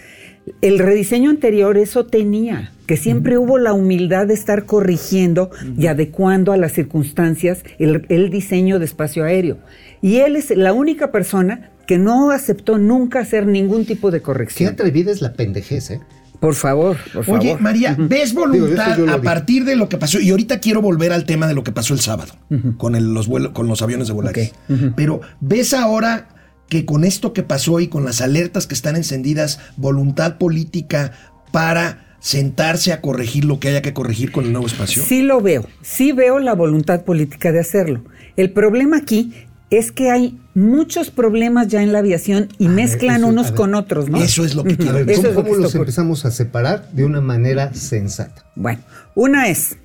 el 0.61 0.79
rediseño 0.79 1.29
anterior 1.29 1.77
eso 1.77 2.07
tenía, 2.07 2.71
que 2.85 2.97
siempre 2.97 3.37
hubo 3.37 3.57
la 3.57 3.73
humildad 3.73 4.27
de 4.27 4.33
estar 4.33 4.65
corrigiendo 4.65 5.49
y 5.77 5.87
adecuando 5.87 6.51
a 6.51 6.57
las 6.57 6.73
circunstancias 6.73 7.63
el, 7.79 8.05
el 8.09 8.29
diseño 8.29 8.79
de 8.79 8.85
espacio 8.85 9.23
aéreo. 9.23 9.57
Y 10.01 10.17
él 10.17 10.35
es 10.35 10.49
la 10.55 10.73
única 10.73 11.11
persona 11.11 11.71
que 11.87 11.97
no 11.97 12.31
aceptó 12.31 12.77
nunca 12.77 13.19
hacer 13.19 13.45
ningún 13.47 13.85
tipo 13.85 14.11
de 14.11 14.19
Qué 14.19 14.23
corrección. 14.23 14.73
atrevida 14.73 15.11
es 15.11 15.21
la 15.21 15.33
pendejez, 15.33 15.91
¿eh? 15.91 15.99
Por 16.39 16.55
favor, 16.55 16.97
por 17.13 17.23
favor. 17.23 17.39
Oye, 17.39 17.55
María, 17.57 17.95
¿ves 17.97 18.33
voluntad 18.33 18.97
a 19.07 19.21
partir 19.21 19.63
de 19.63 19.77
lo 19.77 19.87
que 19.87 19.97
pasó? 19.97 20.19
Y 20.19 20.29
ahorita 20.29 20.59
quiero 20.59 20.81
volver 20.81 21.13
al 21.13 21.23
tema 21.23 21.47
de 21.47 21.53
lo 21.53 21.63
que 21.63 21.71
pasó 21.71 21.93
el 21.93 22.01
sábado 22.01 22.33
con 22.77 22.95
el- 22.95 23.13
los 23.13 23.27
vuelos, 23.27 23.53
con 23.53 23.67
los 23.67 23.81
aviones 23.81 24.07
de 24.09 24.13
Volaris. 24.13 24.51
Pero 24.97 25.21
¿ves 25.39 25.73
ahora 25.73 26.27
que 26.67 26.83
con 26.85 27.05
esto 27.05 27.31
que 27.31 27.43
pasó 27.43 27.79
y 27.79 27.87
con 27.87 28.03
las 28.03 28.19
alertas 28.19 28.67
que 28.67 28.73
están 28.73 28.97
encendidas, 28.97 29.59
voluntad 29.77 30.37
política 30.37 31.13
para 31.53 32.12
sentarse 32.23 32.93
a 32.93 33.01
corregir 33.01 33.43
lo 33.43 33.59
que 33.59 33.67
haya 33.67 33.81
que 33.81 33.93
corregir 33.93 34.31
con 34.31 34.45
el 34.45 34.53
nuevo 34.53 34.65
espacio? 34.65 35.03
Sí 35.03 35.21
lo 35.23 35.41
veo, 35.41 35.67
sí 35.81 36.13
veo 36.13 36.39
la 36.39 36.53
voluntad 36.55 37.03
política 37.03 37.51
de 37.51 37.59
hacerlo. 37.59 38.01
El 38.37 38.51
problema 38.51 38.95
aquí 38.97 39.33
es 39.69 39.91
que 39.91 40.09
hay 40.09 40.39
muchos 40.55 41.11
problemas 41.11 41.67
ya 41.67 41.83
en 41.83 41.91
la 41.91 41.99
aviación 41.99 42.47
y 42.57 42.69
mezclan 42.69 43.17
eso- 43.17 43.27
unos 43.27 43.47
ver. 43.47 43.55
con 43.55 43.75
otros, 43.75 44.09
¿no? 44.09 44.19
Eso 44.23 44.45
es 44.45 44.55
lo 44.55 44.63
que 44.63 44.77
quiero. 44.77 44.99
¿cómo, 44.99 45.11
es 45.11 45.21
lo 45.23 45.33
cómo 45.33 45.55
que 45.55 45.61
los 45.61 45.75
empezamos 45.75 46.23
a 46.23 46.31
separar 46.31 46.89
de 46.93 47.03
una 47.03 47.19
manera 47.19 47.73
sensata? 47.73 48.45
Bueno, 48.55 48.79
una 49.15 49.49
es 49.49 49.75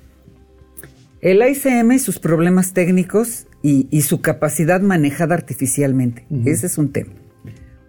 el 1.21 1.41
ICM, 1.45 1.99
sus 1.99 2.19
problemas 2.19 2.71
técnicos 2.71 3.47
y, 3.61 3.87
y 3.91 4.03
su 4.03 4.21
capacidad 4.21 4.79
manejada 4.79 5.35
artificialmente. 5.35 6.25
Ese 6.45 6.67
es 6.67 6.77
un 6.77 6.93
tema. 6.93 7.11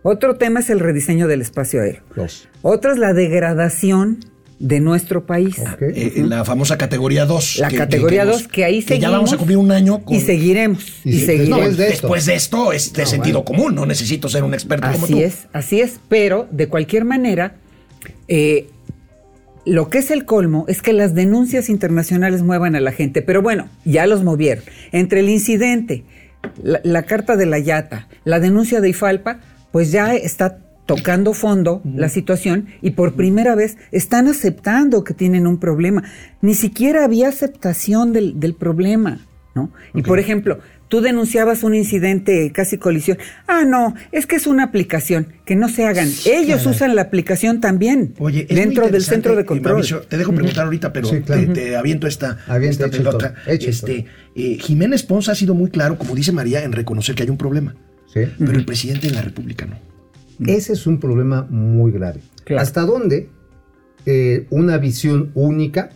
Otro 0.03 0.37
tema 0.37 0.61
es 0.61 0.71
el 0.71 0.81
rediseño 0.81 1.29
del 1.29 1.43
espacio 1.43 1.83
aéreo. 1.83 2.03
Dos. 2.17 2.49
Otro 2.63 2.91
es 2.93 2.99
la 2.99 3.13
degradación 3.13 4.19
de 4.61 4.79
nuestro 4.79 5.25
país. 5.27 5.59
Ok. 5.59 5.81
Eh, 5.83 6.13
eh, 6.17 6.23
la 6.29 6.45
famosa 6.45 6.77
categoría 6.79 7.25
2. 7.25 7.59
La 7.61 7.71
categoría 7.71 8.25
2, 8.27 8.47
que, 8.47 8.65
ahí 8.65 8.77
que 8.83 8.89
seguimos. 8.89 9.03
ya 9.03 9.11
vamos 9.11 9.33
a 9.33 9.37
cumplir 9.39 9.57
un 9.57 9.73
año 9.73 10.05
con... 10.05 10.15
Y 10.15 10.21
seguiremos. 10.21 10.87
Y 11.03 11.17
Y, 11.17 11.21
se- 11.21 11.27
seguiremos. 11.39 11.77
después 11.77 11.77
de 11.79 11.85
esto. 11.89 12.03
Después 12.07 12.27
de 12.27 12.35
esto 12.35 12.73
es 12.73 12.93
de 12.93 13.07
sentido 13.07 13.43
común, 13.45 13.75
no 13.75 13.87
necesito 13.87 14.29
ser 14.29 14.45
un 14.45 14.53
experto 14.55 14.87
como 14.93 15.07
tú. 15.07 15.15
Así 15.15 15.23
es, 15.23 15.47
así 15.55 15.81
es, 15.81 15.99
pero 16.09 16.47
de 16.53 16.69
cualquier 16.69 17.05
manera, 17.07 17.55
eh, 18.29 18.69
lo 19.65 19.89
que 19.89 19.99
es 19.99 20.11
el 20.11 20.25
colmo 20.27 20.67
es 20.69 20.83
que 20.83 20.93
las 20.93 21.15
denuncias 21.15 21.69
internacionales 21.71 22.43
muevan 22.43 22.77
a 22.77 22.81
la 22.81 22.93
gente, 22.93 23.23
pero 23.23 23.41
bueno, 23.43 23.69
ya 23.85 24.07
los 24.07 24.23
movieron. 24.25 24.63
Entre 24.93 25.21
el 25.21 25.29
incidente, 25.31 26.05
la, 26.63 26.81
la 26.85 27.03
carta 27.05 27.37
de 27.37 27.47
la 27.47 27.59
Yata, 27.59 28.09
la 28.25 28.41
denuncia 28.41 28.81
de 28.83 28.91
Ifalpa, 28.91 29.41
pues 29.73 29.91
ya 29.93 30.15
está 30.15 30.59
tocando 30.87 31.35
fondo 31.35 31.83
la 31.85 32.09
situación 32.09 32.67
y 32.83 32.91
por 32.91 33.15
primera 33.15 33.55
vez 33.55 33.77
están 33.93 34.27
aceptando 34.27 35.05
que 35.05 35.15
tienen 35.15 35.47
un 35.47 35.59
problema. 35.59 36.03
Ni 36.41 36.55
siquiera 36.55 37.05
había 37.05 37.29
aceptación 37.29 38.13
del, 38.13 38.41
del 38.41 38.55
problema, 38.55 39.21
¿no? 39.55 39.71
Y 39.95 40.03
por 40.03 40.19
ejemplo, 40.19 40.59
tú 40.89 41.01
denunciabas 41.01 41.63
un 41.63 41.75
incidente 41.75 42.51
casi 42.53 42.77
colisión. 42.77 43.17
Ah, 43.47 43.65
no, 43.65 43.95
es 44.11 44.27
que 44.27 44.37
es 44.37 44.47
una 44.47 44.65
aplicación, 44.65 45.29
que 45.47 45.55
no 45.57 45.69
se 45.69 45.87
hagan. 45.87 46.09
Ellos 46.27 46.67
usan 46.67 46.97
la 46.97 47.03
aplicación 47.03 47.61
también 47.61 48.15
Oye, 48.19 48.47
dentro 48.51 48.89
del 48.89 49.03
centro 49.03 49.37
de 49.37 49.45
control. 49.45 49.75
Mauricio, 49.75 50.01
te 50.03 50.19
dejo 50.19 50.35
preguntar 50.35 50.65
ahorita, 50.65 50.93
pero 50.93 51.09
Sí, 51.09 51.21
claro. 51.21 51.47
te, 51.47 51.49
te 51.49 51.77
aviento 51.77 52.07
esta, 52.09 52.37
pelota. 52.91 53.35
Este, 53.47 54.07
eh, 54.35 54.59
Jiménez 54.61 55.05
Ponce 55.05 55.31
ha 55.31 55.35
sido 55.37 55.55
muy 55.55 55.71
claro, 55.71 55.97
como 55.97 56.15
dice 56.15 56.33
María, 56.33 56.65
en 56.65 56.73
reconocer 56.73 57.15
que 57.15 57.23
hay 57.23 57.31
un 57.31 57.39
problema. 57.39 57.77
¿sí? 58.13 58.21
Pero 58.39 58.59
el 58.59 58.65
presidente 58.65 59.09
de 59.09 59.15
la 59.15 59.23
República 59.23 59.67
no. 59.67 59.90
Ese 60.47 60.73
es 60.73 60.87
un 60.87 60.99
problema 60.99 61.47
muy 61.51 61.93
grave. 61.93 62.21
Claro. 62.45 62.63
¿Hasta 62.63 62.83
dónde 62.83 63.29
eh, 64.07 64.47
una 64.51 64.79
visión 64.79 65.31
única 65.35 65.91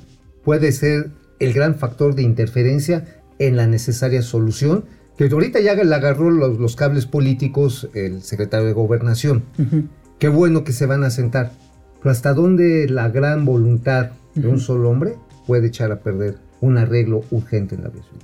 puede 0.44 0.72
ser 0.72 1.10
el 1.38 1.52
gran 1.52 1.76
factor 1.76 2.14
de 2.14 2.22
interferencia 2.22 3.04
en 3.38 3.56
la 3.56 3.66
necesaria 3.66 4.22
solución? 4.22 4.84
Que 5.16 5.28
ahorita 5.28 5.60
ya 5.60 5.74
le 5.74 5.94
agarró 5.94 6.30
los, 6.30 6.58
los 6.58 6.76
cables 6.76 7.06
políticos 7.06 7.88
el 7.94 8.22
secretario 8.22 8.66
de 8.66 8.72
Gobernación. 8.72 9.44
Qué 10.18 10.28
bueno 10.28 10.64
que 10.64 10.72
se 10.72 10.86
van 10.86 11.04
a 11.04 11.10
sentar. 11.10 11.52
Pero 12.00 12.10
¿hasta 12.10 12.34
dónde 12.34 12.88
la 12.88 13.08
gran 13.08 13.44
voluntad 13.44 14.10
de 14.34 14.48
un 14.48 14.58
solo 14.58 14.90
hombre 14.90 15.14
puede 15.46 15.68
echar 15.68 15.92
a 15.92 16.00
perder 16.00 16.38
un 16.60 16.78
arreglo 16.78 17.22
urgente 17.30 17.76
en 17.76 17.82
la 17.82 17.88
aviación? 17.88 18.18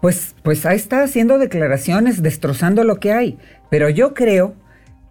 Pues, 0.00 0.34
pues 0.42 0.66
ahí 0.66 0.76
está 0.76 1.02
haciendo 1.02 1.38
declaraciones, 1.38 2.22
destrozando 2.22 2.84
lo 2.84 3.00
que 3.00 3.12
hay. 3.12 3.38
Pero 3.70 3.88
yo 3.88 4.12
creo 4.12 4.54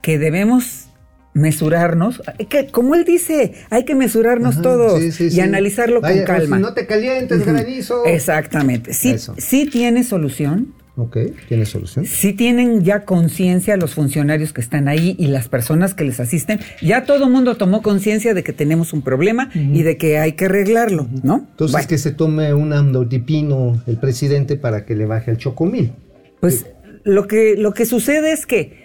que 0.04 0.20
debemos 0.20 0.90
mesurarnos, 1.34 2.22
que, 2.50 2.68
como 2.68 2.94
él 2.94 3.06
dice, 3.06 3.54
hay 3.72 3.86
que 3.86 3.96
mesurarnos 3.96 4.56
Ajá, 4.56 4.62
todos 4.62 5.00
sí, 5.02 5.12
sí, 5.12 5.24
y 5.26 5.32
sí. 5.32 5.42
analizarlo 5.42 6.00
Vaya, 6.02 6.18
con 6.18 6.26
pues, 6.26 6.40
calma. 6.42 6.60
no 6.60 6.74
te 6.76 6.86
calientes, 6.86 7.42
Ujú. 7.42 7.50
granizo. 7.52 8.06
Exactamente. 8.06 8.94
Sí, 8.94 9.10
Eso. 9.12 9.34
sí 9.40 9.66
tiene 9.66 10.04
solución. 10.04 10.76
Ok, 10.96 11.18
¿tiene 11.48 11.66
solución? 11.66 12.06
Sí 12.06 12.34
tienen 12.34 12.84
ya 12.84 13.04
conciencia 13.04 13.78
los 13.78 13.96
funcionarios 13.96 14.54
que 14.54 14.62
están 14.62 14.88
ahí 14.88 15.16
y 15.18 15.26
las 15.26 15.48
personas 15.48 15.96
que 15.96 16.04
les 16.04 16.20
asisten. 16.20 16.60
Ya 16.84 17.06
todo 17.06 17.26
el 17.26 17.32
mundo 17.32 17.56
tomó 17.56 17.82
conciencia 17.82 18.36
de 18.36 18.44
que 18.44 18.54
tenemos 18.54 18.94
un 18.94 19.02
problema 19.02 19.50
y 19.56 19.82
de 19.82 19.98
que 19.98 20.20
hay 20.20 20.34
que 20.34 20.46
arreglarlo, 20.46 21.08
¿no? 21.24 21.48
Entonces 21.50 21.72
Bueno, 21.72 21.88
que 21.88 21.98
se 21.98 22.12
tome 22.12 22.54
un 22.54 22.74
amlodipino 22.74 23.82
el 23.88 23.98
presidente 23.98 24.56
para 24.56 24.86
que 24.86 24.96
le 24.96 25.06
baje 25.08 25.32
el 25.32 25.38
chocomil. 25.38 25.94
Pues 26.40 26.68
lo 27.06 27.26
que, 27.28 27.56
lo 27.58 27.74
que 27.74 27.88
sucede 27.88 28.32
es 28.32 28.46
que 28.46 28.83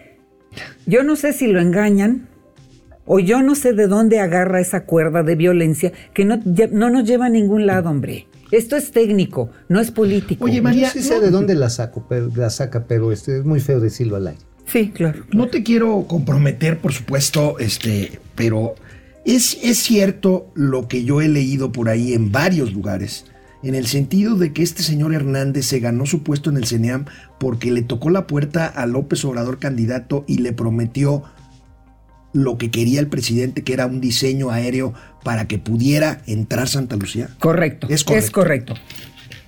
yo 0.86 1.02
no 1.02 1.16
sé 1.16 1.32
si 1.32 1.46
lo 1.46 1.60
engañan 1.60 2.28
o 3.06 3.18
yo 3.20 3.42
no 3.42 3.54
sé 3.54 3.72
de 3.72 3.86
dónde 3.86 4.20
agarra 4.20 4.60
esa 4.60 4.84
cuerda 4.84 5.22
de 5.22 5.34
violencia 5.34 5.92
que 6.14 6.24
no, 6.24 6.40
no 6.72 6.90
nos 6.90 7.04
lleva 7.08 7.26
a 7.26 7.30
ningún 7.30 7.66
lado, 7.66 7.88
hombre. 7.90 8.26
Esto 8.50 8.76
es 8.76 8.90
técnico, 8.92 9.50
no 9.68 9.80
es 9.80 9.90
político. 9.90 10.44
Oye, 10.44 10.60
María, 10.62 10.86
Yo 10.88 10.92
sí 10.92 11.02
sé 11.02 11.14
no- 11.16 11.20
de 11.20 11.30
dónde 11.30 11.54
la 11.54 11.68
saco, 11.70 12.06
pero 12.08 12.30
la 12.34 12.50
saca, 12.50 12.84
pero 12.86 13.12
este 13.12 13.38
es 13.38 13.44
muy 13.44 13.60
feo 13.60 13.80
decirlo 13.80 14.16
al 14.16 14.28
aire. 14.28 14.40
Sí, 14.66 14.90
claro. 14.90 15.24
No 15.32 15.48
te 15.48 15.62
quiero 15.62 16.04
comprometer, 16.06 16.78
por 16.78 16.92
supuesto, 16.92 17.58
este, 17.58 18.20
pero 18.34 18.74
es, 19.24 19.58
es 19.62 19.78
cierto 19.78 20.50
lo 20.54 20.88
que 20.88 21.04
yo 21.04 21.20
he 21.22 21.28
leído 21.28 21.72
por 21.72 21.88
ahí 21.88 22.12
en 22.12 22.30
varios 22.32 22.72
lugares, 22.74 23.24
en 23.62 23.74
el 23.74 23.86
sentido 23.86 24.36
de 24.36 24.52
que 24.52 24.62
este 24.62 24.82
señor 24.82 25.14
Hernández 25.14 25.66
se 25.66 25.80
ganó 25.80 26.06
su 26.06 26.22
puesto 26.22 26.50
en 26.50 26.56
el 26.56 26.66
CENEAM 26.66 27.06
porque 27.38 27.70
le 27.70 27.82
tocó 27.82 28.10
la 28.10 28.26
puerta 28.26 28.66
a 28.66 28.86
López 28.86 29.24
Obrador 29.24 29.58
candidato 29.58 30.24
y 30.26 30.38
le 30.38 30.52
prometió 30.52 31.24
lo 32.32 32.58
que 32.58 32.70
quería 32.70 33.00
el 33.00 33.08
presidente, 33.08 33.64
que 33.64 33.72
era 33.72 33.86
un 33.86 34.00
diseño 34.00 34.50
aéreo 34.50 34.94
para 35.24 35.48
que 35.48 35.58
pudiera 35.58 36.22
entrar 36.26 36.68
Santa 36.68 36.96
Lucía. 36.96 37.30
Correcto. 37.38 37.88
Es 37.90 38.04
correcto. 38.04 38.32
correcto. 38.32 38.74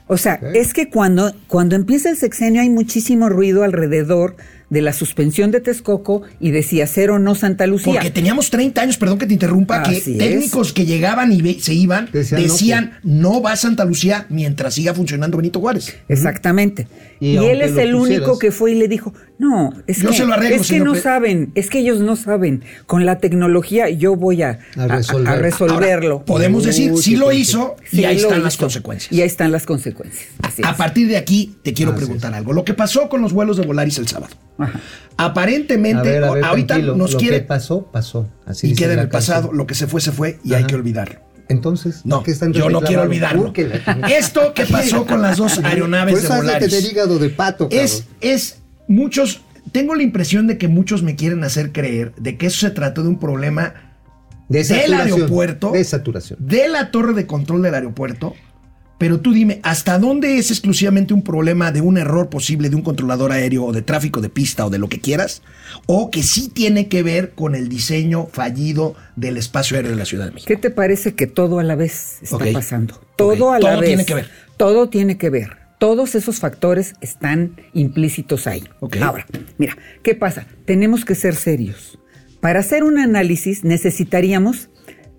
O 0.07 0.17
sea, 0.17 0.41
es 0.55 0.75
que 0.75 0.91
cuando, 0.91 1.33
cuando 1.47 1.77
empieza 1.77 2.11
el 2.11 2.17
sexenio 2.17 2.63
hay 2.63 2.69
muchísimo 2.69 3.29
ruido 3.29 3.63
alrededor 3.63 4.35
de 4.71 4.81
la 4.81 4.93
suspensión 4.93 5.51
de 5.51 5.61
Texcoco 5.61 6.23
y 6.39 6.53
de 6.53 6.63
si 6.63 6.81
hacer 6.81 7.11
o 7.11 7.19
no 7.19 7.35
Santa 7.35 7.67
Lucía. 7.67 7.93
Porque 7.93 8.11
teníamos 8.11 8.51
30 8.51 8.81
años, 8.81 8.97
perdón 8.97 9.19
que 9.19 9.27
te 9.27 9.33
interrumpa, 9.33 9.83
que 9.83 9.97
es. 9.97 10.05
técnicos 10.05 10.73
que 10.73 10.87
llegaban 10.87 11.33
y 11.33 11.55
se 11.61 11.75
iban 11.75 12.09
Decían, 12.13 12.43
decían, 12.43 12.99
no, 13.03 13.33
no, 13.33 13.43
va 13.43 13.53
a 13.53 13.57
Santa 13.57 13.85
Lucía 13.85 14.27
mientras 14.29 14.75
siga 14.75 14.95
funcionando 14.95 15.37
Benito 15.37 15.61
Juárez. 15.61 15.97
Exactamente. 16.09 16.87
Y 17.19 17.37
él 17.37 17.61
es 17.61 17.77
el 17.77 17.95
único 17.95 18.39
que 18.39 18.53
fue 18.53 18.73
y 18.73 18.75
le 18.77 18.89
dijo, 18.89 19.13
no, 19.41 19.73
es 19.87 20.03
Yo 20.03 20.11
que, 20.11 20.17
se 20.17 20.27
lo 20.27 20.35
arreglo, 20.35 20.57
es 20.57 20.63
que 20.63 20.69
señor 20.69 20.87
no 20.87 20.95
saben, 20.95 21.51
es 21.55 21.71
que 21.71 21.79
ellos 21.79 21.99
no 22.01 22.15
saben. 22.15 22.63
Con 22.87 23.07
la 23.07 23.19
tecnología 23.19 23.89
yo 23.89 24.15
voy 24.15 24.43
a, 24.43 24.59
A 24.77 24.83
a- 24.83 24.85
a- 24.85 24.89
resolver. 24.89 25.29
a 25.29 25.37
resolverlo. 25.37 26.13
Ahora, 26.17 26.25
podemos 26.27 26.65
decir, 26.65 26.93
sí 26.99 27.17
lo 27.17 27.33
hizo 27.33 27.75
Sí, 27.91 28.03
y 28.03 28.05
ahí 28.05 28.17
están 28.19 28.43
las 28.43 28.57
consecuencias. 28.59 29.11
Y 29.13 29.21
ahí 29.23 29.27
están 29.27 29.51
las 29.51 29.65
consecuencias. 29.67 30.27
Así 30.43 30.63
A 30.65 30.71
es. 30.73 30.77
partir 30.77 31.09
de 31.09 31.17
aquí 31.17 31.57
te 31.63 31.73
quiero 31.73 31.93
Así 31.93 32.01
preguntar 32.01 32.35
algo. 32.35 32.53
Lo 32.53 32.65
que 32.65 32.75
pasó 32.75 33.09
con 33.09 33.23
los 33.23 33.33
vuelos 33.33 33.57
de 33.57 33.65
Volaris 33.67 33.97
el 33.99 34.07
sábado. 34.09 34.35
Ajá. 34.59 34.79
Aparentemente, 35.17 36.01
A 36.09 36.13
ver, 36.13 36.25
a 36.25 36.31
ver, 36.33 36.45
ahorita 36.45 36.67
tranquilo, 36.75 36.97
nos 36.97 37.13
lo 37.13 37.19
quiere 37.19 37.39
que 37.41 37.45
pasó, 37.47 37.87
pasó. 37.91 38.29
Así 38.47 38.69
y 38.73 38.75
queda 38.75 38.93
en 38.95 38.99
el 39.01 39.09
pasado. 39.09 39.53
Lo 39.53 39.67
que 39.67 39.75
se 39.75 39.87
fue, 39.87 40.01
se 40.01 40.13
fue 40.13 40.39
y 40.45 40.55
hay 40.55 40.65
que 40.65 40.75
olvidarlo. 40.75 41.21
Entonces, 41.49 42.03
No, 42.05 42.17
¿por 42.17 42.27
qué 42.27 42.31
están 42.31 42.53
yo 42.53 42.71
no 42.71 42.81
quiero 42.81 43.03
olvidarlo. 43.03 43.53
Esto 44.09 44.55
que 44.55 44.67
pasó 44.67 45.05
con 45.05 45.21
las 45.21 45.37
dos 45.39 45.59
aeronaves 45.59 46.21
Por 46.21 46.23
de 46.23 46.37
Volaris. 46.37 46.69
tener 46.71 46.93
hígado 46.93 47.19
de 47.19 47.29
pato, 47.31 47.69
cabrón. 47.69 47.85
es, 47.85 48.05
es 48.21 48.60
muchos, 48.91 49.41
tengo 49.73 49.95
la 49.95 50.03
impresión 50.03 50.47
de 50.47 50.59
que 50.59 50.69
muchos 50.69 51.03
me 51.03 51.17
quieren 51.17 51.45
hacer 51.45 51.73
creer 51.73 52.13
de 52.17 52.37
que 52.37 52.47
eso 52.47 52.61
se 52.67 52.71
trató 52.71 53.03
de 53.03 53.09
un 53.09 53.19
problema 53.19 53.75
de 54.49 54.65
del 54.65 54.95
aeropuerto, 54.95 55.71
De 55.73 55.85
saturación. 55.85 56.39
de 56.43 56.69
la 56.69 56.91
torre 56.91 57.15
de 57.15 57.27
control 57.27 57.63
del 57.63 57.75
aeropuerto. 57.75 58.35
Pero 58.99 59.19
tú 59.21 59.33
dime, 59.33 59.61
¿hasta 59.63 59.99
dónde 59.99 60.37
es 60.37 60.51
exclusivamente 60.51 61.15
un 61.15 61.23
problema 61.23 61.73
de 61.73 61.81
un 61.81 61.97
error 61.97 62.29
posible 62.29 62.69
de 62.69 62.77
un 62.77 62.83
controlador 62.83 63.33
aéreo 63.33 63.65
o 63.65 63.73
de 63.73 63.81
tráfico 63.81 64.21
de 64.21 64.29
pista 64.29 64.67
o 64.67 64.71
de 64.71 64.77
lo 64.79 64.91
que 64.91 65.01
quieras? 65.01 65.41
¿O 65.87 66.11
que 66.11 66.23
sí 66.23 66.51
tiene 66.51 66.89
que 66.89 67.03
ver 67.03 67.31
con 67.31 67.55
el 67.55 67.71
diseño 67.71 68.27
fallido 68.31 68.97
del 69.17 69.39
espacio 69.39 69.77
aéreo 69.79 69.93
de 69.93 69.97
la 69.97 70.05
Ciudad 70.05 70.27
de 70.27 70.33
México? 70.33 70.49
¿Qué 70.49 70.57
te 70.59 70.69
parece 70.69 71.15
que 71.15 71.27
todo 71.27 71.61
a 71.61 71.63
la 71.63 71.77
vez 71.77 72.19
está 72.21 72.45
pasando? 72.53 73.01
Todo 73.17 73.53
a 73.53 73.59
la 73.59 73.71
Todo 73.71 73.81
vez. 73.81 73.89
tiene 73.89 74.05
que 74.05 74.15
ver. 74.15 74.29
Todo 74.59 74.91
tiene 74.91 75.17
que 75.17 75.31
ver. 75.31 75.60
Todos 75.81 76.15
esos 76.15 76.41
factores 76.41 76.93
están 77.01 77.57
implícitos 77.73 78.47
ahí. 78.47 78.65
Ahora, 79.01 79.27
mira, 79.57 79.79
¿qué 80.03 80.15
pasa? 80.15 80.47
Tenemos 80.67 81.07
que 81.07 81.15
ser 81.15 81.35
serios. 81.35 81.99
Para 82.43 82.61
hacer 82.61 82.85
un 82.85 82.99
análisis 82.99 83.65
necesitaríamos 83.65 84.69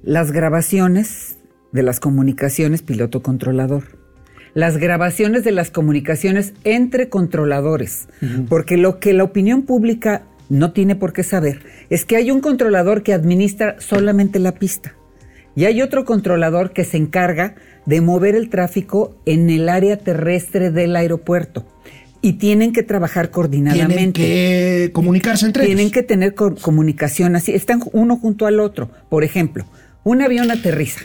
las 0.03 0.31
grabaciones 0.31 1.39
de 1.71 1.81
las 1.81 1.99
comunicaciones 1.99 2.83
piloto-controlador. 2.83 3.97
Las 4.53 4.77
grabaciones 4.77 5.43
de 5.43 5.51
las 5.51 5.71
comunicaciones 5.71 6.53
entre 6.63 7.09
controladores. 7.09 8.07
Porque 8.47 8.77
lo 8.77 8.99
que 8.99 9.13
la 9.13 9.23
opinión 9.23 9.63
pública 9.63 10.27
no 10.47 10.73
tiene 10.73 10.95
por 10.95 11.11
qué 11.11 11.23
saber 11.23 11.63
es 11.89 12.05
que 12.05 12.17
hay 12.17 12.29
un 12.29 12.39
controlador 12.39 13.01
que 13.01 13.13
administra 13.13 13.77
solamente 13.79 14.37
la 14.37 14.51
pista. 14.51 14.93
Y 15.55 15.65
hay 15.65 15.81
otro 15.81 16.05
controlador 16.05 16.71
que 16.71 16.85
se 16.85 16.97
encarga 16.97 17.55
de 17.85 17.99
mover 18.01 18.35
el 18.35 18.49
tráfico 18.49 19.15
en 19.25 19.49
el 19.49 19.67
área 19.69 19.97
terrestre 19.97 20.71
del 20.71 20.95
aeropuerto. 20.95 21.65
Y 22.21 22.33
tienen 22.33 22.71
que 22.71 22.83
trabajar 22.83 23.27
Tienen 23.27 23.33
coordinadamente. 23.33 24.21
que 24.21 24.89
comunicarse 24.93 25.45
entre 25.47 25.65
Tienen 25.65 25.81
ellos. 25.87 25.93
que 25.93 26.03
tener 26.03 26.35
co- 26.35 26.55
comunicación 26.55 27.35
así, 27.35 27.51
están 27.53 27.81
uno 27.93 28.15
junto 28.15 28.45
al 28.45 28.59
otro. 28.59 28.91
Por 29.09 29.23
ejemplo, 29.23 29.65
un 30.03 30.21
avión 30.21 30.51
aterriza 30.51 31.01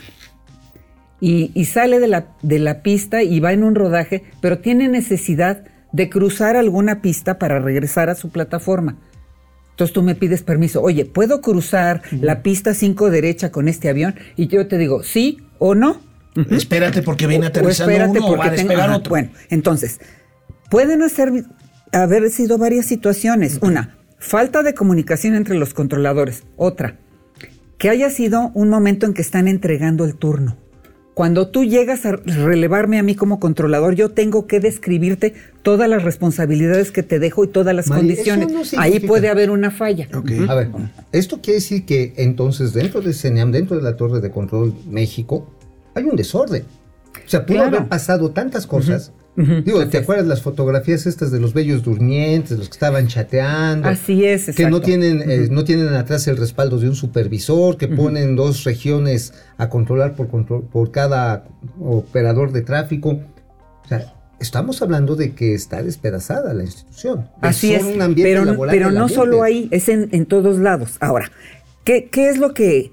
y, 1.19 1.51
y 1.55 1.65
sale 1.65 1.99
de 1.99 2.07
la, 2.07 2.27
de 2.43 2.59
la 2.59 2.83
pista 2.83 3.23
y 3.23 3.39
va 3.39 3.51
en 3.51 3.63
un 3.63 3.73
rodaje, 3.75 4.23
pero 4.41 4.59
tiene 4.59 4.87
necesidad 4.87 5.63
de 5.91 6.09
cruzar 6.09 6.55
alguna 6.55 7.01
pista 7.01 7.39
para 7.39 7.59
regresar 7.59 8.09
a 8.11 8.15
su 8.15 8.29
plataforma. 8.29 8.97
Entonces 9.77 9.93
tú 9.93 10.01
me 10.01 10.15
pides 10.15 10.41
permiso, 10.41 10.81
oye, 10.81 11.05
¿puedo 11.05 11.39
cruzar 11.39 12.01
la 12.19 12.41
pista 12.41 12.73
5 12.73 13.11
derecha 13.11 13.51
con 13.51 13.67
este 13.67 13.89
avión? 13.89 14.15
Y 14.35 14.47
yo 14.47 14.65
te 14.67 14.79
digo, 14.79 15.03
sí 15.03 15.37
o 15.59 15.75
no. 15.75 16.01
Espérate 16.49 17.03
porque 17.03 17.27
viene 17.27 17.45
O- 17.45 17.47
o 17.47 17.49
aterrizando 17.49 17.91
espérate 17.91 18.17
uno 18.19 18.27
o 18.27 18.37
va 18.37 18.45
a 18.45 18.49
porque 18.49 18.63
tengo- 18.63 18.73
ajá, 18.81 18.97
otro. 18.97 19.09
Bueno, 19.11 19.29
entonces, 19.51 19.99
pueden 20.71 21.03
hacer, 21.03 21.31
haber 21.91 22.27
sido 22.31 22.57
varias 22.57 22.87
situaciones. 22.87 23.59
Una, 23.61 23.95
falta 24.17 24.63
de 24.63 24.73
comunicación 24.73 25.35
entre 25.35 25.53
los 25.55 25.75
controladores. 25.75 26.41
Otra, 26.55 26.97
que 27.77 27.91
haya 27.91 28.09
sido 28.09 28.49
un 28.55 28.69
momento 28.69 29.05
en 29.05 29.13
que 29.13 29.21
están 29.21 29.47
entregando 29.47 30.05
el 30.05 30.15
turno. 30.15 30.57
Cuando 31.17 31.47
tú 31.47 31.63
llegas 31.63 32.05
a 32.05 32.11
relevarme 32.11 32.99
a 32.99 33.01
mí 33.01 33.15
como 33.15 33.39
controlador, 33.39 33.95
yo 33.95 34.09
tengo 34.09 34.45
que 34.45 34.59
describirte 34.59 35.33
todas 35.63 35.89
las 35.89 36.03
responsabilidades 36.03 36.91
que 36.91 37.01
te 37.01 37.17
dejo 37.17 37.43
y 37.43 37.47
todas 37.47 37.75
las 37.75 37.87
condiciones. 37.87 38.51
no 38.53 38.61
Ahí 38.79 38.99
puede 38.99 39.27
haber 39.27 39.49
una 39.49 39.71
falla. 39.71 40.07
A 40.47 40.53
ver, 40.53 40.69
esto 41.11 41.41
quiere 41.41 41.55
decir 41.55 41.87
que 41.87 42.13
entonces 42.17 42.71
dentro 42.73 43.01
de 43.01 43.13
CENEAM, 43.13 43.51
dentro 43.51 43.75
de 43.77 43.81
la 43.81 43.95
Torre 43.97 44.21
de 44.21 44.29
Control 44.29 44.75
México, 44.87 45.49
hay 45.95 46.03
un 46.03 46.15
desorden. 46.15 46.65
O 47.25 47.27
sea, 47.27 47.47
pudo 47.47 47.57
Claro. 47.61 47.77
haber 47.77 47.89
pasado 47.89 48.29
tantas 48.29 48.67
cosas. 48.67 49.11
Digo, 49.37 49.87
¿te 49.87 49.99
acuerdas 49.99 50.25
las 50.25 50.41
fotografías 50.41 51.05
estas 51.05 51.31
de 51.31 51.39
los 51.39 51.53
bellos 51.53 51.83
durmientes, 51.83 52.57
los 52.57 52.69
que 52.69 52.73
estaban 52.73 53.07
chateando? 53.07 53.87
Así 53.87 54.25
es, 54.25 54.45
Que 54.47 54.63
no 54.63 54.77
exacto. 54.77 54.81
tienen, 54.81 55.29
eh, 55.29 55.47
no 55.51 55.63
tienen 55.63 55.89
atrás 55.89 56.27
el 56.27 56.37
respaldo 56.37 56.79
de 56.79 56.89
un 56.89 56.95
supervisor, 56.95 57.77
que 57.77 57.87
ponen 57.87 58.35
dos 58.35 58.63
regiones 58.63 59.33
a 59.57 59.69
controlar 59.69 60.15
por, 60.15 60.29
control, 60.29 60.63
por 60.63 60.89
cada 60.89 61.45
operador 61.79 62.51
de 62.51 62.63
tráfico. 62.63 63.19
O 63.85 63.87
sea, 63.87 64.15
estamos 64.39 64.81
hablando 64.81 65.15
de 65.15 65.35
que 65.35 65.53
está 65.53 65.83
despedazada 65.83 66.55
la 66.55 66.63
institución. 66.63 67.29
Así 67.39 67.75
es, 67.75 67.83
un 67.83 68.01
ambiente 68.01 68.33
pero, 68.33 68.45
laboral 68.45 68.75
pero 68.75 68.91
no 68.91 69.07
solo 69.07 69.43
ahí, 69.43 69.67
es 69.69 69.87
en, 69.87 70.09
en 70.13 70.25
todos 70.25 70.57
lados. 70.57 70.97
Ahora, 70.99 71.31
¿qué, 71.83 72.09
qué 72.09 72.29
es 72.29 72.39
lo 72.39 72.55
que, 72.55 72.91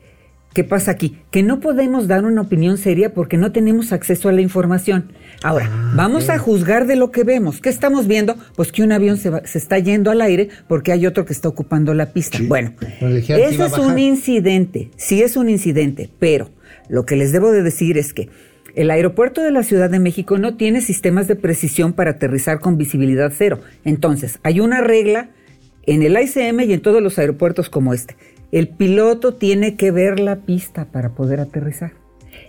que 0.54 0.64
pasa 0.64 0.92
aquí? 0.92 1.18
Que 1.30 1.42
no 1.42 1.60
podemos 1.60 2.06
dar 2.08 2.24
una 2.24 2.40
opinión 2.40 2.78
seria 2.78 3.12
porque 3.12 3.36
no 3.36 3.52
tenemos 3.52 3.92
acceso 3.92 4.28
a 4.28 4.32
la 4.32 4.40
información. 4.40 5.12
Ahora, 5.42 5.68
Ah, 5.70 5.92
vamos 5.96 6.30
a 6.30 6.38
juzgar 6.38 6.86
de 6.86 6.96
lo 6.96 7.10
que 7.10 7.24
vemos. 7.24 7.60
¿Qué 7.60 7.68
estamos 7.68 8.06
viendo? 8.06 8.36
Pues 8.56 8.72
que 8.72 8.82
un 8.82 8.92
avión 8.92 9.16
se, 9.18 9.30
va- 9.30 9.44
se 9.46 9.58
está 9.58 9.78
yendo 9.78 10.10
al 10.10 10.20
aire 10.22 10.48
porque 10.68 10.92
hay 10.92 11.06
otro 11.06 11.26
que 11.26 11.32
está 11.32 11.48
ocupando 11.48 11.92
la 11.92 12.12
pista. 12.12 12.38
Bueno, 12.46 12.72
a 12.80 13.06
es 13.10 13.58
un 13.78 13.98
incidente, 13.98 14.90
sí 14.96 15.22
es 15.22 15.36
un 15.36 15.50
incidente, 15.50 16.08
pero 16.18 16.50
lo 16.88 17.04
que 17.04 17.16
les 17.16 17.32
debo 17.32 17.50
de 17.52 17.62
decir 17.62 17.98
es 17.98 18.14
que 18.14 18.28
el 18.76 18.90
aeropuerto 18.90 19.42
de 19.42 19.50
la 19.50 19.62
Ciudad 19.62 19.90
de 19.90 19.98
México 19.98 20.38
no 20.38 20.56
tiene 20.56 20.80
sistemas 20.80 21.28
de 21.28 21.36
precisión 21.36 21.92
para 21.92 22.12
aterrizar 22.12 22.60
con 22.60 22.76
visibilidad 22.78 23.32
cero. 23.36 23.60
Entonces, 23.84 24.38
hay 24.42 24.60
una 24.60 24.80
regla 24.80 25.30
en 25.86 26.02
el 26.02 26.16
ICM 26.20 26.60
y 26.60 26.72
en 26.72 26.80
todos 26.80 27.02
los 27.02 27.18
aeropuertos 27.18 27.68
como 27.70 27.92
este. 27.94 28.16
El 28.54 28.68
piloto 28.68 29.34
tiene 29.34 29.74
que 29.74 29.90
ver 29.90 30.20
la 30.20 30.36
pista 30.36 30.84
para 30.84 31.16
poder 31.16 31.40
aterrizar. 31.40 31.94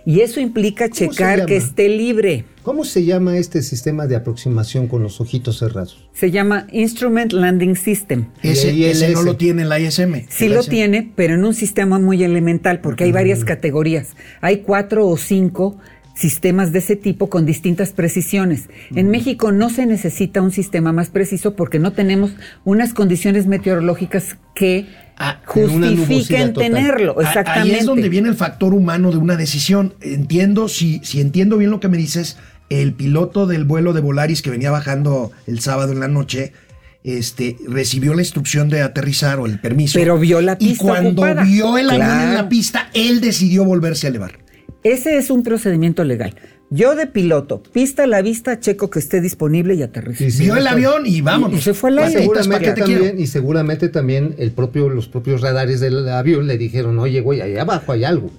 Y 0.04 0.20
eso 0.20 0.38
implica 0.38 0.88
checar 0.88 1.46
que 1.46 1.56
esté 1.56 1.88
libre. 1.88 2.44
¿Cómo 2.62 2.84
se 2.84 3.04
llama 3.04 3.38
este 3.38 3.60
sistema 3.60 4.06
de 4.06 4.14
aproximación 4.14 4.86
con 4.86 5.02
los 5.02 5.20
ojitos 5.20 5.58
cerrados? 5.58 6.08
Se 6.12 6.30
llama 6.30 6.68
Instrument 6.70 7.32
Landing 7.32 7.74
System. 7.74 8.26
Ese, 8.40 8.88
ese 8.88 9.08
no 9.08 9.24
lo 9.24 9.36
tiene 9.36 9.64
la 9.64 9.80
ISM. 9.80 10.26
Sí 10.28 10.48
lo 10.48 10.60
ISM. 10.60 10.70
tiene, 10.70 11.12
pero 11.16 11.34
en 11.34 11.44
un 11.44 11.54
sistema 11.54 11.98
muy 11.98 12.22
elemental, 12.22 12.80
porque 12.80 13.02
hay 13.02 13.10
varias 13.10 13.44
categorías. 13.44 14.10
Hay 14.40 14.58
cuatro 14.58 15.08
o 15.08 15.16
cinco 15.16 15.76
sistemas 16.14 16.70
de 16.70 16.78
ese 16.78 16.94
tipo 16.94 17.28
con 17.28 17.46
distintas 17.46 17.90
precisiones. 17.90 18.68
En 18.94 19.10
México 19.10 19.50
no 19.50 19.70
se 19.70 19.86
necesita 19.86 20.40
un 20.40 20.52
sistema 20.52 20.92
más 20.92 21.10
preciso 21.10 21.56
porque 21.56 21.80
no 21.80 21.94
tenemos 21.94 22.30
unas 22.64 22.94
condiciones 22.94 23.48
meteorológicas 23.48 24.36
que 24.54 24.86
Ah, 25.18 25.40
justifiquen 25.44 26.52
tenerlo. 26.52 27.20
Exactamente. 27.20 27.74
Ahí 27.74 27.80
es 27.80 27.86
donde 27.86 28.08
viene 28.08 28.28
el 28.28 28.34
factor 28.34 28.74
humano 28.74 29.10
de 29.10 29.16
una 29.16 29.36
decisión. 29.36 29.94
Entiendo, 30.00 30.68
si, 30.68 31.00
si 31.04 31.20
entiendo 31.20 31.56
bien 31.56 31.70
lo 31.70 31.80
que 31.80 31.88
me 31.88 31.96
dices, 31.96 32.36
el 32.68 32.92
piloto 32.92 33.46
del 33.46 33.64
vuelo 33.64 33.92
de 33.92 34.00
Volaris 34.00 34.42
que 34.42 34.50
venía 34.50 34.70
bajando 34.70 35.32
el 35.46 35.60
sábado 35.60 35.92
en 35.92 36.00
la 36.00 36.08
noche, 36.08 36.52
este, 37.04 37.56
recibió 37.68 38.14
la 38.14 38.22
instrucción 38.22 38.68
de 38.68 38.82
aterrizar 38.82 39.38
o 39.38 39.46
el 39.46 39.58
permiso. 39.60 39.98
Pero 39.98 40.18
vio 40.18 40.40
la 40.40 40.56
Y 40.58 40.70
pista 40.70 40.84
cuando 40.84 41.10
ocupada. 41.22 41.44
vio 41.44 41.78
el 41.78 41.88
avión 41.88 42.20
en 42.20 42.34
la 42.34 42.48
pista, 42.48 42.90
él 42.92 43.20
decidió 43.20 43.64
volverse 43.64 44.06
a 44.06 44.10
elevar. 44.10 44.38
Ese 44.82 45.16
es 45.16 45.30
un 45.30 45.42
procedimiento 45.42 46.04
legal. 46.04 46.34
Yo 46.68 46.96
de 46.96 47.06
piloto, 47.06 47.62
pista 47.62 48.04
a 48.04 48.06
la 48.08 48.22
vista, 48.22 48.58
checo 48.58 48.90
que 48.90 48.98
esté 48.98 49.20
disponible 49.20 49.74
y 49.74 49.82
aterrizo. 49.82 50.28
Sí, 50.28 50.44
vio 50.44 50.56
el 50.56 50.66
avión 50.66 51.06
y 51.06 51.20
vámonos. 51.20 51.60
Y 51.60 51.62
se 51.62 51.74
fue 51.74 51.90
al 51.90 51.98
Y 51.98 52.16
aire. 52.16 52.72
También, 52.74 53.20
y 53.20 53.26
seguramente 53.28 53.88
también 53.88 54.34
el 54.38 54.50
propio, 54.50 54.88
los 54.88 55.06
propios 55.06 55.42
radares 55.42 55.78
del 55.78 56.08
avión 56.08 56.48
le 56.48 56.58
dijeron, 56.58 56.98
oye, 56.98 57.20
güey, 57.20 57.40
ahí 57.40 57.56
abajo 57.56 57.92
hay 57.92 58.02
algo. 58.04 58.30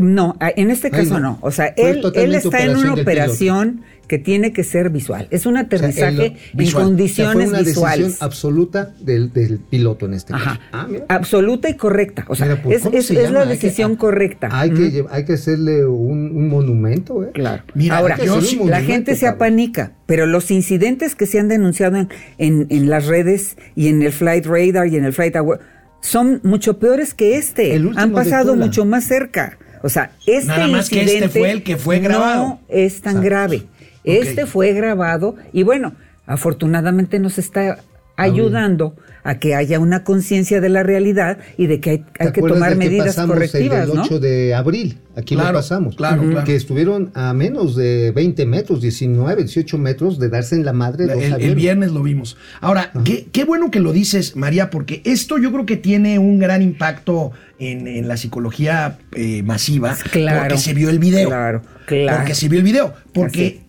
No, 0.00 0.36
en 0.40 0.70
este 0.70 0.88
Ay, 0.88 1.02
caso 1.04 1.14
no. 1.14 1.32
no. 1.32 1.38
O 1.42 1.50
sea, 1.50 1.66
él, 1.76 2.02
él 2.14 2.34
está 2.34 2.64
en 2.64 2.76
una 2.76 2.94
operación 2.94 3.82
que 4.08 4.18
tiene 4.18 4.52
que 4.52 4.64
ser 4.64 4.90
visual. 4.90 5.28
Es 5.30 5.46
un 5.46 5.52
O 5.52 5.56
sea, 5.58 5.66
aterrizaje 5.66 6.26
en 6.26 6.34
visual. 6.52 6.82
O 6.84 6.86
sea, 6.88 6.94
condiciones 6.96 7.34
fue 7.34 7.46
una 7.48 7.58
visuales. 7.60 8.06
decisión 8.06 8.26
absoluta 8.26 8.94
del, 9.00 9.32
del 9.32 9.58
piloto 9.60 10.06
en 10.06 10.14
este 10.14 10.32
Ajá. 10.34 10.44
caso. 10.56 10.60
Ah, 10.72 10.86
mira. 10.90 11.04
Absoluta 11.08 11.68
y 11.70 11.74
correcta. 11.74 12.24
O 12.26 12.34
sea, 12.34 12.46
Mira, 12.48 12.60
pues, 12.60 12.84
es, 12.92 13.10
la 13.12 13.20
Hay 13.42 13.44
que- 13.44 13.48
decisión 13.50 13.94
correcta. 13.94 14.48
Hay, 14.50 14.70
que, 14.70 14.82
Ujú. 14.88 14.96
lle- 14.96 15.06
hay 15.10 15.24
que 15.24 15.34
hacerle 15.34 15.86
un, 15.86 16.32
un 16.36 16.48
monumento, 16.48 17.22
¿eh? 17.22 17.30
Claro. 17.32 17.62
Mira, 17.74 17.98
Ahora, 17.98 18.16
yo 18.18 18.40
sí- 18.40 18.58
la 18.64 18.80
gente 18.82 19.14
se 19.14 19.28
apanica, 19.28 19.92
pero 20.06 20.26
los 20.26 20.50
incidentes 20.50 21.14
que 21.14 21.26
se 21.26 21.38
han 21.38 21.46
denunciado 21.46 21.96
en, 21.96 22.08
en- 22.38 22.66
en 22.68 22.90
las 22.90 23.06
redes 23.06 23.56
y 23.76 23.86
en 23.86 24.02
el 24.02 24.10
Flight 24.10 24.44
Radar 24.44 24.88
y 24.88 24.96
en 24.96 25.04
el 25.04 25.12
Flight 25.12 25.36
Aware 25.36 25.60
son 26.00 26.40
mucho 26.42 26.78
peores 26.80 27.14
que 27.14 27.36
este. 27.36 27.76
Han 27.94 28.12
pasado 28.12 28.56
mucho 28.56 28.84
más 28.84 29.04
cerca. 29.04 29.56
O 29.82 29.88
sea, 29.88 30.12
este 30.26 30.46
Nada 30.46 30.68
más 30.68 30.88
que 30.88 31.02
este 31.02 31.28
fue 31.28 31.50
el 31.50 31.62
que 31.62 31.76
fue 31.76 32.00
grabado. 32.00 32.44
No 32.44 32.60
es 32.68 33.00
tan 33.00 33.22
grave. 33.22 33.64
Este 34.04 34.46
fue 34.46 34.72
grabado 34.72 35.36
y 35.52 35.62
bueno, 35.62 35.94
afortunadamente 36.26 37.18
nos 37.18 37.38
está 37.38 37.78
ayudando 38.22 38.96
a 39.22 39.38
que 39.38 39.54
haya 39.54 39.78
una 39.78 40.02
conciencia 40.02 40.62
de 40.62 40.70
la 40.70 40.82
realidad 40.82 41.38
y 41.58 41.66
de 41.66 41.78
que 41.80 41.90
hay, 41.90 41.98
¿Te 41.98 42.24
hay 42.24 42.32
que 42.32 42.40
tomar 42.40 42.70
de 42.70 42.78
que 42.78 42.84
medidas 42.88 43.06
pasamos 43.08 43.34
correctivas, 43.34 43.80
el 43.82 43.86
del 43.88 43.96
¿no? 43.96 44.02
8 44.02 44.18
de 44.18 44.54
abril, 44.54 44.98
aquí 45.14 45.34
Claro, 45.34 45.52
lo 45.52 45.58
pasamos. 45.58 45.94
claro, 45.96 46.22
claro. 46.22 46.44
Que 46.46 46.56
estuvieron 46.56 47.10
a 47.14 47.34
menos 47.34 47.76
de 47.76 48.12
20 48.12 48.46
metros, 48.46 48.80
19, 48.80 49.42
18 49.44 49.76
metros 49.78 50.18
de 50.18 50.30
darse 50.30 50.54
en 50.54 50.64
la 50.64 50.72
madre 50.72 51.04
La- 51.06 51.14
dos 51.14 51.22
el, 51.22 51.34
el 51.42 51.54
viernes 51.54 51.92
lo 51.92 52.02
vimos. 52.02 52.38
Ahora, 52.62 52.92
qué, 53.04 53.26
qué 53.30 53.44
bueno 53.44 53.70
que 53.70 53.80
lo 53.80 53.92
dices, 53.92 54.36
María, 54.36 54.70
porque 54.70 55.02
esto 55.04 55.36
yo 55.36 55.52
creo 55.52 55.66
que 55.66 55.76
tiene 55.76 56.18
un 56.18 56.38
gran 56.38 56.62
impacto 56.62 57.32
en, 57.58 57.86
en 57.88 58.08
la 58.08 58.16
psicología 58.16 58.98
eh, 59.14 59.42
masiva. 59.42 59.98
Claro. 60.12 60.40
Porque 60.40 60.56
se 60.56 60.72
vio 60.72 60.88
el 60.88 60.98
video. 60.98 61.28
Claro, 61.28 61.62
claro. 61.86 62.16
Porque 62.18 62.34
se 62.34 62.48
vio 62.48 62.58
el 62.58 62.64
video. 62.64 62.94
Porque 63.12 63.60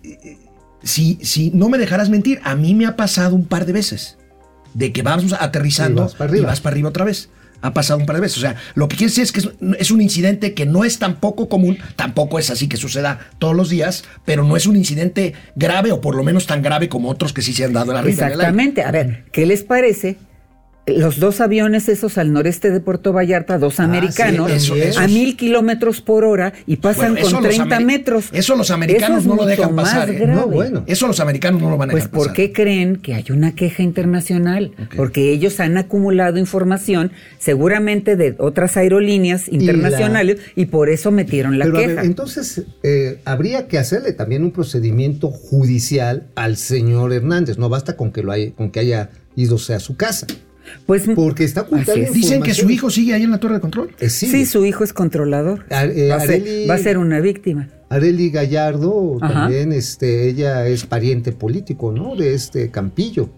si, 0.81 1.19
si 1.23 1.51
no 1.51 1.67
me 1.67 1.77
dejarás 1.77 2.09
mentir, 2.09 2.39
a 2.43 2.55
mí 2.55 2.73
me 2.73 2.85
ha 2.85 2.95
pasado 2.95 3.35
un 3.35 3.45
par 3.45 3.65
de 3.65 3.73
veces. 3.73 4.17
De 4.73 4.93
que 4.93 5.01
vamos 5.01 5.33
aterrizando 5.33 6.01
Y 6.01 6.05
vas 6.05 6.15
para 6.15 6.29
arriba. 6.29 6.43
y 6.43 6.45
vas 6.45 6.61
para 6.61 6.73
arriba 6.73 6.89
otra 6.89 7.05
vez. 7.05 7.29
Ha 7.63 7.73
pasado 7.73 7.99
un 7.99 8.05
par 8.07 8.15
de 8.15 8.21
veces. 8.23 8.37
O 8.39 8.41
sea, 8.41 8.55
lo 8.73 8.87
que 8.87 8.95
quiere 8.95 9.11
decir 9.11 9.23
es 9.23 9.31
que 9.31 9.41
es, 9.77 9.91
un 9.91 10.01
incidente 10.01 10.55
que 10.55 10.65
no 10.65 10.83
es 10.83 10.97
tan 10.97 11.19
poco 11.19 11.47
común, 11.47 11.77
tampoco 11.95 12.39
es 12.39 12.49
así 12.49 12.67
que 12.67 12.77
suceda 12.77 13.19
todos 13.37 13.55
los 13.55 13.69
días, 13.69 14.03
pero 14.25 14.43
no 14.43 14.57
es 14.57 14.65
un 14.65 14.75
incidente 14.75 15.33
grave 15.55 15.91
o 15.91 16.01
por 16.01 16.15
lo 16.15 16.23
menos 16.23 16.47
tan 16.47 16.63
grave 16.63 16.89
como 16.89 17.09
otros 17.09 17.33
que 17.33 17.43
sí 17.43 17.53
se 17.53 17.65
han 17.65 17.73
dado 17.73 17.91
en 17.91 18.03
la. 18.03 18.09
Exactamente. 18.09 18.81
A 18.81 18.91
ver, 18.91 19.25
¿qué 19.31 19.45
les 19.45 19.63
parece? 19.63 20.17
Los 20.87 21.19
dos 21.19 21.41
aviones 21.41 21.87
esos 21.89 22.17
al 22.17 22.33
noreste 22.33 22.71
de 22.71 22.79
Puerto 22.79 23.13
Vallarta, 23.13 23.59
dos 23.59 23.79
americanos, 23.79 24.49
Ah, 24.51 24.55
eso- 24.55 24.75
eso 24.75 24.99
a 24.99 25.07
mil 25.07 25.37
kilómetros 25.37 26.01
por 26.01 26.25
hora 26.25 26.53
y 26.65 26.77
pasan 26.77 27.11
Bueno, 27.13 27.21
con 27.29 27.43
los 27.43 27.55
30 27.55 27.77
ameri- 27.79 27.85
metros. 27.85 28.29
eso 28.31 28.55
los 28.55 28.71
americanos 28.71 29.09
Eso 29.09 29.17
es 29.19 29.25
no 29.27 29.35
lo 29.35 29.45
dejan 29.45 29.75
pasar, 29.75 30.09
¿eh? 30.09 30.15
grave. 30.15 30.33
No, 30.41 30.47
bueno. 30.47 30.83
Eso 30.87 31.05
los 31.05 31.19
americanos 31.19 31.61
no 31.61 31.69
lo 31.69 31.77
van 31.77 31.89
a 31.89 31.91
Pues 31.91 32.05
dejar 32.05 32.11
¿por 32.17 32.21
pasar. 32.27 32.35
qué 32.35 32.51
creen 32.51 32.95
que 32.95 33.13
hay 33.13 33.25
una 33.29 33.53
queja 33.53 33.83
internacional? 33.83 34.71
Porque 34.97 35.31
ellos 35.31 35.59
han 35.59 35.77
acumulado 35.77 36.39
información 36.39 37.11
seguramente 37.37 38.15
de 38.15 38.33
otras 38.39 38.75
aerolíneas 38.75 39.49
internacionales 39.49 40.39
y, 40.55 40.65
por 40.65 40.89
eso 40.89 41.11
metieron 41.11 41.59
la 41.59 41.65
Pero 41.65 41.77
a 41.77 41.81
ver, 41.81 41.89
queja. 41.91 42.03
entonces 42.03 42.63
eh, 42.81 43.19
habría 43.23 43.67
que 43.67 43.77
hacerle 43.77 44.13
también 44.13 44.43
un 44.43 44.51
procedimiento 44.51 45.29
judicial 45.29 46.25
al 46.33 46.57
señor 46.57 47.13
Hernández. 47.13 47.59
No 47.59 47.69
basta 47.69 47.95
con 47.95 48.11
que 48.11 48.23
lo 48.23 48.31
haya, 48.31 48.51
con 48.53 48.71
que 48.71 48.79
haya 48.79 49.09
ido 49.35 49.57
a 49.57 49.79
su 49.79 49.95
casa. 49.95 50.25
Pues 50.85 51.09
Porque 51.15 51.43
está 51.43 51.61
ocultando 51.61 52.03
es. 52.03 52.13
Dicen 52.13 52.41
que 52.41 52.53
su 52.53 52.69
hijo 52.69 52.89
sigue 52.89 53.13
ahí 53.13 53.23
en 53.23 53.31
la 53.31 53.39
torre 53.39 53.55
de 53.55 53.59
control. 53.61 53.89
Eh, 53.99 54.09
sí. 54.09 54.27
sí, 54.27 54.45
su 54.45 54.65
hijo 54.65 54.83
es 54.83 54.93
controlador. 54.93 55.65
Ar- 55.69 55.89
eh, 55.89 56.09
va, 56.09 56.15
a 56.15 56.19
ser, 56.21 56.41
Areli- 56.43 56.69
va 56.69 56.73
a 56.75 56.77
ser 56.77 56.97
una 56.97 57.19
víctima. 57.19 57.67
Areli 57.89 58.29
Gallardo 58.29 59.17
Ajá. 59.21 59.33
también, 59.33 59.71
este, 59.73 60.29
ella 60.29 60.65
es 60.67 60.85
pariente 60.85 61.31
político, 61.33 61.91
¿no? 61.91 62.15
De 62.15 62.33
este 62.33 62.69
Campillo. 62.71 63.29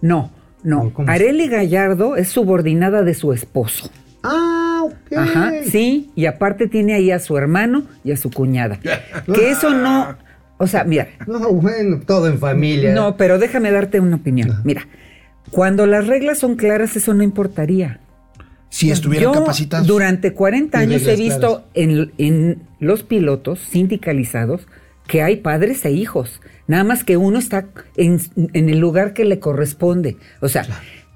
No, 0.00 0.30
no. 0.62 0.84
No, 0.84 0.92
¿cómo 0.94 1.08
se- 1.08 1.12
Areli 1.14 1.48
Gallardo 1.48 2.16
es 2.16 2.28
subordinada 2.28 3.02
de 3.02 3.14
su 3.14 3.32
esposo. 3.32 3.90
Ah, 4.22 4.82
ok. 4.84 5.16
Ajá, 5.16 5.52
sí, 5.68 6.10
y 6.14 6.26
aparte 6.26 6.68
tiene 6.68 6.94
ahí 6.94 7.10
a 7.10 7.18
su 7.18 7.36
hermano 7.36 7.82
y 8.04 8.12
a 8.12 8.16
su 8.16 8.30
cuñada. 8.30 8.78
Que 9.34 9.50
eso 9.50 9.70
no, 9.70 10.16
o 10.58 10.66
sea, 10.68 10.84
mira, 10.84 11.08
No, 11.26 11.40
bueno, 11.52 12.00
todo 12.06 12.28
en 12.28 12.38
familia. 12.38 12.94
no, 12.94 13.16
pero 13.16 13.40
déjame 13.40 13.72
darte 13.72 13.98
una 13.98 14.14
opinión. 14.16 14.60
Mira, 14.62 14.86
cuando 15.50 15.86
las 15.86 16.06
reglas 16.06 16.38
son 16.38 16.56
claras, 16.56 16.96
eso 16.96 17.14
no 17.14 17.22
importaría. 17.22 18.00
Si 18.68 18.90
estuvieran 18.90 19.34
Yo 19.34 19.40
capacitados. 19.40 19.86
durante 19.86 20.32
40 20.32 20.78
Y 20.78 20.82
años 20.82 21.06
he 21.06 21.16
visto 21.16 21.64
en, 21.74 22.12
en 22.16 22.62
los 22.80 23.02
pilotos 23.02 23.58
sindicalizados 23.60 24.66
que 25.06 25.22
hay 25.22 25.36
padres 25.36 25.84
e 25.84 25.90
hijos. 25.90 26.40
Nada 26.66 26.84
más 26.84 27.04
que 27.04 27.18
uno 27.18 27.38
está 27.38 27.66
en, 27.96 28.18
en 28.54 28.70
el 28.70 28.78
lugar 28.78 29.12
que 29.12 29.24
le 29.26 29.40
corresponde. 29.40 30.16
O 30.40 30.48
sea, 30.48 30.66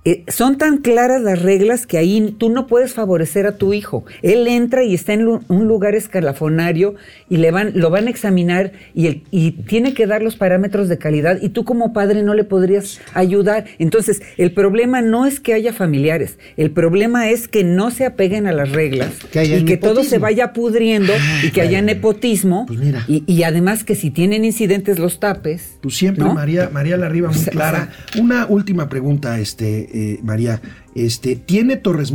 eh, 0.07 0.23
son 0.29 0.57
tan 0.57 0.79
claras 0.79 1.21
las 1.21 1.43
reglas 1.43 1.87
que 1.87 1.99
ahí 1.99 2.35
tú 2.39 2.49
no 2.49 2.67
puedes 2.67 2.95
favorecer 2.95 3.47
a 3.47 3.57
tu 3.59 3.75
hijo. 3.75 4.05
Él 4.23 4.47
entra 4.47 4.83
y 4.85 4.95
está 4.95 5.13
en 5.13 5.27
un 5.27 5.67
lugar 5.69 5.95
escalafonario 5.95 6.95
y 7.29 7.37
le 7.39 7.51
van, 7.51 7.73
lo 7.75 7.91
van 7.91 8.07
a 8.07 8.11
examinar 8.11 8.73
y, 8.95 9.07
el- 9.09 9.23
y 9.31 9.51
tiene 9.51 9.95
que 9.95 10.07
dar 10.07 10.23
los 10.23 10.37
parámetros 10.37 10.89
de 10.89 10.97
calidad 10.99 11.39
y 11.43 11.51
tú 11.51 11.65
como 11.65 11.93
padre 11.93 12.23
no 12.23 12.35
le 12.35 12.45
podrías 12.45 13.01
ayudar. 13.15 13.65
Entonces, 13.79 14.23
el 14.37 14.53
problema 14.53 15.03
no 15.03 15.27
es 15.27 15.41
que 15.41 15.53
haya 15.55 15.73
familiares, 15.73 16.39
el 16.57 16.71
problema 16.71 17.29
es 17.29 17.49
que 17.49 17.65
no 17.65 17.91
se 17.91 18.05
apeguen 18.07 18.47
a 18.47 18.53
las 18.53 18.71
reglas 18.73 19.11
Que 19.33 19.45
y 19.45 19.65
que 19.65 19.77
todo 19.77 20.05
se 20.05 20.19
vaya 20.19 20.53
pudriendo 20.53 21.13
y 21.43 21.51
que 21.51 21.61
haya 21.63 21.83
nepotismo 21.83 22.65
Pues 22.67 22.79
mira. 22.79 23.05
y, 23.09 23.25
y 23.27 23.43
además 23.43 23.85
que 23.85 23.95
si 23.95 24.11
tienen 24.11 24.45
incidentes 24.45 24.99
los 24.99 25.19
tapes. 25.21 25.79
Tú 25.81 25.91
siempre, 25.91 26.25
¿no? 26.25 26.35
María, 26.35 26.71
María 26.73 26.97
Larriba, 26.97 27.29
muy 27.29 27.37
O 27.37 27.41
sea, 27.41 27.53
clara. 27.53 27.91
Una 28.19 28.47
última 28.47 28.89
pregunta, 28.89 29.39
este, 29.41 29.96
eh, 29.97 30.21
María. 30.23 30.61
Este, 30.95 31.37
¿Tiene 31.37 31.77
Torres 31.77 32.13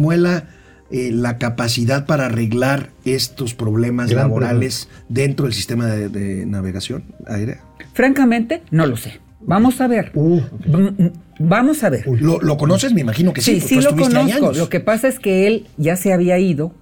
eh, 0.92 1.10
la 1.12 1.38
capacidad 1.38 2.06
para 2.06 2.26
arreglar 2.28 2.90
estos 3.06 3.54
problemas 3.54 4.10
Gran 4.10 4.24
laborales 4.24 4.90
dentro 5.10 5.46
del 5.46 5.54
sistema 5.54 5.86
de, 5.88 6.10
de 6.10 6.46
navegación 6.46 7.04
aérea? 7.28 7.62
Francamente, 7.94 8.62
no 8.72 8.86
lo 8.86 8.98
sé. 8.98 9.20
Vamos 9.42 9.82
a 9.82 9.88
ver. 9.88 10.12
Uh, 10.14 10.42
V- 10.68 10.94
m- 11.00 11.12
Vamos 11.40 11.84
a 11.84 11.90
ver. 11.90 12.06
¿Lo, 12.08 12.40
lo 12.40 12.58
conoces? 12.58 12.94
Me 12.94 13.02
imagino 13.02 13.34
que 13.34 13.42
sí. 13.42 13.56
Sí, 13.60 13.76
pues 13.76 13.86
sí 13.86 13.90
lo 13.96 13.96
conozco. 13.96 14.52
Lo 14.54 14.70
que 14.70 14.80
pasa 14.80 15.08
es 15.08 15.18
que 15.18 15.48
él 15.48 15.68
ya 15.78 15.96
se 15.96 16.14
había 16.14 16.38
ido 16.38 16.76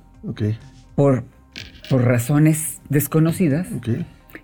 por, 0.95 1.23
por 1.89 2.03
razones 2.03 2.79
desconocidas 2.89 3.67
ok. 3.77 3.87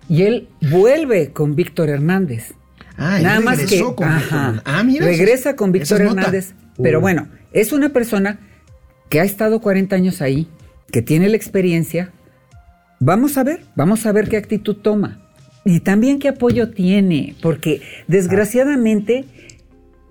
y 0.08 0.22
él 0.22 0.48
vuelve 0.70 1.32
con 1.32 1.54
Víctor 1.54 1.90
Hernández. 1.90 2.54
Ah, 2.98 3.18
él 3.18 3.24
Nada 3.24 3.40
más 3.40 3.58
que 3.64 3.80
con 3.80 4.08
ajá. 4.08 4.62
Ah, 4.64 4.82
mira, 4.82 5.04
regresa 5.06 5.50
esa- 5.50 5.56
con 5.56 5.72
Víctor. 5.72 6.00
Hernández. 6.00 6.54
Pero 6.82 6.98
Uy. 6.98 7.02
bueno, 7.02 7.28
es 7.52 7.72
una 7.72 7.90
persona 7.90 8.38
que 9.08 9.20
ha 9.20 9.24
estado 9.24 9.60
40 9.60 9.96
años 9.96 10.20
ahí, 10.22 10.48
que 10.90 11.02
tiene 11.02 11.28
la 11.28 11.36
experiencia. 11.36 12.10
Vamos 13.00 13.36
a 13.36 13.44
ver, 13.44 13.60
vamos 13.74 14.06
a 14.06 14.12
ver 14.12 14.28
qué 14.28 14.36
actitud 14.36 14.76
toma. 14.76 15.20
Y 15.64 15.80
también 15.80 16.18
qué 16.18 16.28
apoyo 16.28 16.70
tiene, 16.70 17.34
porque 17.42 17.82
desgraciadamente 18.08 19.24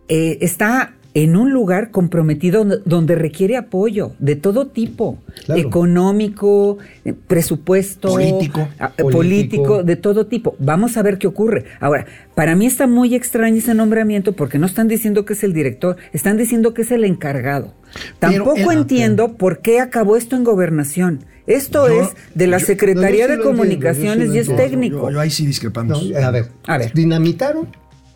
eh, 0.07 0.37
está 0.41 0.93
en 1.15 1.35
un 1.37 1.51
lugar 1.51 1.89
comprometido 1.91 2.65
donde- 2.85 3.15
requiere 3.15 3.55
apoyo 3.57 4.11
de 4.19 4.35
todo 4.35 4.67
tipo, 4.67 5.17
Claro. 5.45 5.61
económico, 5.61 6.77
eh, 7.05 7.13
presupuesto, 7.13 8.09
Político. 8.09 8.67
ah, 8.79 8.91
eh, 8.97 9.01
Político. 9.01 9.17
político, 9.17 9.83
de 9.83 9.95
todo 9.95 10.27
tipo. 10.27 10.55
Vamos 10.59 10.97
a 10.97 11.01
ver 11.03 11.17
qué 11.17 11.27
ocurre. 11.27 11.65
Ahora, 11.79 12.05
para 12.35 12.55
mí 12.55 12.65
está 12.65 12.85
muy 12.85 13.15
extraño 13.15 13.55
ese 13.57 13.73
nombramiento 13.73 14.33
porque 14.33 14.59
no 14.59 14.65
están 14.65 14.87
diciendo 14.87 15.23
que 15.25 15.33
es 15.33 15.43
el 15.43 15.53
director, 15.53 15.95
están 16.13 16.37
diciendo 16.37 16.73
que 16.73 16.81
es 16.83 16.91
el 16.91 17.03
encargado. 17.05 17.73
Pero 18.19 18.43
Tampoco 18.43 18.71
el- 18.71 18.79
entiendo 18.79 19.37
por 19.37 19.59
qué 19.61 19.79
acabó 19.79 20.17
esto 20.17 20.35
en 20.35 20.43
gobernación. 20.43 21.23
Esto 21.47 21.87
Yo- 21.87 22.01
es 22.01 22.09
de 22.33 22.47
la 22.47 22.57
yo- 22.57 22.65
Secretaría 22.65 23.03
no, 23.03 23.09
yo 23.09 23.11
sí 23.11 23.17
de 23.17 23.23
entiendo, 23.35 23.43
Comunicaciones 23.51 24.27
y 24.35 24.39
es 24.39 24.49
entiendo. 24.49 24.63
técnico. 24.63 24.97
Yo, 25.07 25.11
yo 25.11 25.19
ahí 25.21 25.29
sí 25.29 25.45
discrepamos. 25.45 26.09
no, 26.11 26.17
a 26.17 26.31
ver, 26.31 26.47
A 26.67 26.77
ver. 26.77 26.91
dinamitaron 26.93 27.67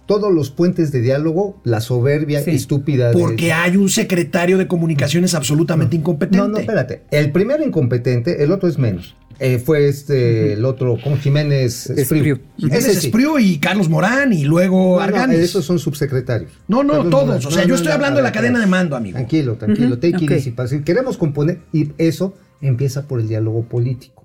todos 0.09 0.33
los 0.33 0.49
puentes 0.49 0.91
de 0.91 1.01
diálogo, 1.01 1.61
la 1.63 1.81
soberbia 1.81 2.41
Sí. 2.41 2.49
estúpida. 2.49 3.09
de- 3.09 3.13
Porque 3.13 3.53
hay 3.53 3.77
un 3.77 3.89
secretario 3.89 4.57
de 4.57 4.65
comunicaciones 4.67 5.35
absolutamente 5.35 5.95
incompetente. 5.95 6.37
No, 6.39 6.47
no, 6.47 6.57
espérate. 6.57 7.03
El 7.11 7.31
primero 7.31 7.63
incompetente, 7.63 8.43
el 8.43 8.51
otro 8.51 8.67
es 8.67 8.79
menos. 8.79 9.15
Eh, 9.37 9.59
fue 9.59 9.87
este, 9.87 10.53
el 10.53 10.65
otro, 10.65 10.97
como 11.03 11.15
Jiménez 11.17 11.91
Espriu. 11.91 12.37
Espriu. 12.57 12.69
Ese 12.71 12.77
Ese 12.79 12.91
es 12.91 12.99
sí. 13.01 13.07
Espriu 13.07 13.37
y 13.37 13.59
Carlos 13.59 13.87
Morán 13.87 14.33
y 14.33 14.45
luego 14.45 14.93
No, 14.93 14.95
no, 14.95 14.99
Arganis. 15.01 15.39
esos 15.41 15.63
son 15.63 15.77
subsecretarios. 15.77 16.51
No, 16.67 16.83
no, 16.83 16.93
Carlos 16.93 17.09
todos. 17.11 17.25
Morán. 17.27 17.45
O 17.45 17.51
sea, 17.51 17.65
yo 17.65 17.75
estoy 17.75 17.91
hablando 17.91 18.17
de 18.17 18.23
la 18.23 18.31
cadena 18.31 18.59
de 18.59 18.65
mando, 18.65 18.95
amigo. 18.95 19.13
Tranquilo, 19.15 19.57
tranquilo. 19.57 19.99
Take 19.99 20.17
it 20.17 20.23
ok. 20.23 20.31
easy, 20.31 20.49
para 20.51 20.67
decir, 20.67 20.83
Queremos 20.83 21.17
componer 21.17 21.59
y 21.71 21.91
eso 21.99 22.33
empieza 22.61 23.07
por 23.07 23.19
el 23.19 23.27
diálogo 23.27 23.61
político. 23.63 24.23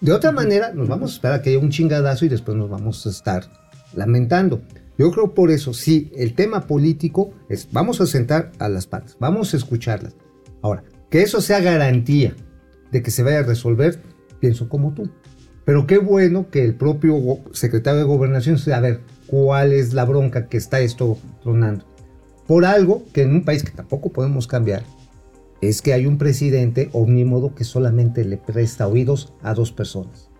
De 0.00 0.12
otra 0.12 0.30
manera, 0.30 0.72
nos 0.72 0.86
vamos 0.86 1.10
a 1.10 1.14
esperar 1.16 1.40
a 1.40 1.42
que 1.42 1.50
haya 1.50 1.58
un 1.58 1.70
chingadazo 1.70 2.24
y 2.26 2.28
después 2.28 2.56
nos 2.56 2.70
vamos 2.70 3.04
a 3.06 3.10
estar 3.10 3.44
lamentando. 3.94 4.62
Yo 4.98 5.10
creo 5.10 5.34
por 5.34 5.50
eso, 5.50 5.74
sí, 5.74 6.10
el 6.16 6.34
tema 6.34 6.66
político 6.66 7.30
es, 7.48 7.68
vamos 7.70 8.00
a 8.00 8.06
sentar 8.06 8.52
a 8.58 8.68
las 8.68 8.86
partes, 8.86 9.16
vamos 9.20 9.52
a 9.52 9.56
escucharlas. 9.56 10.16
Ahora, 10.62 10.84
que 11.10 11.22
eso 11.22 11.40
sea 11.40 11.60
garantía 11.60 12.34
de 12.90 13.02
que 13.02 13.10
se 13.10 13.22
vaya 13.22 13.40
a 13.40 13.42
resolver, 13.42 14.00
pienso 14.40 14.68
como 14.68 14.94
tú. 14.94 15.10
Pero 15.64 15.86
qué 15.86 15.98
bueno 15.98 16.48
que 16.50 16.64
el 16.64 16.74
propio 16.74 17.18
secretario 17.52 17.98
de 18.00 18.06
Gobernación 18.06 18.58
se 18.58 18.72
a 18.72 18.80
ver 18.80 19.00
cuál 19.26 19.72
es 19.72 19.92
la 19.92 20.04
bronca 20.04 20.46
que 20.48 20.56
está 20.56 20.80
esto 20.80 21.18
tronando. 21.42 21.84
Por 22.46 22.64
algo 22.64 23.02
que 23.12 23.22
en 23.22 23.32
un 23.32 23.44
país 23.44 23.64
que 23.64 23.72
tampoco 23.72 24.12
podemos 24.12 24.46
cambiar, 24.46 24.84
es 25.60 25.82
que 25.82 25.92
hay 25.92 26.06
un 26.06 26.18
presidente 26.18 26.88
omnímodo 26.92 27.54
que 27.54 27.64
solamente 27.64 28.24
le 28.24 28.36
presta 28.36 28.86
oídos 28.86 29.34
a 29.42 29.54
dos 29.54 29.72
personas. 29.72 30.30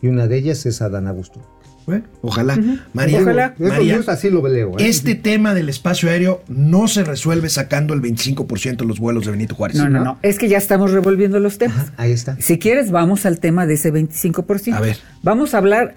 Y 0.00 0.08
una 0.08 0.28
de 0.28 0.36
ellas 0.36 0.64
es 0.66 0.80
Adán 0.80 1.08
Augusto. 1.08 1.40
Bueno, 1.88 2.04
ojalá. 2.20 2.54
María, 2.92 3.22
Ojalá. 3.22 3.54
María, 3.58 3.98
yo 4.02 4.10
así 4.10 4.28
lo 4.28 4.46
leo. 4.46 4.78
¿eh? 4.78 4.86
este 4.86 5.14
tema 5.14 5.54
del 5.54 5.70
espacio 5.70 6.10
aéreo 6.10 6.42
no 6.46 6.86
se 6.86 7.02
resuelve 7.02 7.48
sacando 7.48 7.94
el 7.94 8.02
25% 8.02 8.76
de 8.76 8.84
los 8.84 8.98
vuelos 8.98 9.24
de 9.24 9.30
Benito 9.30 9.54
Juárez. 9.54 9.78
No, 9.78 9.88
no, 9.88 10.04
no. 10.04 10.18
Es 10.20 10.38
que 10.38 10.50
ya 10.50 10.58
estamos 10.58 10.92
revolviendo 10.92 11.40
los 11.40 11.56
temas. 11.56 11.78
Ajá, 11.78 11.92
ahí 11.96 12.12
está. 12.12 12.36
Si 12.42 12.58
quieres, 12.58 12.90
vamos 12.90 13.24
al 13.24 13.40
tema 13.40 13.64
de 13.64 13.72
ese 13.72 13.90
25%. 13.90 14.74
A 14.74 14.80
ver. 14.80 14.98
Vamos 15.22 15.54
a 15.54 15.58
hablar 15.58 15.94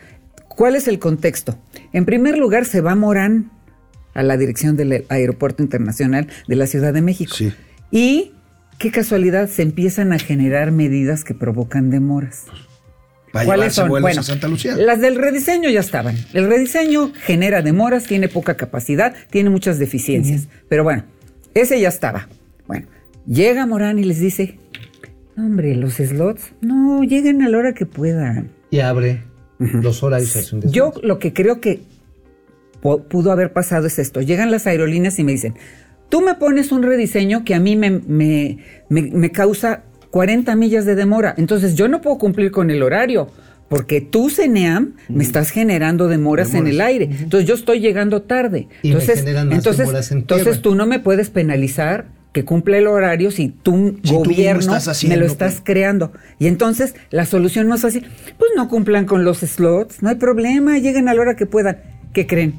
cuál 0.47 0.77
es 0.77 0.87
el 0.87 0.97
contexto. 0.97 1.57
En 1.91 2.05
primer 2.05 2.37
lugar, 2.37 2.63
se 2.63 2.79
va 2.79 2.95
Morán 2.95 3.51
a 4.13 4.23
la 4.23 4.37
dirección 4.37 4.77
del 4.77 5.03
Aeropuerto 5.09 5.61
Internacional 5.61 6.27
de 6.47 6.55
la 6.55 6.67
Ciudad 6.67 6.93
de 6.93 7.01
México. 7.01 7.35
Sí. 7.35 7.51
Y 7.91 8.31
qué 8.77 8.91
casualidad, 8.91 9.49
se 9.49 9.61
empiezan 9.61 10.13
a 10.13 10.19
generar 10.19 10.71
medidas 10.71 11.25
que 11.25 11.33
provocan 11.33 11.89
demoras. 11.89 12.45
Para 13.31 13.45
¿Cuáles 13.45 13.73
son? 13.73 13.87
vuelos 13.89 14.01
Bueno, 14.09 14.19
a 14.21 14.23
Santa 14.23 14.47
Lucía. 14.47 14.75
las 14.75 14.99
del 14.99 15.15
rediseño 15.15 15.69
ya 15.69 15.79
estaban. 15.79 16.15
El 16.33 16.47
rediseño 16.47 17.11
genera 17.13 17.61
demoras, 17.61 18.03
tiene 18.05 18.27
poca 18.27 18.55
capacidad, 18.57 19.13
tiene 19.29 19.49
muchas 19.49 19.79
deficiencias. 19.79 20.47
Pero 20.67 20.83
bueno, 20.83 21.03
ese 21.53 21.79
ya 21.79 21.87
estaba. 21.89 22.27
Bueno, 22.67 22.87
llega 23.25 23.65
Morán 23.65 23.99
y 23.99 24.03
les 24.03 24.19
dice, 24.19 24.57
"No, 25.35 25.45
hombre, 25.45 25.75
los 25.75 25.93
slots, 25.95 26.51
no, 26.61 27.03
lleguen 27.03 27.41
a 27.41 27.49
la 27.49 27.57
hora 27.57 27.73
que 27.73 27.85
puedan. 27.85 28.49
Y 28.69 28.79
abre 28.79 29.23
los 29.59 30.03
horarios. 30.03 30.35
hace 30.35 30.55
un 30.55 30.69
Yo 30.71 30.91
lo 31.01 31.17
que 31.19 31.31
creo 31.33 31.61
que 31.61 31.81
pudo 32.81 33.31
haber 33.31 33.53
pasado 33.53 33.87
es 33.87 33.99
esto. 33.99 34.21
Llegan 34.21 34.51
las 34.51 34.65
aerolíneas 34.67 35.19
y 35.19 35.23
me 35.23 35.31
dicen, 35.33 35.55
tú 36.09 36.21
me 36.21 36.35
pones 36.35 36.71
un 36.71 36.83
rediseño 36.83 37.45
que 37.45 37.53
a 37.55 37.59
mí 37.59 37.75
me, 37.75 37.91
me, 37.91 38.57
me- 38.89 39.11
me 39.11 39.31
causa 39.31 39.83
40 40.11 40.55
millas 40.55 40.85
de 40.85 40.95
demora. 40.95 41.33
Entonces 41.37 41.75
yo 41.75 41.87
no 41.87 42.01
puedo 42.01 42.17
cumplir 42.17 42.51
con 42.51 42.69
el 42.69 42.83
horario. 42.83 43.29
Porque 43.69 44.01
tú, 44.01 44.29
CENEAM, 44.29 44.95
me 45.07 45.23
estás 45.23 45.49
generando 45.49 46.09
demoras, 46.09 46.53
en 46.55 46.67
el 46.67 46.81
aire. 46.81 47.05
Entonces 47.05 47.47
yo 47.47 47.55
estoy 47.55 47.79
llegando 47.79 48.21
tarde. 48.21 48.67
Y 48.83 48.89
me 48.89 48.93
entonces, 48.95 49.19
generan 49.19 49.47
más 49.47 49.57
entonces, 49.59 49.79
demoras 49.87 50.11
en 50.11 50.17
entonces 50.17 50.61
tú 50.61 50.75
no 50.75 50.85
me 50.85 50.99
puedes 50.99 51.29
penalizar 51.29 52.07
que 52.33 52.43
cumpla 52.43 52.77
el 52.77 52.87
horario 52.87 53.31
si 53.31 53.47
tú, 53.47 53.95
Si 54.03 54.11
tú 54.11 54.19
mismo 54.19 54.23
gobierno, 54.25 54.73
haciendo, 54.73 55.15
me 55.15 55.21
lo 55.21 55.25
estás 55.25 55.53
pues. 55.53 55.63
creando. 55.63 56.11
Y 56.37 56.47
entonces 56.47 56.95
la 57.11 57.25
solución 57.25 57.69
más 57.69 57.81
fácil, 57.81 58.05
pues 58.37 58.51
no 58.57 58.67
cumplan 58.67 59.05
con 59.05 59.23
los 59.23 59.39
slots, 59.39 60.01
no 60.01 60.09
hay 60.09 60.15
problema, 60.15 60.77
lleguen 60.77 61.07
a 61.07 61.13
la 61.13 61.21
hora 61.21 61.35
que 61.35 61.45
puedan. 61.45 61.77
¿Qué 62.13 62.27
creen? 62.27 62.55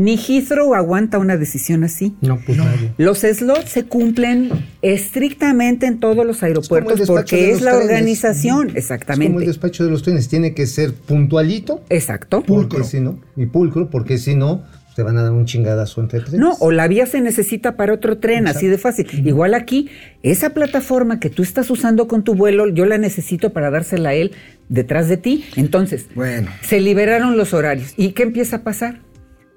Ni 0.00 0.16
Heathrow 0.16 0.74
aguanta 0.74 1.18
una 1.18 1.36
decisión 1.36 1.84
así. 1.84 2.14
No, 2.22 2.38
pues 2.46 2.56
nadie. 2.56 2.92
Los 2.96 3.18
slots 3.18 3.68
se 3.70 3.84
cumplen 3.84 4.48
estrictamente 4.80 5.86
en 5.86 6.00
todos 6.00 6.24
los 6.24 6.42
aeropuertos 6.42 7.06
porque 7.06 7.50
es 7.50 7.60
la 7.60 7.72
trenes. 7.72 7.84
organización, 7.86 8.58
Es 8.58 8.60
como 8.62 8.70
el 8.70 8.76
exactamente. 8.78 9.46
despacho 9.46 9.84
de 9.84 9.90
los 9.90 10.02
trenes. 10.02 10.28
Tiene 10.28 10.54
que 10.54 10.66
ser 10.66 10.94
puntualito. 10.94 11.82
Exacto. 11.90 12.42
Porque 12.46 12.82
si 12.84 13.00
no, 13.00 13.20
y 13.36 13.44
pulcro, 13.46 13.90
porque 13.90 14.16
si 14.16 14.34
no, 14.36 14.62
te 14.96 15.02
van 15.02 15.18
a 15.18 15.22
dar 15.22 15.32
un 15.32 15.44
chingadazo 15.44 16.00
entre 16.00 16.20
trenes. 16.20 16.40
No, 16.40 16.54
o 16.60 16.70
la 16.70 16.88
vía 16.88 17.04
se 17.04 17.20
necesita 17.20 17.76
para 17.76 17.92
otro 17.92 18.16
tren, 18.18 18.46
así 18.46 18.68
de 18.68 18.78
fácil. 18.78 19.06
Igual 19.26 19.52
aquí, 19.52 19.90
esa 20.22 20.50
plataforma 20.50 21.20
que 21.20 21.28
tú 21.28 21.42
estás 21.42 21.68
usando 21.70 22.08
con 22.08 22.24
tu 22.24 22.34
vuelo, 22.34 22.68
yo 22.68 22.86
la 22.86 22.96
necesito 22.96 23.50
para 23.52 23.70
dársela 23.70 24.08
a 24.10 24.14
él 24.14 24.32
detrás 24.70 25.08
de 25.08 25.16
ti. 25.18 25.44
Entonces, 25.56 26.06
Bueno. 26.14 26.48
se 26.62 26.80
liberaron 26.80 27.36
los 27.36 27.52
horarios. 27.52 27.92
¿Y 27.96 28.12
qué 28.12 28.22
empieza 28.22 28.56
a 28.56 28.62
pasar? 28.62 29.00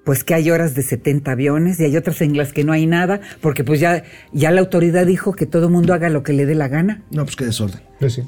Pues 0.03 0.23
que 0.23 0.33
hay 0.33 0.51
horas 0.51 0.75
de 0.75 0.81
70 0.81 1.31
aviones 1.31 1.79
y 1.79 1.85
hay 1.85 1.95
otras 1.95 2.21
en 2.21 2.35
las 2.35 2.51
que 2.51 2.63
no 2.63 2.73
hay 2.73 2.85
nada, 2.85 3.21
porque 3.41 3.63
pues 3.63 3.79
ya, 3.79 4.03
ya 4.31 4.51
la 4.51 4.61
autoridad 4.61 5.05
dijo 5.05 5.33
que 5.33 5.45
todo 5.45 5.69
mundo 5.69 5.93
haga 5.93 6.09
lo 6.09 6.23
que 6.23 6.33
le 6.33 6.45
dé 6.45 6.55
la 6.55 6.67
gana. 6.67 7.01
No, 7.09 7.23
pues 7.23 7.35
qué 7.35 7.45
desorden. 7.45 7.81
Pues 7.99 8.13
sí. 8.13 8.23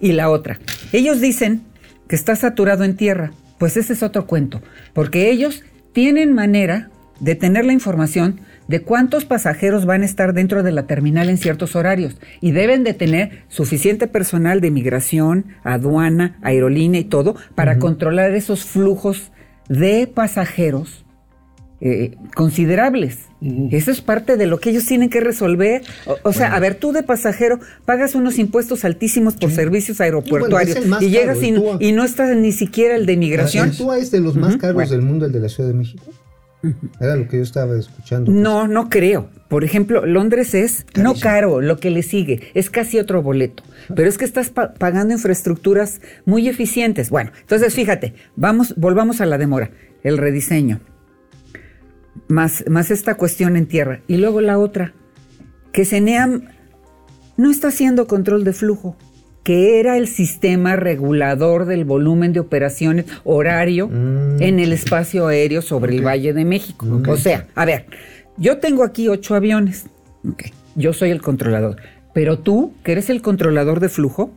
Y 0.00 0.12
la 0.12 0.30
otra, 0.30 0.58
ellos 0.92 1.20
dicen 1.20 1.62
que 2.08 2.16
está 2.16 2.34
saturado 2.34 2.84
en 2.84 2.96
tierra. 2.96 3.32
Pues 3.58 3.76
ese 3.76 3.92
es 3.92 4.02
otro 4.02 4.26
cuento, 4.26 4.62
porque 4.94 5.30
ellos 5.30 5.62
tienen 5.92 6.32
manera 6.32 6.90
de 7.20 7.34
tener 7.34 7.66
la 7.66 7.74
información 7.74 8.40
de 8.68 8.82
cuántos 8.82 9.24
pasajeros 9.24 9.84
van 9.84 10.02
a 10.02 10.06
estar 10.06 10.32
dentro 10.32 10.62
de 10.62 10.72
la 10.72 10.86
terminal 10.86 11.28
en 11.28 11.36
ciertos 11.36 11.76
horarios 11.76 12.16
y 12.40 12.52
deben 12.52 12.84
de 12.84 12.94
tener 12.94 13.42
suficiente 13.48 14.06
personal 14.06 14.60
de 14.60 14.70
migración, 14.70 15.46
aduana, 15.62 16.38
aerolínea 16.40 17.00
y 17.00 17.04
todo 17.04 17.36
para 17.54 17.78
controlar 17.78 18.32
esos 18.32 18.64
flujos 18.64 19.32
de 19.68 20.06
pasajeros 20.06 21.04
eh, 21.80 22.16
considerables. 22.34 23.18
Eso 23.70 23.90
es 23.90 24.00
parte 24.02 24.36
de 24.36 24.46
lo 24.46 24.58
que 24.60 24.68
ellos 24.70 24.84
tienen 24.84 25.08
que 25.08 25.20
resolver. 25.20 25.82
O, 26.06 26.16
o 26.24 26.32
sea, 26.32 26.54
a 26.54 26.60
ver, 26.60 26.74
tú 26.74 26.92
de 26.92 27.02
pasajero 27.02 27.58
pagas 27.86 28.14
unos 28.14 28.38
impuestos 28.38 28.84
altísimos 28.84 29.34
por 29.36 29.50
servicios 29.50 30.00
aeroportuarios 30.00 30.86
más 30.86 31.02
y 31.02 31.08
llegas 31.10 31.36
caro, 31.38 31.46
y, 31.46 31.50
no- 31.52 31.78
y 31.80 32.04
estás 32.04 32.36
ni 32.36 32.52
siquiera 32.52 32.96
el 32.96 33.06
de 33.06 33.16
migración. 33.16 33.70
¿El 33.70 33.76
TUA 33.76 33.98
es 33.98 34.10
de 34.10 34.20
los 34.20 34.36
más 34.36 34.56
caros 34.58 34.74
bueno. 34.74 34.90
del 34.90 35.02
mundo, 35.02 35.24
el 35.26 35.32
de 35.32 35.40
la 35.40 35.48
Ciudad 35.48 35.70
de 35.70 35.74
México? 35.74 36.04
Era 37.00 37.16
lo 37.16 37.26
que 37.26 37.38
yo 37.38 37.42
estaba 37.42 37.74
escuchando. 37.78 38.30
No, 38.30 38.68
no 38.68 38.90
creo. 38.90 39.30
Por 39.48 39.64
ejemplo, 39.64 40.04
Londres 40.04 40.52
es 40.52 40.84
no 40.94 41.14
caro, 41.14 41.62
lo 41.62 41.78
que 41.80 41.88
le 41.90 42.02
sigue, 42.02 42.42
es 42.52 42.68
casi 42.68 42.98
otro 42.98 43.22
boleto. 43.22 43.62
Pero 43.96 44.06
es 44.10 44.18
que 44.18 44.26
estás 44.26 44.50
pa- 44.50 44.74
pagando 44.74 45.14
infraestructuras 45.14 46.02
muy 46.26 46.46
eficientes. 46.48 47.08
Bueno, 47.08 47.30
entonces 47.40 47.74
fíjate, 47.74 48.12
vamos, 48.36 48.74
volvamos 48.76 49.22
a 49.22 49.26
la 49.26 49.38
demora, 49.38 49.70
el 50.04 50.18
rediseño. 50.18 50.80
Más, 52.30 52.64
más 52.68 52.90
esta 52.90 53.16
cuestión 53.16 53.56
en 53.56 53.66
tierra. 53.66 54.00
Y 54.06 54.16
luego 54.16 54.40
la 54.40 54.58
otra, 54.58 54.94
que 55.72 55.84
CENEAM 55.84 56.44
no 57.36 57.50
está 57.50 57.68
haciendo 57.68 58.06
control 58.06 58.44
de 58.44 58.52
flujo, 58.52 58.96
que 59.42 59.80
era 59.80 59.96
el 59.96 60.06
sistema 60.06 60.76
regulador 60.76 61.64
del 61.64 61.84
volumen 61.84 62.32
de 62.32 62.40
operaciones 62.40 63.06
horario 63.24 63.90
en 63.90 64.60
el 64.60 64.72
espacio 64.72 65.26
aéreo 65.26 65.62
sobre 65.62 65.96
el 65.96 66.06
Valle 66.06 66.32
de 66.32 66.44
México. 66.44 66.86
O 67.08 67.16
sea, 67.16 67.46
a 67.54 67.64
ver, 67.64 67.86
yo 68.36 68.58
tengo 68.58 68.84
aquí 68.84 69.08
ocho 69.08 69.34
aviones, 69.34 69.86
yo 70.76 70.92
soy 70.92 71.10
el 71.10 71.22
controlador, 71.22 71.76
pero 72.12 72.38
tú, 72.38 72.74
que 72.84 72.92
eres 72.92 73.10
el 73.10 73.22
controlador 73.22 73.80
de 73.80 73.88
flujo, 73.88 74.32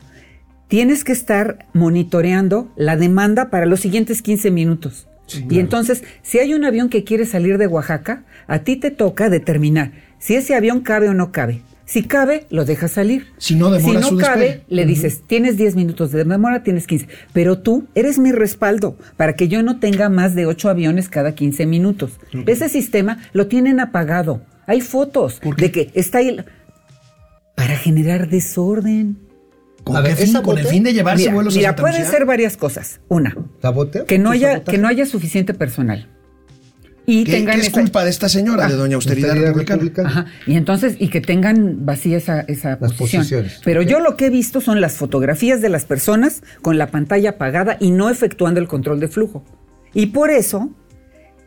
tienes 0.68 1.04
que 1.04 1.12
estar 1.12 1.66
monitoreando 1.74 2.72
la 2.76 2.96
demanda 2.96 3.50
para 3.50 3.66
los 3.66 3.80
siguientes 3.80 4.22
15 4.22 4.50
minutos. 4.50 5.06
Y 5.48 5.58
entonces, 5.58 6.04
si 6.22 6.38
hay 6.38 6.54
un 6.54 6.64
avión 6.64 6.88
que 6.88 7.04
quiere 7.04 7.24
salir 7.24 7.58
de 7.58 7.66
Oaxaca, 7.66 8.24
a 8.46 8.60
ti 8.60 8.76
te 8.76 8.90
toca 8.90 9.30
determinar 9.30 9.92
si 10.18 10.34
ese 10.36 10.54
avión 10.54 10.80
cabe 10.80 11.08
o 11.08 11.14
no 11.14 11.32
cabe. 11.32 11.62
Si 11.86 12.02
cabe, 12.02 12.46
lo 12.48 12.64
dejas 12.64 12.92
salir. 12.92 13.26
Si 13.36 13.56
no, 13.56 13.70
demora 13.70 14.00
Si 14.00 14.08
su 14.08 14.14
no 14.14 14.20
cabe, 14.20 14.44
despegue. 14.46 14.64
le 14.68 14.86
dices, 14.86 15.22
tienes 15.26 15.58
10 15.58 15.76
minutos 15.76 16.12
de 16.12 16.24
demora, 16.24 16.62
tienes 16.62 16.86
15. 16.86 17.08
Pero 17.34 17.58
tú 17.58 17.86
eres 17.94 18.18
mi 18.18 18.32
respaldo 18.32 18.96
para 19.18 19.34
que 19.34 19.48
yo 19.48 19.62
no 19.62 19.78
tenga 19.80 20.08
más 20.08 20.34
de 20.34 20.46
8 20.46 20.70
aviones 20.70 21.10
cada 21.10 21.34
15 21.34 21.66
minutos. 21.66 22.12
Ese 22.46 22.70
sistema 22.70 23.18
lo 23.34 23.48
tienen 23.48 23.80
apagado. 23.80 24.42
Hay 24.66 24.80
fotos 24.80 25.40
de 25.58 25.70
que 25.70 25.90
está 25.92 26.18
ahí 26.18 26.38
para 27.54 27.76
generar 27.76 28.28
desorden. 28.28 29.18
¿Con 29.84 29.96
A 29.96 30.00
ver, 30.00 30.16
fin? 30.16 30.34
¿es 30.36 30.42
Con 30.42 30.58
el 30.58 30.66
fin 30.66 30.82
de 30.82 30.92
llevarse 30.94 31.24
Mira, 31.24 31.34
vuelos 31.34 31.54
a 31.54 31.56
mira 31.58 31.68
Santa 31.70 31.82
puede 31.82 31.98
Lucía? 31.98 32.10
ser 32.10 32.24
varias 32.26 32.56
cosas. 32.56 33.00
Una, 33.08 33.36
¿Saboteo? 33.60 34.06
que 34.06 34.18
no 34.18 34.30
¿Tu 34.30 34.32
haya 34.34 34.52
sabotaje? 34.52 34.76
que 34.76 34.82
no 34.82 34.88
haya 34.88 35.06
suficiente 35.06 35.52
personal. 35.54 36.08
Y 37.06 37.24
¿Qué, 37.24 37.32
tengan 37.32 37.56
qué 37.56 37.60
es 37.60 37.68
esa- 37.68 37.80
culpa 37.82 38.02
de 38.02 38.08
esta 38.08 38.30
señora, 38.30 38.66
de 38.66 38.76
doña 38.76 38.94
Austeridad, 38.94 39.32
Austeridad 39.32 39.48
Republicana? 39.50 39.82
republicana. 39.82 40.08
Ajá. 40.08 40.26
Y 40.46 40.56
entonces, 40.56 40.96
y 40.98 41.08
que 41.08 41.20
tengan 41.20 41.84
vacía 41.84 42.16
esa, 42.16 42.40
esa 42.40 42.78
Las 42.80 42.94
posición. 42.94 43.20
posiciones. 43.20 43.60
Pero 43.62 43.82
yo 43.82 44.00
lo 44.00 44.16
que 44.16 44.26
he 44.26 44.30
visto 44.30 44.62
son 44.62 44.80
las 44.80 44.94
fotografías 44.94 45.60
de 45.60 45.68
las 45.68 45.84
personas 45.84 46.42
con 46.62 46.78
la 46.78 46.86
pantalla 46.90 47.30
apagada 47.30 47.76
y 47.78 47.90
no 47.90 48.08
efectuando 48.08 48.58
el 48.58 48.68
control 48.68 49.00
de 49.00 49.08
flujo. 49.08 49.44
Y 49.92 50.06
por 50.06 50.30
eso, 50.30 50.70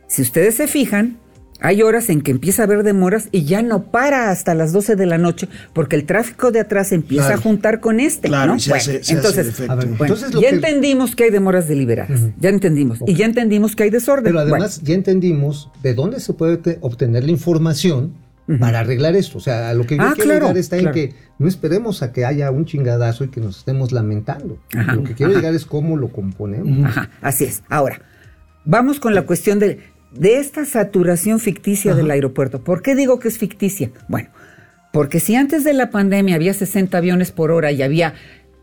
si 0.08 0.22
ustedes 0.22 0.54
se 0.54 0.68
fijan, 0.68 1.18
hay 1.60 1.82
horas 1.82 2.10
en 2.10 2.22
que 2.22 2.32
empieza 2.32 2.62
a 2.62 2.66
haber 2.66 2.84
demoras 2.84 3.30
y 3.32 3.44
ya 3.46 3.62
no 3.62 3.84
para 3.92 4.30
hasta 4.32 4.54
las 4.54 4.72
12 4.74 4.96
de 4.96 5.06
la 5.06 5.18
noche 5.18 5.48
porque 5.74 5.96
el 5.96 6.06
tráfico 6.06 6.52
de 6.52 6.60
atrás 6.60 6.92
empieza 6.92 7.26
Claro. 7.28 7.40
a 7.40 7.44
juntar 7.44 7.80
con 7.80 8.00
este. 8.00 8.28
Claro, 8.28 8.52
¿no? 8.52 8.58
y 8.58 8.60
se 8.60 8.70
Bueno, 8.70 8.82
hace- 8.82 8.92
se 8.92 9.00
hace 9.00 9.14
entonces, 9.14 9.38
el 9.46 9.48
efecto. 9.50 9.72
A 9.72 9.76
ver, 9.76 9.86
bueno, 9.88 10.04
entonces 10.06 10.34
lo 10.34 10.42
ya 10.42 10.50
que- 10.50 10.56
entendimos 10.56 11.16
que 11.16 11.24
hay 11.26 11.30
demoras 11.32 11.68
deliberadas. 11.68 12.22
Ya 12.40 12.50
entendimos. 12.50 13.00
Y 13.08 13.16
ya 13.16 13.26
entendimos 13.26 13.76
que 13.76 13.84
hay 13.84 13.90
desorden. 13.90 14.26
Pero 14.26 14.36
Bueno, 14.40 14.54
además 14.56 14.82
ya 14.84 14.94
entendimos 14.94 15.72
de 15.82 15.94
dónde 15.94 16.20
se 16.20 16.34
puede 16.34 16.58
te- 16.58 16.78
obtener 16.82 17.24
la 17.24 17.32
información 17.32 18.14
para 18.60 18.80
arreglar 18.80 19.16
esto. 19.16 19.40
O 19.40 19.42
sea, 19.42 19.70
a 19.70 19.74
lo 19.74 19.86
que 19.86 19.98
yo 19.98 20.04
Ah, 20.04 20.12
quiero 20.16 20.30
claro, 20.30 20.46
llegar 20.48 20.58
está 20.58 20.78
claro. 20.78 20.96
en 20.98 21.10
que 21.10 21.16
no 21.40 21.48
esperemos 21.50 22.02
a 22.04 22.14
que 22.14 22.24
haya 22.24 22.50
un 22.52 22.66
chingadazo 22.66 23.26
y 23.26 23.28
que 23.30 23.42
nos 23.42 23.58
estemos 23.58 23.92
lamentando. 23.92 24.58
Ajá, 24.74 24.96
lo 24.96 25.04
que 25.04 25.14
quiero 25.16 25.32
ajá. 25.34 25.40
llegar 25.42 25.54
es 25.56 25.66
cómo 25.66 25.98
lo 25.98 26.10
componemos. 26.10 26.86
Ajá, 26.86 27.10
así 27.22 27.44
es. 27.44 27.62
Ahora, 27.68 28.00
vamos 28.64 29.00
con 29.02 29.14
la 29.16 29.24
cuestión 29.24 29.60
de, 29.60 29.80
de 30.20 30.40
esta 30.40 30.66
saturación 30.66 31.40
ficticia 31.40 31.94
del 31.96 32.10
aeropuerto. 32.12 32.64
¿Por 32.64 32.82
qué 32.82 32.96
digo 32.96 33.20
que 33.20 33.28
es 33.28 33.38
ficticia? 33.38 33.92
Bueno, 34.08 34.30
porque 34.94 35.20
si 35.20 35.36
antes 35.36 35.64
de 35.64 35.74
la 35.74 35.90
pandemia 35.90 36.36
había 36.36 36.54
60 36.54 36.98
aviones 36.98 37.32
por 37.32 37.52
hora 37.52 37.72
y 37.72 37.82
había 37.82 38.14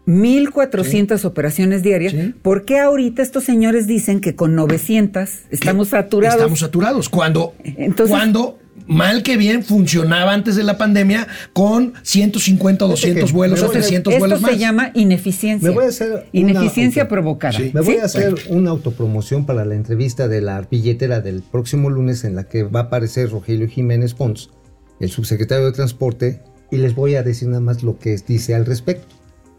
1.400 0.06 1.24
operaciones 1.24 1.82
diarias, 1.82 2.12
Sí. 2.12 2.34
¿por 2.42 2.64
qué 2.64 2.78
ahorita 2.78 3.22
estos 3.22 3.44
señores 3.44 3.86
dicen 3.86 4.20
que 4.20 4.34
con 4.34 4.54
900 4.54 5.30
estamos 5.50 5.88
saturados? 5.88 6.36
Estamos 6.36 6.58
saturados. 6.60 7.08
Cuando, 7.08 7.54
Entonces- 7.64 8.14
cuando 8.14 8.58
mal 8.86 9.22
que 9.22 9.36
bien 9.36 9.62
funcionaba 9.64 10.32
antes 10.32 10.56
de 10.56 10.62
la 10.62 10.76
pandemia 10.76 11.26
con 11.52 11.94
150 12.02 12.84
o 12.84 12.88
200 12.88 13.30
que 13.30 13.32
vuelos 13.36 13.60
o 13.62 13.66
voy 13.66 13.76
a- 13.76 13.78
300 13.80 14.12
Esto 14.12 14.18
vuelos 14.20 14.40
se 14.40 14.46
más. 14.46 14.58
llama 14.58 14.90
ineficiencia. 14.94 15.68
Me 15.68 15.74
voy 15.74 15.84
a 15.84 15.88
hacer 15.88 16.26
ineficiencia 16.32 17.08
provocada. 17.08 17.56
Sí. 17.58 17.70
Me 17.72 17.80
voy 17.80 17.94
¿Sí? 17.94 18.00
a 18.00 18.04
hacer 18.04 18.34
una 18.50 18.70
autopromoción 18.70 19.46
para 19.46 19.64
la 19.64 19.74
entrevista 19.74 20.28
de 20.28 20.40
la 20.40 20.60
billetera 20.62 21.20
del 21.20 21.42
próximo 21.42 21.88
lunes 21.90 22.24
en 22.24 22.34
la 22.34 22.44
que 22.44 22.62
va 22.64 22.80
a 22.80 22.82
aparecer 22.84 23.30
Rogelio 23.30 23.68
Jiménez 23.68 24.14
Pons, 24.14 24.50
el 25.00 25.10
subsecretario 25.10 25.66
de 25.66 25.72
Transporte, 25.72 26.42
y 26.70 26.76
les 26.76 26.94
voy 26.94 27.14
a 27.14 27.22
decir 27.22 27.48
nada 27.48 27.60
más 27.60 27.82
lo 27.82 27.98
que 27.98 28.16
dice 28.26 28.54
al 28.54 28.66
respecto. 28.66 29.06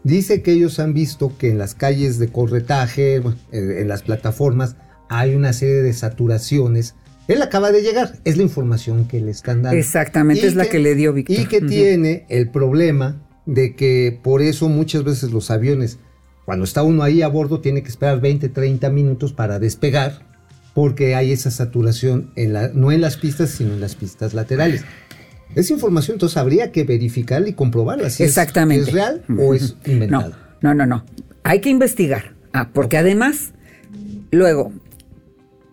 Dice 0.04 0.42
que 0.42 0.52
ellos 0.52 0.78
han 0.78 0.94
visto 0.94 1.32
que 1.36 1.48
en 1.50 1.58
las 1.58 1.74
calles 1.74 2.18
de 2.18 2.28
corretaje, 2.28 3.22
en 3.50 3.88
las 3.88 4.02
plataformas, 4.02 4.76
hay 5.08 5.34
una 5.34 5.52
serie 5.52 5.82
de 5.82 5.92
saturaciones. 5.92 6.94
Él 7.28 7.42
acaba 7.42 7.72
de 7.72 7.82
llegar, 7.82 8.14
es 8.24 8.36
la 8.36 8.42
información 8.44 9.08
que 9.08 9.20
le 9.20 9.30
están 9.32 9.62
dando. 9.62 9.78
Exactamente, 9.78 10.42
Y 10.44 10.46
es 10.46 10.54
la 10.54 10.66
que 10.66 10.78
le 10.78 10.94
dio 10.94 11.12
Víctor. 11.12 11.36
Y 11.36 11.46
que 11.46 11.60
tiene 11.60 12.24
el 12.28 12.50
problema 12.50 13.22
de 13.46 13.74
que 13.74 14.18
por 14.22 14.42
eso 14.42 14.68
muchas 14.68 15.02
veces 15.04 15.32
los 15.32 15.50
aviones, 15.50 15.98
cuando 16.44 16.64
está 16.64 16.82
uno 16.82 17.02
ahí 17.02 17.22
a 17.22 17.28
bordo, 17.28 17.60
tiene 17.60 17.82
que 17.82 17.88
esperar 17.88 18.20
20, 18.20 18.48
30 18.48 18.90
minutos 18.90 19.32
para 19.32 19.58
despegar, 19.58 20.24
porque 20.74 21.14
hay 21.14 21.32
esa 21.32 21.50
saturación, 21.50 22.30
en 22.36 22.52
la, 22.52 22.68
no 22.68 22.92
en 22.92 23.00
las 23.00 23.16
pistas, 23.16 23.50
sino 23.50 23.72
en 23.74 23.80
las 23.80 23.94
pistas 23.96 24.34
laterales. 24.34 24.84
Esa 25.54 25.72
información 25.72 26.16
entonces 26.16 26.36
habría 26.36 26.70
que 26.70 26.84
verificarla 26.84 27.48
y 27.48 27.54
comprobarla 27.54 28.10
si 28.10 28.22
es- 28.24 28.30
Exactamente. 28.30 28.84
es, 28.88 28.92
real 28.92 29.24
o 29.38 29.54
es 29.54 29.76
inventado. 29.86 30.34
No, 30.60 30.74
no, 30.74 30.86
no, 30.86 30.96
no. 30.96 31.04
Hay 31.44 31.60
que 31.60 31.70
investigar. 31.70 32.34
Ah, 32.52 32.70
porque 32.72 32.96
además, 32.98 33.52
luego, 34.30 34.72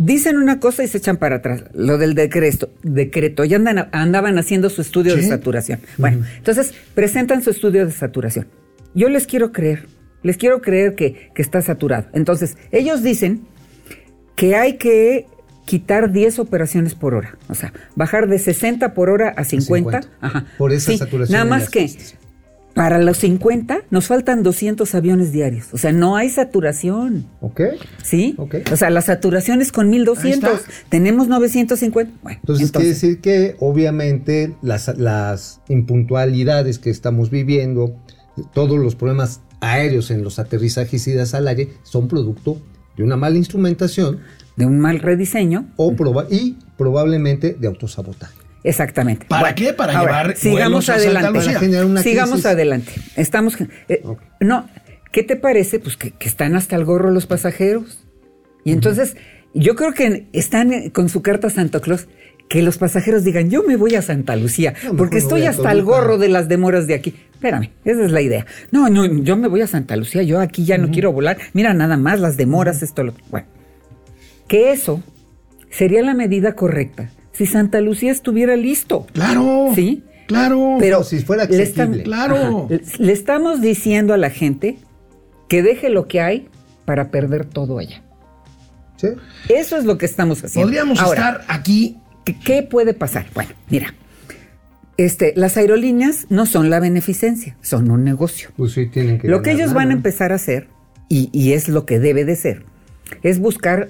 dicen 0.05 0.37
una 0.37 0.59
cosa 0.59 0.83
y 0.83 0.87
se 0.87 0.97
echan 0.97 1.17
para 1.17 1.37
atrás. 1.37 1.63
Lo 1.73 1.97
del 1.97 2.13
decreto. 2.13 2.69
decreto 2.83 3.43
ya 3.45 3.57
andan, 3.57 3.89
andaban 3.91 4.37
haciendo 4.37 4.69
su 4.69 4.81
estudio 4.81 5.15
de 5.15 5.23
saturación. 5.23 5.79
Bueno, 5.97 6.25
entonces 6.37 6.73
presentan 6.93 7.41
su 7.41 7.49
estudio 7.49 7.85
de 7.85 7.91
saturación. 7.91 8.47
Yo 8.93 9.09
les 9.09 9.27
quiero 9.27 9.51
creer. 9.51 9.87
Les 10.21 10.37
quiero 10.37 10.61
creer 10.61 10.95
que, 10.95 11.31
que 11.33 11.41
está 11.41 11.61
saturado. 11.61 12.07
Entonces, 12.13 12.57
ellos 12.71 13.03
dicen 13.03 13.41
que 14.35 14.55
hay 14.55 14.77
que 14.77 15.25
quitar 15.65 16.11
10 16.11 16.39
operaciones 16.39 16.95
por 16.95 17.13
hora. 17.13 17.37
O 17.49 17.55
sea, 17.55 17.73
bajar 17.95 18.27
de 18.27 18.39
60 18.39 18.93
por 18.93 19.09
hora 19.09 19.29
a 19.29 19.43
50. 19.43 20.01
50. 20.01 20.17
Ajá. 20.21 20.45
Por 20.57 20.71
esa 20.71 20.91
Sí, 20.91 20.97
saturación 20.97 21.33
Nada 21.33 21.45
más 21.45 21.69
que. 21.69 21.89
Para 22.73 22.99
los 22.99 23.17
50 23.17 23.83
nos 23.91 24.07
faltan 24.07 24.41
200 24.43 24.95
aviones 24.95 25.31
diarios. 25.31 25.67
O 25.73 25.77
sea, 25.77 25.91
no 25.91 26.15
hay 26.15 26.29
saturación. 26.29 27.25
¿Ok? 27.41 27.61
¿Sí? 28.03 28.33
Ok. 28.37 28.55
O 28.71 28.75
sea, 28.75 28.89
la 28.89 29.01
saturación 29.01 29.61
es 29.61 29.71
con 29.71 29.89
1200. 29.89 30.49
Ahí 30.49 30.55
está. 30.57 30.71
Tenemos 30.89 31.27
950. 31.27 32.11
Bueno, 32.23 32.39
Entonces, 32.41 32.71
quiere 32.71 32.87
decir 32.89 33.21
que 33.21 33.55
obviamente 33.59 34.55
las, 34.61 34.97
las 34.97 35.61
impuntualidades 35.69 36.79
que 36.79 36.89
estamos 36.89 37.29
viviendo, 37.29 37.95
todos 38.53 38.79
los 38.79 38.95
problemas 38.95 39.41
aéreos 39.61 40.09
en 40.11 40.23
los 40.23 40.39
aterrizajes 40.39 41.07
y 41.07 41.17
al 41.17 41.47
aire 41.47 41.69
son 41.83 42.07
producto 42.07 42.57
de 42.97 43.03
una 43.03 43.15
mala 43.15 43.37
instrumentación 43.37 44.19
de 44.55 44.65
un 44.65 44.79
mal 44.79 44.99
rediseño. 44.99 45.67
o 45.77 45.93
proba- 45.93 46.27
y 46.29 46.57
probablemente 46.77 47.53
de 47.59 47.67
autosabotaje. 47.67 48.33
Exactamente. 48.63 49.25
¿Para 49.27 49.53
qué? 49.55 49.73
Para 49.73 49.99
llevar 49.99 50.35
sigamos 50.37 50.89
a 50.89 50.97
Santa 50.99 51.27
adelante. 51.27 51.53
Lucía. 51.61 51.85
Una 51.85 52.01
sigamos 52.01 52.45
adelante. 52.45 52.91
Estamos. 53.15 53.57
eh, 53.89 54.03
No, 54.39 54.69
¿qué 55.11 55.23
te 55.23 55.35
parece? 55.35 55.79
Pues 55.79 55.97
que, 55.97 56.11
que 56.11 56.27
están 56.29 56.55
hasta 56.55 56.75
el 56.75 56.85
gorro 56.85 57.11
los 57.11 57.25
pasajeros. 57.25 58.05
Y 58.63 58.71
entonces, 58.71 59.17
yo 59.53 59.75
creo 59.75 59.93
que 59.93 60.27
están 60.31 60.71
eh, 60.71 60.91
con 60.93 61.09
su 61.09 61.21
carta 61.21 61.47
a 61.47 61.49
Santa 61.49 61.79
Claus. 61.79 62.07
Que 62.49 62.61
los 62.61 62.77
pasajeros 62.77 63.23
digan, 63.23 63.49
yo 63.49 63.63
me 63.63 63.77
voy 63.77 63.95
a 63.95 64.01
Santa 64.01 64.35
Lucía, 64.35 64.73
porque 64.97 65.17
estoy 65.17 65.45
a 65.45 65.51
hasta 65.51 65.71
el 65.71 65.81
gorro 65.81 66.17
de 66.17 66.27
las 66.27 66.49
demoras 66.49 66.85
de 66.87 66.93
aquí. 66.93 67.15
Espérame, 67.33 67.71
esa 67.85 68.03
es 68.03 68.11
la 68.11 68.21
idea. 68.21 68.45
No, 68.69 68.89
no, 68.89 69.05
yo 69.05 69.37
me 69.37 69.47
voy 69.47 69.61
a 69.61 69.67
Santa 69.67 69.95
Lucía, 69.95 70.21
yo 70.23 70.39
aquí 70.39 70.63
ya 70.65 70.77
no 70.77 70.91
quiero 70.91 71.11
volar. 71.13 71.37
Mira 71.53 71.73
nada 71.73 71.95
más 71.97 72.19
las 72.19 72.35
demoras, 72.37 72.83
esto, 72.83 73.01
lo 73.03 73.13
Bueno, 73.31 73.47
que 74.47 74.71
eso 74.71 75.01
sería 75.71 76.03
la 76.03 76.13
medida 76.13 76.53
correcta 76.53 77.09
si 77.33 77.45
Santa 77.45 77.81
Lucía 77.81 78.11
estuviera 78.11 78.55
listo. 78.55 79.05
Claro. 79.11 79.71
¿Sí? 79.75 80.03
Claro. 80.27 80.77
Pero 80.79 81.03
si 81.03 81.19
fuera 81.19 81.45
le, 81.45 81.61
accesible. 81.61 82.03
Claro. 82.03 82.67
le, 82.69 82.81
le 82.97 83.11
estamos 83.11 83.61
diciendo 83.61 84.13
a 84.13 84.17
la 84.17 84.29
gente 84.29 84.77
que 85.49 85.61
deje 85.61 85.89
lo 85.89 86.07
que 86.07 86.21
hay 86.21 86.47
para 86.85 87.09
perder 87.09 87.45
todo 87.45 87.79
allá. 87.79 88.01
Sí. 88.97 89.09
Eso 89.49 89.77
es 89.77 89.85
lo 89.85 89.97
que 89.97 90.05
estamos 90.05 90.43
haciendo. 90.43 90.67
Podríamos 90.67 90.99
Ahora, 90.99 91.29
estar 91.29 91.45
aquí. 91.47 91.97
¿qué, 92.23 92.63
puede 92.63 92.93
pasar? 92.93 93.25
Bueno, 93.33 93.51
mira. 93.69 93.93
Este, 94.95 95.33
las 95.35 95.57
aerolíneas 95.57 96.27
no 96.29 96.45
son 96.45 96.69
la 96.69 96.79
beneficencia, 96.79 97.57
son 97.61 97.89
un 97.89 98.03
negocio. 98.03 98.49
Pues 98.55 98.73
sí, 98.73 98.85
tienen 98.85 99.19
que 99.19 99.27
Lo 99.27 99.41
que 99.41 99.51
ellos 99.51 99.73
van 99.73 99.89
a 99.89 99.93
empezar 99.93 100.31
a 100.31 100.35
hacer, 100.35 100.67
y, 101.09 101.29
y 101.33 101.53
es 101.53 101.67
lo 101.67 101.85
que 101.85 101.99
debe 101.99 102.25
de 102.25 102.35
ser, 102.35 102.63
es 103.23 103.39
buscar 103.39 103.89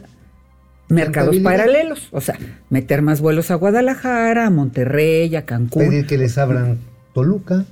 mercados 0.93 1.37
paralelos. 1.39 2.07
O 2.11 2.21
sea, 2.21 2.37
meter 2.69 3.01
más 3.01 3.21
vuelos 3.21 3.51
a 3.51 3.55
Guadalajara, 3.55 4.47
a 4.47 4.49
Monterrey, 4.49 5.35
a 5.35 5.45
Cancún. 5.45 5.89
Pedir 5.89 6.05
que 6.07 6.17
les 6.17 6.37
abran 6.37 6.77
Toluca, 7.13 7.65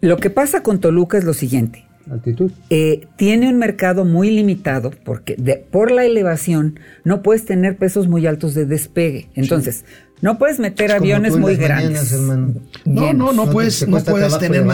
Lo 0.00 0.16
que 0.16 0.30
pasa 0.30 0.62
con 0.62 0.80
Toluca 0.80 1.18
es 1.18 1.24
lo 1.24 1.34
siguiente. 1.34 1.84
altitud. 2.10 2.50
eh, 2.70 3.06
tiene 3.16 3.50
un 3.50 3.58
mercado 3.58 4.06
muy 4.06 4.30
limitado 4.30 4.90
porque 5.04 5.34
de- 5.36 5.56
por 5.58 5.90
la 5.90 6.04
elevación 6.06 6.80
no 7.04 7.22
puedes 7.22 7.44
tener 7.44 7.76
pesos 7.76 8.08
muy 8.08 8.26
altos 8.26 8.54
de 8.54 8.64
despegue. 8.64 9.28
Entonces, 9.34 9.84
no 10.22 10.38
puedes 10.38 10.58
meter 10.58 10.86
como 10.88 11.00
aviones 11.00 11.36
muy 11.36 11.56
grandes. 11.56 12.12
mañanas. 12.18 12.56
No, 12.86 13.12
no, 13.12 13.32
no 13.34 13.44
No, 13.44 13.52
puedes, 13.52 13.80
te 13.80 13.86
no 13.86 13.98
puedes 14.02 14.38
tener 14.38 14.64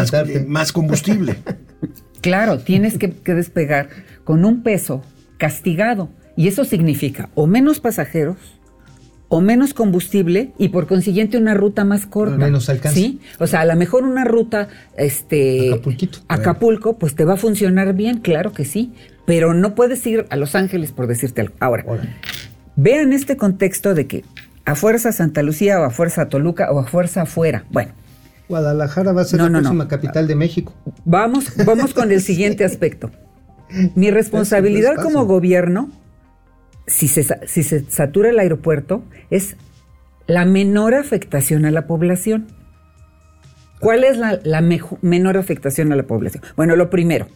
más, 0.47 0.72
combustible. 0.72 1.35
Claro, 2.20 2.59
tienes 2.61 2.97
que, 2.97 3.11
que 3.11 3.35
despegar 3.35 3.89
con 4.25 4.47
un 4.47 4.62
peso 4.62 5.03
castigado. 5.37 6.09
Y 6.37 6.49
eso 6.49 6.64
significa 6.64 7.28
o 7.35 7.47
menos 7.47 7.80
pasajeros, 7.80 8.37
o 9.28 9.41
menos 9.41 9.72
combustible, 9.74 10.53
y 10.59 10.68
por 10.68 10.87
consiguiente 10.87 11.39
una 11.39 11.55
ruta 11.55 11.85
más 11.85 12.07
corta. 12.07 12.37
Menos 12.37 12.68
alcance. 12.68 12.99
¿Sí? 13.01 13.20
O 13.41 13.47
sea, 13.47 13.61
a 13.62 13.64
lo 13.64 13.74
mejor 13.76 14.05
una 14.05 14.24
ruta, 14.24 14.68
este. 14.97 15.72
Acapulquito. 15.72 16.18
Acapulco, 16.28 16.99
pues 16.99 17.14
te 17.14 17.24
va 17.24 17.35
a 17.35 17.37
funcionar 17.37 17.95
bien, 17.95 18.18
claro 18.18 18.53
que 18.53 18.64
sí. 18.64 18.93
Pero 19.26 19.55
no 19.55 19.74
puedes 19.74 20.07
ir 20.07 20.26
a 20.30 20.37
Los 20.37 20.55
Ángeles 20.55 20.93
por 20.93 21.07
decirte 21.07 21.41
algo. 21.41 21.55
Ahora, 21.61 21.85
vean 22.76 23.12
este 23.12 23.37
contexto 23.37 23.95
de 23.95 24.07
que 24.07 24.24
a 24.66 24.74
fuerza 24.74 25.12
Santa 25.12 25.43
Lucía, 25.43 25.80
o 25.80 25.85
a 25.85 25.91
fuerza 25.91 26.28
Toluca, 26.28 26.70
o 26.70 26.78
a 26.78 26.85
fuerza 26.85 27.22
afuera. 27.22 27.64
Bueno, 27.70 27.93
Guadalajara 28.49 29.12
va 29.12 29.22
a 29.22 29.24
ser 29.24 29.39
No, 29.39 29.45
la 29.45 29.51
no, 29.51 29.59
no. 29.59 29.62
próxima 29.62 29.89
capital 29.89 30.26
de 30.26 30.35
México. 30.35 30.74
Vamos, 31.07 31.47
vamos 31.64 31.95
con 31.95 32.12
el 32.12 32.20
siguiente 32.20 32.64
aspecto. 32.66 33.11
Mi 33.95 34.11
responsabilidad 34.11 34.93
Es- 34.93 34.99
no 34.99 35.09
es 35.09 35.12
como 35.14 35.24
gobierno, 35.26 35.91
si 36.87 37.09
se, 37.09 37.24
si 37.47 37.62
se 37.62 37.85
satura 37.91 38.30
el 38.30 38.39
aeropuerto, 38.39 39.05
es 39.30 39.57
la 40.26 40.45
menor 40.45 40.95
afectación 40.95 41.64
a 41.64 41.70
la 41.70 41.87
población. 41.87 42.47
¿Cuál 43.80 44.05
es 44.05 44.16
la, 44.16 44.41
la 44.45 44.61
mejo- 44.61 44.99
menor 45.03 45.37
afectación 45.37 45.93
a 45.93 45.97
la 45.97 46.05
población? 46.05 46.43
Bueno, 46.57 46.76
lo 46.76 46.89
primero, 46.91 47.26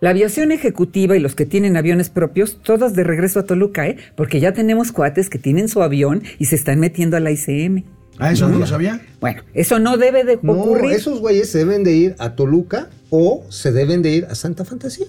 la 0.00 0.10
aviación 0.10 0.52
ejecutiva 0.52 1.16
y 1.16 1.20
los 1.20 1.34
que 1.34 1.46
tienen 1.46 1.76
aviones 1.76 2.10
propios, 2.10 2.60
todas 2.62 2.94
de 2.94 3.04
regreso 3.04 3.40
a 3.40 3.44
Toluca, 3.44 3.86
¿eh? 3.88 3.96
porque 4.16 4.40
ya 4.40 4.52
tenemos 4.52 4.92
cuates 4.92 5.30
que 5.30 5.38
tienen 5.38 5.68
su 5.68 5.82
avión 5.82 6.22
y 6.38 6.46
se 6.46 6.56
están 6.56 6.80
metiendo 6.80 7.16
a 7.16 7.20
la 7.20 7.30
ICM. 7.30 7.84
¿A 8.18 8.30
eso 8.30 8.48
no 8.48 8.58
lo 8.58 8.66
sabía? 8.66 9.00
Bueno, 9.20 9.42
eso 9.54 9.78
no 9.78 9.96
debe 9.96 10.22
de 10.24 10.38
No, 10.42 10.52
ocurrir. 10.52 10.92
esos 10.92 11.20
güeyes 11.20 11.50
se 11.50 11.58
deben 11.58 11.82
de 11.84 11.92
ir 11.92 12.14
a 12.18 12.36
Toluca 12.36 12.88
o 13.10 13.44
se 13.48 13.72
deben 13.72 14.02
de 14.02 14.10
ir 14.10 14.24
a 14.26 14.34
Santa 14.34 14.64
Fantasía. 14.64 15.06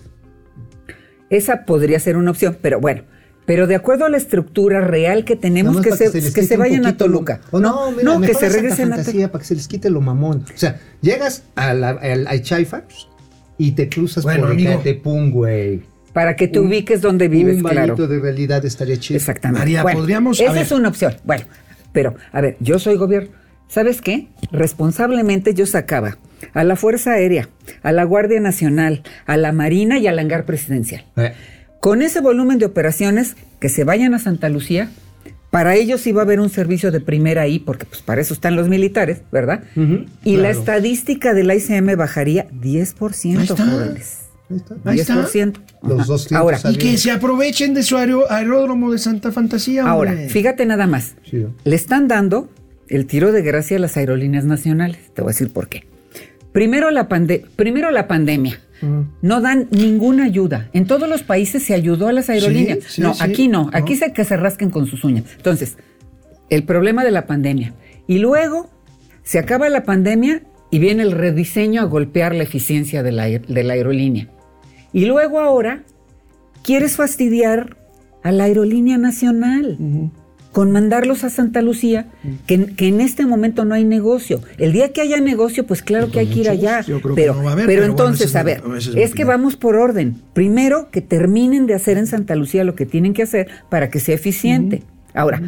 Esa 1.30 1.66
podría 1.66 2.00
ser 2.00 2.18
una 2.18 2.32
opción, 2.32 2.58
pero 2.62 2.80
bueno. 2.80 3.04
Pero 3.46 3.68
de 3.68 3.76
acuerdo 3.76 4.06
a 4.06 4.10
la 4.10 4.18
estructura 4.18 4.82
real 4.82 5.24
que 5.24 5.36
tenemos, 5.36 5.80
que 5.82 5.92
se, 5.92 6.06
para 6.10 6.20
les 6.20 6.34
que 6.34 6.44
se 6.44 6.58
vayan 6.58 6.86
a 6.86 6.90
poquito 6.90 7.08
lo- 7.08 7.14
Toluca. 7.14 7.42
O 7.52 7.60
no, 7.60 7.92
mira, 7.92 8.14
que 8.14 8.20
mejor 8.20 8.36
se 8.38 8.50
regresen 8.50 8.92
a 8.94 8.96
Fantasía 8.96 9.32
para 9.32 9.42
que 9.42 9.48
se 9.48 9.56
les 9.56 9.68
quite 9.68 9.90
lo 9.90 10.02
mamón. 10.02 10.46
O 10.54 10.58
sea, 10.58 10.80
llegas 11.02 11.44
a 11.56 11.74
la, 11.74 11.90
al, 11.92 12.26
al 12.28 12.42
Chaifa 12.42 12.84
y 13.58 13.72
te 13.74 13.88
cruzas 13.88 14.24
Bueno, 14.24 14.42
por 14.44 14.52
amigo. 14.52 14.72
Ecatepún, 14.72 15.30
güey. 15.32 15.84
Para 16.12 16.36
que 16.36 16.48
te 16.48 16.60
Un- 16.60 16.68
ubiques 16.68 17.02
donde 17.02 17.28
vives, 17.28 17.58
Un 17.58 17.64
claro. 17.64 17.96
de 17.96 18.20
realidad 18.20 18.66
estaría 18.66 18.98
chido. 18.98 19.18
Exactamente. 19.18 19.60
María, 19.60 19.84
Bueno, 19.84 20.00
podríamos- 20.00 20.40
Esa 20.40 20.62
es 20.62 20.72
una 20.72 20.90
opción. 20.90 21.14
Bueno, 21.24 21.44
pero, 21.92 22.16
a 22.32 22.42
ver, 22.42 22.58
yo 22.62 22.80
soy 22.80 22.96
gobierno. 22.96 23.30
¿Sabes 23.68 24.02
qué? 24.02 24.28
Responsablemente 24.52 25.54
yo 25.54 25.66
sacaba 25.66 26.18
a 26.54 26.64
la 26.64 26.76
Fuerza 26.76 27.12
Aérea, 27.14 27.50
a 27.84 27.92
la 27.92 28.04
Guardia 28.04 28.40
Nacional, 28.40 29.04
a 29.26 29.38
la 29.38 29.52
Marina 29.52 29.98
y 30.00 30.08
al 30.08 30.20
hangar 30.20 30.46
presidencial. 30.46 31.04
Eh, 31.18 31.34
Con 31.86 32.02
ese 32.02 32.20
volumen 32.20 32.58
de 32.58 32.66
operaciones, 32.66 33.36
que 33.60 33.70
se 33.70 33.84
vayan 33.84 34.16
a 34.16 34.20
Santa 34.20 34.50
Lucía, 34.50 34.90
para 35.52 35.76
ellos 35.76 36.02
sí 36.02 36.12
va 36.12 36.24
a 36.24 36.26
haber 36.26 36.40
un 36.40 36.50
servicio 36.50 36.92
de 36.92 37.00
primera 37.00 37.44
ahí, 37.44 37.60
porque 37.60 37.86
pues 37.86 38.02
para 38.02 38.22
eso 38.22 38.34
están 38.34 38.56
los 38.56 38.68
militares, 38.70 39.22
¿verdad? 39.32 39.64
Y 40.24 40.38
la 40.38 40.50
estadística 40.50 41.36
de 41.36 41.44
la 41.44 41.54
ICM 41.54 41.96
bajaría 41.96 42.48
10%, 42.50 43.38
Ahí 43.38 43.44
está. 43.46 43.56
jóvenes. 43.68 44.20
ahí 44.50 44.58
está. 44.58 44.76
Ahí 44.84 45.00
está. 45.00 45.14
10%. 45.14 45.54
Los. 45.84 46.08
200 46.08 46.32
Ahora, 46.32 46.60
Y 46.72 46.76
que 46.78 46.98
se 46.98 47.12
aprovechen 47.12 47.76
de 47.76 47.84
su 47.84 47.98
aeródromo 47.98 48.92
de 48.92 48.98
Santa 48.98 49.32
Fantasía. 49.32 49.86
ahora, 49.86 50.14
fíjate 50.28 50.66
nada 50.66 50.88
más. 50.88 51.14
Le 51.64 51.76
están 51.76 52.08
dando 52.08 52.50
el 52.88 53.06
tiro 53.06 53.32
de 53.32 53.44
gracia 53.44 53.78
a 53.78 53.80
las 53.80 53.96
aerolíneas 53.96 54.44
nacionales. 54.46 54.98
Te 55.14 55.22
voy 55.22 55.30
a 55.30 55.34
decir 55.34 55.52
por 55.54 55.70
qué. 55.70 55.86
Primero 56.52 56.90
la, 56.90 57.08
pande- 57.10 57.46
primero 57.56 57.92
la 57.92 58.08
pandemia. 58.08 58.60
No 59.22 59.42
dan 59.42 59.68
ninguna 59.72 60.26
ayuda. 60.26 60.70
En 60.74 60.86
todos 60.86 61.08
los 61.10 61.24
países 61.24 61.64
se 61.64 61.74
ayudó 61.74 62.08
a 62.08 62.12
las 62.14 62.30
aerolíneas. 62.30 62.80
Sí, 62.80 62.86
sí, 62.96 63.02
no, 63.02 63.14
sí. 63.14 63.24
aquí 63.24 63.48
no. 63.48 63.64
No. 63.66 63.70
Aquí 63.74 63.96
se 63.96 64.12
que 64.14 64.24
se 64.26 64.38
rasquen 64.38 64.70
con 64.70 64.86
sus 64.86 65.04
uñas. 65.04 65.24
Entonces, 65.38 65.78
el 66.50 66.64
problema 66.64 67.04
de 67.04 67.12
la 67.12 67.26
pandemia. 67.26 67.74
Y 68.08 68.20
luego 68.20 68.70
se 69.24 69.40
acaba 69.40 69.70
la 69.70 69.84
pandemia 69.84 70.44
y 70.72 70.80
viene 70.80 71.04
el 71.04 71.12
rediseño 71.12 71.82
a 71.82 71.86
golpear 71.86 72.36
la 72.36 72.44
eficiencia 72.44 73.02
de 73.02 73.12
la, 73.12 73.28
aer- 73.28 73.46
de 73.48 73.64
la 73.64 73.74
aerolínea. 73.74 74.28
Y 74.94 75.06
luego 75.06 75.40
ahora 75.40 75.84
quieres 76.64 76.96
fastidiar 76.96 77.78
a 78.24 78.32
la 78.32 78.44
aerolínea 78.46 78.98
nacional 78.98 79.78
con 80.56 80.72
mandarlos 80.72 81.26
a 81.26 81.30
Santa 81.30 81.62
Lucía, 81.62 82.08
que, 82.48 82.66
que 82.78 82.88
en 82.88 83.02
este 83.02 83.26
momento 83.26 83.66
no 83.66 83.76
hay 83.76 83.84
negocio. 83.84 84.40
El 84.58 84.72
día 84.72 84.94
que 84.94 85.02
haya 85.02 85.20
negocio, 85.20 85.68
pues 85.68 85.82
claro 85.82 86.10
que 86.12 86.20
hay 86.20 86.28
que 86.28 86.40
ir 86.40 86.50
allá. 86.50 86.80
Yo 86.80 87.02
creo 87.02 87.14
que 87.14 87.22
Pero, 87.22 87.36
no 87.36 87.44
va 87.44 87.50
a 87.50 87.54
haber, 87.56 87.66
pero 87.66 87.82
pero 87.82 87.92
entonces, 87.92 88.34
a 88.38 88.44
ver, 88.44 88.64
es 88.96 89.14
que 89.14 89.26
vamos 89.26 89.58
por 89.58 89.76
orden. 89.76 90.16
Primero, 90.34 90.90
que 90.92 91.02
terminen 91.02 91.66
de 91.68 91.74
hacer 91.74 91.98
en 91.98 92.08
Santa 92.08 92.36
Lucía 92.36 92.64
lo 92.64 92.74
que 92.74 92.86
tienen 92.86 93.14
que 93.14 93.24
hacer 93.24 93.50
para 93.70 93.90
que 93.90 94.00
sea 94.00 94.16
eficiente. 94.16 94.84
Ahora, 95.14 95.42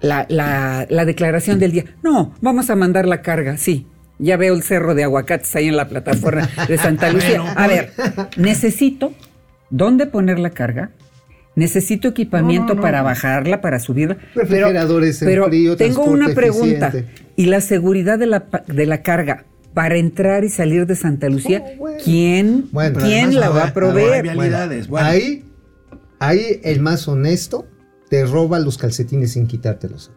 la, 0.00 0.26
la- 0.28 0.86
la 0.90 1.04
declaración 1.04 1.60
del 1.60 1.70
día. 1.70 1.84
No, 2.02 2.34
vamos 2.40 2.68
a 2.68 2.74
mandar 2.74 3.06
la 3.06 3.22
carga, 3.22 3.56
sí. 3.58 3.86
Ya 4.18 4.36
veo 4.36 4.54
el 4.54 4.64
cerro 4.64 4.96
de 4.96 5.04
aguacates 5.04 5.54
ahí 5.54 5.68
en 5.68 5.76
la 5.76 5.86
plataforma 5.88 6.48
de 6.66 6.78
Santa 6.78 7.10
Lucía. 7.12 7.42
Bueno, 7.42 7.54
a 7.60 7.68
ver, 7.68 7.92
necesito 8.36 9.12
dónde 9.70 10.06
poner 10.06 10.40
la 10.40 10.50
carga. 10.50 10.90
Necesito 11.56 12.08
equipamiento 12.08 12.68
No, 12.68 12.74
no, 12.74 12.76
no. 12.76 12.82
para 12.82 13.02
bajarla, 13.02 13.60
para 13.60 13.78
subirla. 13.80 14.16
Refrigeradores 14.34 15.20
en 15.22 15.28
pero 15.28 15.46
frío, 15.46 15.76
tengo 15.76 16.04
una 16.04 16.28
pregunta. 16.34 16.88
eficiente. 16.88 17.24
¿Y 17.34 17.46
la 17.46 17.60
seguridad 17.60 18.18
de 18.18 18.26
la, 18.26 18.46
pa- 18.46 18.62
de 18.66 18.86
la 18.86 19.02
carga 19.02 19.46
para 19.74 19.96
entrar 19.96 20.44
y 20.44 20.48
salir 20.50 20.86
de 20.86 20.94
Santa 20.96 21.28
Lucía? 21.28 21.62
Oh, 21.64 21.76
bueno. 21.78 21.98
¿Quién, 22.04 22.68
Bueno, 22.72 22.98
¿quién 23.00 23.34
la 23.34 23.48
va 23.48 23.64
a 23.64 23.72
proveer? 23.74 24.08
no 24.26 24.30
hay 24.32 24.36
vialidades. 24.36 24.86
Bueno. 24.88 25.06
Ahí, 25.08 25.44
ahí 26.18 26.60
el 26.62 26.80
más 26.80 27.08
honesto 27.08 27.66
te 28.10 28.24
roba 28.24 28.58
los 28.60 28.78
calcetines 28.78 29.32
sin 29.32 29.46
quitártelos. 29.46 30.12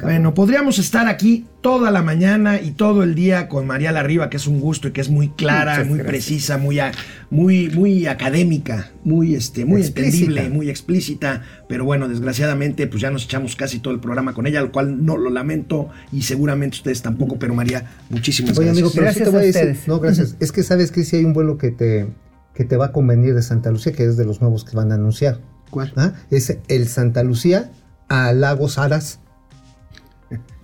Bueno, 0.00 0.32
podríamos 0.32 0.78
estar 0.78 1.08
aquí 1.08 1.44
toda 1.60 1.90
la 1.90 2.00
mañana 2.00 2.60
y 2.60 2.70
todo 2.70 3.02
el 3.02 3.16
día 3.16 3.48
con 3.48 3.66
María 3.66 3.90
Larriba, 3.90 4.30
que 4.30 4.36
es 4.36 4.46
un 4.46 4.60
gusto 4.60 4.86
y 4.86 4.92
que 4.92 5.00
es 5.00 5.10
muy 5.10 5.30
clara, 5.30 5.72
Muchas 5.72 5.88
muy 5.88 5.98
gracias. 5.98 6.08
precisa, 6.12 6.58
muy, 6.58 6.78
a- 6.78 6.92
muy, 7.30 7.70
muy 7.70 8.06
académica, 8.06 8.90
muy, 9.02 9.34
este, 9.34 9.64
muy 9.64 9.80
Explícita. 9.80 10.18
entendible, 10.30 10.50
muy 10.56 10.70
explícita. 10.70 11.42
Pero 11.68 11.84
bueno, 11.84 12.08
desgraciadamente, 12.08 12.86
pues 12.86 13.00
ya 13.02 13.10
nos 13.10 13.24
echamos 13.24 13.56
casi 13.56 13.80
todo 13.80 13.92
el 13.92 13.98
programa 13.98 14.34
con 14.34 14.46
ella, 14.46 14.60
lo 14.60 14.70
cual 14.70 15.04
no 15.04 15.16
lo 15.16 15.30
lamento 15.30 15.88
y 16.12 16.22
seguramente 16.22 16.76
ustedes 16.76 17.02
tampoco. 17.02 17.36
Pero 17.40 17.52
María, 17.54 17.90
muchísimas 18.08 18.56
Oye, 18.58 18.66
gracias. 18.68 18.76
amigo, 18.84 18.90
pero 18.94 19.12
sí 19.12 19.18
Gracias 19.18 19.24
te 19.24 19.30
voy 19.30 19.38
a 19.38 19.42
a 19.42 19.46
decir. 19.46 19.62
ustedes. 19.62 19.88
No, 19.88 19.98
gracias. 19.98 20.36
es 20.38 20.52
que 20.52 20.62
sabes 20.62 20.92
que 20.92 21.02
si 21.04 21.16
hay 21.16 21.24
un 21.24 21.32
vuelo 21.32 21.58
que 21.58 21.72
te, 21.72 22.06
que 22.54 22.64
te 22.64 22.76
va 22.76 22.86
a 22.86 22.92
convenir 22.92 23.34
de 23.34 23.42
Santa 23.42 23.72
Lucía, 23.72 23.92
que 23.92 24.04
es 24.04 24.16
de 24.16 24.24
los 24.26 24.40
nuevos 24.40 24.64
que 24.64 24.76
van 24.76 24.92
a 24.92 24.94
anunciar. 24.94 25.40
¿Cuál? 25.70 25.92
¿Ah? 25.96 26.12
Es 26.30 26.56
el 26.68 26.86
Santa 26.86 27.24
Lucía 27.24 27.72
a 28.08 28.32
Lagos 28.32 28.78
Aras. 28.78 29.18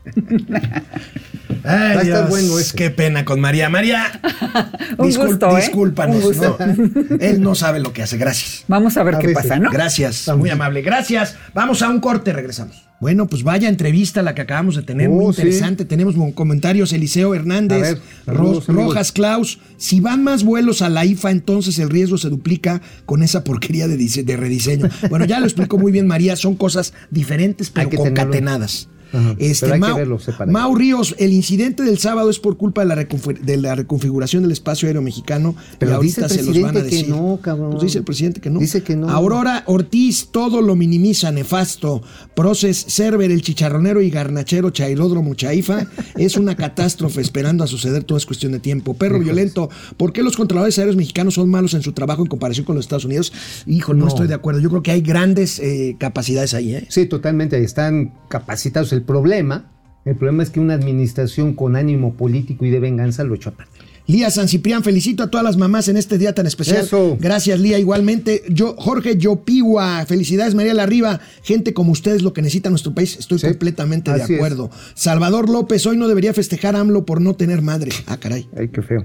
Ay, 1.64 2.06
Dios, 2.06 2.28
bueno 2.28 2.58
ese. 2.58 2.76
qué 2.76 2.90
pena 2.90 3.24
con 3.24 3.40
María. 3.40 3.68
María, 3.68 4.20
Un 4.98 5.08
discul- 5.08 5.28
gusto, 5.28 5.56
¿eh? 5.56 5.60
discúlpanos. 5.60 6.16
Un 6.16 6.22
gusto. 6.22 6.56
no, 6.58 7.16
él 7.20 7.40
no 7.40 7.54
sabe 7.54 7.78
lo 7.80 7.92
que 7.92 8.02
hace. 8.02 8.16
Gracias. 8.16 8.64
Vamos 8.68 8.96
a 8.96 9.02
ver 9.04 9.16
A 9.16 9.18
qué 9.18 9.28
veces. 9.28 9.42
pasa, 9.42 9.58
¿no? 9.60 9.70
Gracias, 9.70 10.24
Vamos. 10.26 10.40
muy 10.40 10.50
amable. 10.50 10.82
Gracias. 10.82 11.36
Vamos 11.54 11.82
a 11.82 11.88
un 11.88 12.00
corte, 12.00 12.32
regresamos. 12.32 12.88
Bueno, 13.00 13.26
pues 13.26 13.42
vaya 13.42 13.68
entrevista 13.68 14.22
la 14.22 14.32
que 14.34 14.42
acabamos 14.42 14.76
de 14.76 14.82
tener, 14.82 15.08
Oh, 15.08 15.12
muy 15.12 15.34
sí. 15.34 15.40
interesante. 15.42 15.84
Tenemos 15.84 16.16
mon- 16.16 16.32
comentarios, 16.32 16.92
Eliseo 16.92 17.34
Hernández, 17.34 17.78
A 17.78 17.82
ver, 17.82 17.98
Ro- 18.26 18.34
saludos, 18.36 18.68
amigos. 18.68 18.86
Rojas 18.86 19.12
Klaus. 19.12 19.58
Si 19.76 20.00
van 20.00 20.22
más 20.24 20.44
vuelos 20.44 20.82
a 20.82 20.88
la 20.88 21.04
IFA, 21.04 21.30
entonces 21.32 21.78
el 21.80 21.90
riesgo 21.90 22.16
se 22.18 22.28
duplica 22.28 22.80
con 23.06 23.22
esa 23.22 23.42
porquería 23.44 23.88
de, 23.88 23.98
dise- 23.98 24.24
de 24.24 24.36
rediseño. 24.36 24.88
Bueno, 25.10 25.24
ya 25.26 25.38
lo 25.40 25.46
explicó 25.46 25.78
muy 25.78 25.90
bien 25.92 26.06
María, 26.06 26.36
son 26.36 26.54
cosas 26.56 26.92
diferentes, 27.10 27.68
Hay 27.68 27.72
pero 27.74 27.90
que 27.90 27.96
tenerlo. 27.98 28.16
concatenadas. 28.22 28.88
Ajá, 29.12 29.34
Este, 29.38 29.78
Mau, 29.78 29.96
verlo. 29.96 30.18
Mau 30.48 30.74
Ríos, 30.74 31.14
el 31.18 31.32
incidente 31.32 31.82
del 31.82 31.98
sábado 31.98 32.30
es 32.30 32.38
por 32.38 32.56
culpa 32.56 32.82
de 32.82 32.88
la, 32.88 32.96
reconfig- 32.96 33.40
de 33.40 33.56
la 33.56 33.74
reconfiguración 33.74 34.42
del 34.42 34.52
espacio 34.52 34.86
aéreo 34.88 35.02
mexicano. 35.02 35.54
Pero 35.78 35.92
y 35.92 35.94
ahorita 35.94 36.22
dice 36.28 36.34
el 36.40 36.46
se 36.46 36.46
los 36.52 36.60
van 36.62 36.70
a 36.76 36.80
presidente 36.80 36.90
que 36.90 36.96
decir. 36.96 37.08
no, 37.14 37.38
cabrón. 37.42 37.70
Pues 37.72 37.82
dice 37.84 37.98
el 37.98 38.04
presidente 38.04 38.40
que 38.40 38.50
no. 38.50 38.60
Dice 38.60 38.82
que 38.82 38.96
no. 38.96 39.08
Aurora 39.10 39.64
Ortiz, 39.66 40.28
todo 40.30 40.62
lo 40.62 40.76
minimiza, 40.76 41.30
nefasto. 41.30 42.02
Proces, 42.34 42.84
Cerver, 42.88 43.30
el 43.30 43.42
chicharronero 43.42 44.00
y 44.02 44.10
garnachero 44.10 44.70
Chairódromo 44.70 45.34
Chaifa. 45.34 45.86
es 46.16 46.36
una 46.36 46.56
catástrofe 46.56 47.20
esperando 47.20 47.64
a 47.64 47.66
suceder, 47.66 48.04
todo 48.04 48.18
es 48.18 48.26
cuestión 48.26 48.52
de 48.52 48.60
tiempo. 48.60 48.94
Perro 48.94 49.18
violento, 49.18 49.68
¿por 49.96 50.12
qué 50.12 50.22
los 50.22 50.36
controladores 50.36 50.78
aéreos 50.78 50.96
mexicanos 50.96 51.34
son 51.34 51.48
malos 51.50 51.74
en 51.74 51.82
su 51.82 51.92
trabajo 51.92 52.22
en 52.22 52.28
comparación 52.28 52.64
con 52.64 52.76
los 52.76 52.84
Estados 52.84 53.04
Unidos? 53.04 53.32
Hijo, 53.66 53.94
no, 53.94 54.02
No. 54.02 54.08
estoy 54.08 54.26
de 54.28 54.34
acuerdo. 54.34 54.60
Yo 54.60 54.70
creo 54.70 54.82
que 54.82 54.90
hay 54.90 55.00
grandes 55.02 55.58
eh, 55.58 55.96
capacidades 55.98 56.54
ahí, 56.54 56.74
¿eh? 56.74 56.86
Sí, 56.88 57.06
totalmente, 57.06 57.62
están 57.62 58.12
capacitados. 58.28 58.92
El 58.92 59.01
problema, 59.02 59.70
el 60.04 60.16
problema 60.16 60.42
es 60.42 60.50
que 60.50 60.60
una 60.60 60.74
administración 60.74 61.54
con 61.54 61.76
ánimo 61.76 62.14
político 62.14 62.64
y 62.64 62.70
de 62.70 62.80
venganza 62.80 63.24
lo 63.24 63.34
echó 63.34 63.50
aparte. 63.50 63.72
Lía 64.08 64.32
San 64.32 64.48
Ciprián, 64.48 64.82
felicito 64.82 65.22
a 65.22 65.30
todas 65.30 65.44
las 65.44 65.56
mamás 65.56 65.86
en 65.86 65.96
este 65.96 66.18
día 66.18 66.34
tan 66.34 66.44
especial. 66.46 66.78
Eso. 66.84 67.16
Gracias, 67.20 67.60
Lía, 67.60 67.78
igualmente. 67.78 68.42
Yo, 68.48 68.74
Jorge 68.76 69.16
Yopiwa, 69.16 70.04
felicidades, 70.06 70.56
María 70.56 70.72
Arriba. 70.82 71.20
Gente 71.44 71.72
como 71.72 71.92
ustedes, 71.92 72.22
lo 72.22 72.32
que 72.32 72.42
necesita 72.42 72.68
nuestro 72.68 72.92
país. 72.94 73.16
Estoy 73.16 73.38
Sí, 73.38 73.46
completamente 73.46 74.10
de 74.12 74.18
es. 74.24 74.30
acuerdo. 74.30 74.70
Salvador 74.94 75.48
López, 75.48 75.86
hoy 75.86 75.96
no 75.96 76.08
debería 76.08 76.34
festejar 76.34 76.74
AMLO 76.74 77.06
por 77.06 77.20
no 77.20 77.34
tener 77.34 77.62
madre. 77.62 77.92
Ah, 78.06 78.16
caray. 78.16 78.48
Ay, 78.56 78.68
qué 78.68 78.82
feo. 78.82 79.04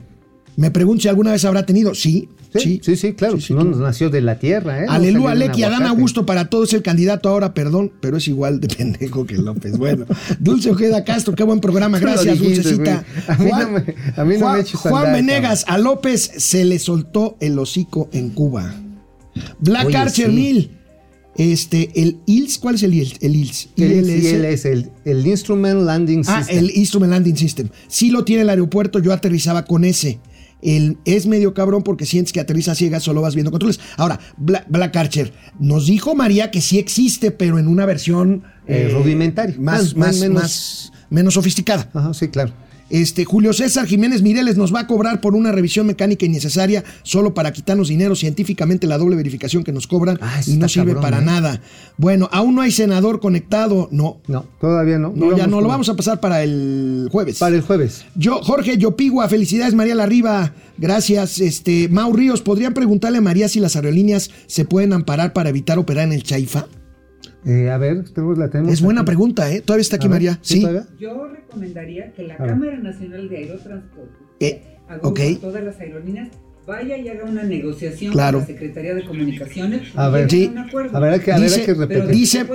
Me 0.57 0.69
pregunto 0.71 1.03
si 1.03 1.07
alguna 1.07 1.31
vez 1.31 1.45
habrá 1.45 1.65
tenido. 1.65 1.95
Sí, 1.95 2.27
Sí, 2.57 2.79
sí, 2.83 2.95
sí, 2.95 3.13
claro. 3.13 3.37
Sí, 3.39 3.47
sí, 3.47 3.53
no 3.53 3.61
claro. 3.61 3.77
nació 3.77 4.09
de 4.09 4.21
la 4.21 4.39
tierra, 4.39 4.83
¿eh? 4.83 4.87
De 4.99 5.11
un 5.19 5.37
Lequi, 5.39 5.61
Adán. 5.63 5.83
Augusto 5.83 6.25
para 6.25 6.49
todos 6.49 6.73
el 6.73 6.81
candidato 6.81 7.29
ahora, 7.29 7.53
perdón, 7.53 7.91
pero 8.01 8.17
es 8.17 8.27
igual 8.27 8.59
de 8.59 8.67
pendejo 8.75 9.25
que 9.27 9.35
López. 9.37 9.77
Bueno, 9.77 10.05
Dulce 10.39 10.71
Ojeda 10.71 11.03
Castro, 11.03 11.35
qué 11.35 11.43
buen 11.43 11.59
programa, 11.59 11.99
gracias, 11.99 12.39
dijiste, 12.39 12.63
Dulcecita. 12.73 13.05
A 13.27 13.35
mí 13.37 13.51
no 13.51 13.69
me- 13.69 13.95
a 14.15 14.23
mí 14.25 14.33
no 14.35 14.39
Juan, 14.39 14.55
me 14.55 14.61
eches 14.61 14.75
a 14.85 14.89
Juan 14.89 15.05
andar, 15.05 15.15
Venegas, 15.17 15.65
a 15.67 15.77
López 15.77 16.31
se 16.37 16.65
le 16.65 16.79
soltó 16.79 17.37
el 17.41 17.59
hocico 17.59 18.09
en 18.11 18.29
Cuba. 18.29 18.73
Black 19.59 19.85
Oye, 19.87 19.97
Archer. 19.97 20.31
Mill, 20.31 20.71
este, 21.35 21.91
el 22.01 22.17
ILS, 22.25 22.57
¿cuál 22.57 22.75
es 22.75 22.83
el 22.83 22.93
ILS? 22.95 23.17
El 23.21 23.35
ILS. 23.35 23.69
El 23.77 24.09
ILS. 24.09 24.65
El, 24.65 24.89
el 25.05 25.27
Instrument 25.27 25.81
Landing 25.81 26.23
Ah, 26.25 26.39
System. 26.39 26.57
el 26.57 26.71
Instrument 26.75 27.11
Landing 27.11 27.37
System. 27.37 27.69
Sí 27.87 28.09
lo 28.09 28.23
tiene 28.23 28.41
el 28.43 28.49
aeropuerto, 28.49 28.97
yo 28.99 29.13
aterrizaba 29.13 29.65
con 29.65 29.85
ese. 29.85 30.17
El, 30.61 30.97
es 31.05 31.27
medio 31.27 31.53
cabrón 31.53 31.83
porque 31.83 32.05
sientes 32.05 32.33
que 32.33 32.39
aterriza 32.39 32.73
ciegas, 32.75 33.03
solo 33.03 33.21
vas 33.21 33.35
viendo 33.35 33.51
controles. 33.51 33.79
Ahora, 33.95 34.19
Bla- 34.37 34.65
Black 34.67 34.95
Archer, 34.95 35.33
nos 35.59 35.85
dijo 35.87 36.15
María 36.15 36.49
que 36.51 36.61
sí 36.61 36.79
existe, 36.79 37.31
pero 37.31 37.59
en 37.59 37.67
una 37.67 37.85
versión 37.85 38.43
Eh, 38.65 38.89
rudimentaria. 38.91 39.55
Más, 39.59 39.95
Más- 39.95 39.95
más, 39.95 40.19
menos- 40.19 40.41
más- 40.41 40.91
menos 41.09 41.33
sofisticada. 41.35 41.89
Ajá, 41.93 42.13
sí, 42.13 42.27
claro. 42.29 42.51
Este, 42.89 43.25
Julio 43.25 43.53
César 43.53 43.85
Jiménez 43.85 44.21
Mireles 44.21 44.57
nos 44.57 44.73
va 44.73 44.81
a 44.81 44.88
cobrar 44.88 45.19
por 45.21 45.35
una 45.35 45.51
revisión 45.51 45.88
mecánica 45.88 46.25
innecesaria 46.25 46.83
solo 47.03 47.33
para 47.33 47.51
quitarnos 47.51 47.89
dinero. 47.89 48.15
Científicamente, 48.15 48.88
la 48.88 48.97
doble 48.97 49.15
verificación 49.15 49.63
que 49.63 49.71
nos 49.73 49.88
cobran 49.88 50.17
Ah, 50.21 50.39
y 50.45 50.51
no 50.51 50.65
está 50.65 50.69
sirve 50.69 50.93
cabrón, 50.93 51.01
para 51.01 51.19
¿eh? 51.19 51.25
nada. 51.25 51.61
Bueno, 51.97 52.29
aún 52.31 52.55
no 52.55 52.61
hay 52.61 52.71
senador 52.71 53.19
conectado. 53.19 53.89
No, 53.91 54.17
No, 54.27 54.45
todavía 54.61 54.97
no. 54.99 55.11
no, 55.15 55.35
ya 55.35 55.47
no, 55.47 55.61
lo 55.61 55.67
vamos 55.67 55.89
a 55.89 55.95
pasar 55.95 56.19
para 56.19 56.43
el 56.43 57.09
jueves. 57.11 57.39
Para 57.39 57.55
el 57.55 57.61
jueves. 57.61 58.05
Yo, 58.15 58.41
Jorge 58.41 58.77
Yopigua, 58.77 59.27
felicidades 59.29 59.73
María 59.73 59.95
Larriba, 59.95 60.53
gracias. 60.77 61.39
Este, 61.39 61.89
Mau 61.89 62.13
Ríos, 62.13 62.41
¿podrían 62.41 62.73
preguntarle 62.73 63.17
a 63.17 63.21
María 63.21 63.49
si 63.49 63.59
las 63.59 63.75
aerolíneas 63.75 64.31
se 64.47 64.65
pueden 64.65 64.93
amparar 64.93 65.33
para 65.33 65.49
evitar 65.49 65.77
operar 65.79 66.05
en 66.05 66.13
el 66.13 66.23
Chaifa? 66.23 66.67
Eh, 67.47 67.69
a 67.69 67.77
ver, 67.77 68.03
tenemos- 68.09 68.37
la 68.37 68.49
tenemos. 68.49 68.73
Es 68.73 68.81
buena 68.81 69.01
aquí. 69.01 69.07
pregunta, 69.07 69.49
¿eh? 69.51 69.61
¿Todavía 69.61 69.81
está 69.81 69.95
aquí 69.95 70.07
ver, 70.07 70.15
María? 70.15 70.39
¿sí 70.41 70.55
Sí. 70.55 70.61
todavía? 70.61 70.85
Yo 70.99 71.27
recomendaría 71.27 72.11
que 72.13 72.23
la. 72.23 72.35
Cámara 72.35 72.77
Nacional 72.77 73.29
de 73.29 73.37
Aerotransporte 73.37 74.11
Eh, 74.41 74.61
agrupa 74.89 75.07
ok. 75.07 75.19
a 75.37 75.39
todas 75.41 75.63
las 75.63 75.79
aerolíneas, 75.79 76.29
vaya 76.68 76.97
y 76.97 77.07
haga 77.07 77.24
una 77.24 77.43
negociación 77.43 78.11
Claro. 78.11 78.39
con 78.39 78.47
la 78.47 78.53
Secretaría 78.53 78.93
de 78.93 79.05
Comunicaciones 79.05 79.82
A 79.95 80.09
ver. 80.09 80.30
Sí. 80.30 80.45
a 80.47 80.49
un 80.51 80.57
acuerdo. 80.57 80.97
A 80.97 80.99
ver, 80.99 81.24
que, 81.24 81.32
a 81.32 81.39
ver, 81.39 81.43
Dice- 81.49 81.59
hay 81.61 81.65
que. 81.65 82.01
Dice, 82.13 82.45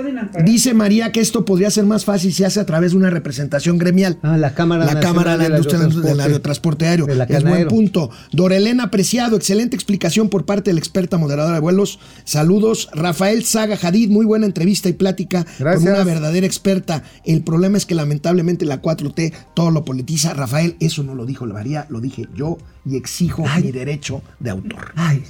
dice 0.45 0.73
María 0.75 1.11
que 1.11 1.19
esto 1.19 1.43
podría 1.45 1.71
ser 1.71 1.85
más 1.85 2.05
fácil 2.05 2.31
si 2.31 2.43
hace 2.43 2.59
a 2.59 2.65
través 2.65 2.91
de 2.91 2.97
una 2.97 3.09
representación 3.09 3.77
gremial. 3.79 4.19
Ah, 4.21 4.37
la 4.37 4.53
Cámara 4.53 4.85
la 4.85 4.99
Cámara 4.99 5.37
de 5.37 5.49
la 5.49 5.57
Industria 5.57 5.79
del 5.79 5.89
Aerotransporte. 6.19 6.21
Aerotransporte 6.23 6.85
Aéreo. 6.87 7.05
De 7.07 7.25
es 7.37 7.43
buen 7.43 7.67
punto. 7.67 8.11
Dorelena 8.31 8.91
Preciado, 8.91 9.35
excelente 9.35 9.75
explicación 9.75 10.29
por 10.29 10.45
parte 10.45 10.69
de 10.69 10.75
la 10.75 10.79
experta 10.79 11.17
moderadora 11.17 11.55
de 11.55 11.61
vuelos. 11.61 11.99
Saludos. 12.23 12.89
Rafael 12.93 13.43
Saga 13.43 13.77
Hadid, 13.81 14.09
muy 14.09 14.25
buena 14.25 14.45
entrevista 14.45 14.89
y 14.89 14.93
plática 14.93 15.45
Gracias. 15.57 15.83
con 15.83 15.93
una 15.93 16.03
verdadera 16.03 16.45
experta. 16.45 17.03
El 17.25 17.41
problema 17.43 17.77
es 17.77 17.85
que 17.87 17.95
lamentablemente 17.95 18.65
la 18.65 18.79
4T 18.81 19.33
todo 19.55 19.71
lo 19.71 19.83
politiza. 19.83 20.33
Rafael, 20.33 20.75
eso 20.79 21.01
no 21.03 21.15
lo 21.15 21.25
dijo 21.25 21.45
la 21.47 21.55
María, 21.55 21.87
lo 21.89 21.99
dije 21.99 22.27
yo 22.35 22.57
y 22.85 22.97
exijo 22.97 23.45
mi 23.61 23.71
derecho 23.71 24.02
de 24.39 24.49
autor. 24.49 24.91
Ay, 24.95 25.23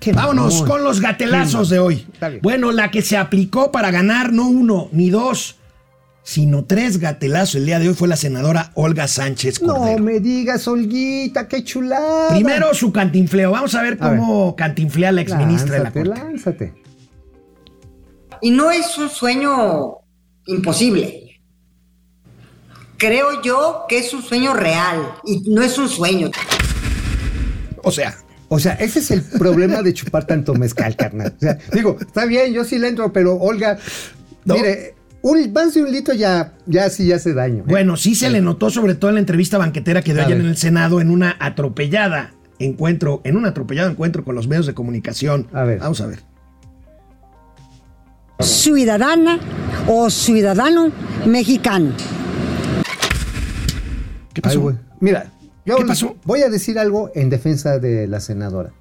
qué 0.00 0.12
Vámonos 0.12 0.54
mamón. 0.54 0.68
con 0.68 0.84
los 0.84 1.00
gatelazos 1.00 1.68
de 1.70 1.78
hoy. 1.78 2.06
Bueno, 2.42 2.72
la 2.72 2.90
que 2.90 3.02
se 3.02 3.16
aplicó 3.16 3.70
para 3.72 3.90
ganar 3.90 4.32
no 4.32 4.48
uno 4.48 4.88
ni 4.92 5.10
dos, 5.10 5.56
sino 6.22 6.64
tres 6.64 6.98
gatelazos 6.98 7.56
el 7.56 7.66
día 7.66 7.78
de 7.78 7.88
hoy 7.88 7.94
fue 7.94 8.08
la 8.08 8.16
senadora 8.16 8.70
Olga 8.74 9.06
Sánchez 9.08 9.60
No 9.62 9.74
Cordero. 9.74 10.02
me 10.02 10.20
digas, 10.20 10.66
Olguita, 10.68 11.48
qué 11.48 11.62
chulada. 11.64 12.30
Primero 12.30 12.72
su 12.74 12.92
cantinfleo. 12.92 13.50
Vamos 13.50 13.74
a 13.74 13.82
ver 13.82 13.98
A 14.00 14.08
cómo 14.10 14.56
cantinflea 14.56 15.12
la 15.12 15.20
exministra 15.20 15.76
de 15.76 15.84
la 15.84 15.90
lánzate, 15.90 16.04
Corte. 16.08 16.20
lánzate. 16.24 16.74
Y 18.40 18.50
no 18.50 18.70
es 18.70 18.96
un 18.98 19.08
sueño 19.08 19.96
imposible. 20.46 21.20
Creo 22.96 23.42
yo 23.42 23.84
que 23.88 23.98
es 23.98 24.12
un 24.14 24.22
sueño 24.22 24.54
real 24.54 25.14
y 25.24 25.42
no 25.50 25.62
es 25.62 25.76
un 25.78 25.88
sueño. 25.88 26.30
O 27.84 27.90
sea, 27.92 28.14
O 28.48 28.58
sea, 28.58 28.72
ese 28.74 28.98
es 28.98 29.10
el 29.10 29.22
problema 29.22 29.82
de 29.82 29.94
chupar 29.94 30.26
tanto 30.26 30.54
mezcal, 30.54 30.94
carnal. 30.96 31.32
O 31.36 31.40
sea, 31.40 31.58
digo, 31.72 31.96
está 32.00 32.24
bien, 32.26 32.52
yo 32.52 32.62
sí 32.64 32.78
le 32.78 32.88
entro, 32.88 33.12
pero 33.12 33.36
Olga, 33.36 33.78
No. 34.44 34.54
mire, 34.54 34.94
un, 35.22 35.50
más 35.52 35.72
de 35.74 35.82
un 35.82 35.90
litro 35.90 36.12
ya, 36.14 36.52
ya 36.66 36.90
sí 36.90 37.10
hace 37.12 37.32
daño. 37.32 37.60
¿eh? 37.60 37.66
bueno, 37.66 37.96
sí 37.96 38.14
se 38.14 38.28
le 38.28 38.42
notó 38.42 38.68
sobre 38.70 38.94
todo 38.94 39.08
en 39.08 39.14
la 39.14 39.20
entrevista 39.20 39.56
banquetera 39.56 40.02
que 40.02 40.12
dio 40.12 40.22
ayer 40.24 40.38
en 40.38 40.46
el 40.46 40.56
Senado 40.58 41.00
en 41.00 41.10
una 41.10 41.36
atropellada 41.40 42.34
encuentro, 42.58 43.22
en 43.24 43.36
un 43.38 43.46
atropellado 43.46 43.90
encuentro 43.90 44.22
con 44.24 44.34
los 44.34 44.46
medios 44.46 44.66
de 44.66 44.74
comunicación. 44.74 45.48
A 45.54 45.64
ver. 45.64 45.78
Vamos 45.78 46.00
a 46.02 46.06
ver. 46.06 46.20
ciudadana 48.40 49.38
o 49.88 50.10
ciudadano 50.10 50.92
mexicano. 51.26 51.92
¿Qué 54.34 54.40
Ay, 54.40 54.42
pasó? 54.42 54.60
güey. 54.60 54.76
Mira, 55.00 55.30
yo 55.66 55.76
¿Qué 55.76 55.84
pasó? 55.84 56.16
voy 56.24 56.42
a 56.42 56.48
decir 56.48 56.78
algo 56.78 57.10
en 57.14 57.30
defensa 57.30 57.78
de 57.78 58.06
la 58.06 58.20
senadora. 58.20 58.72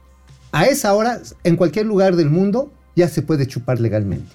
A 0.52 0.66
esa 0.66 0.94
hora, 0.94 1.20
en 1.44 1.56
cualquier 1.56 1.86
lugar 1.86 2.16
del 2.16 2.30
mundo, 2.30 2.72
ya 2.96 3.08
se 3.08 3.22
puede 3.22 3.48
chupar 3.48 3.80
legalmente. 3.80 4.28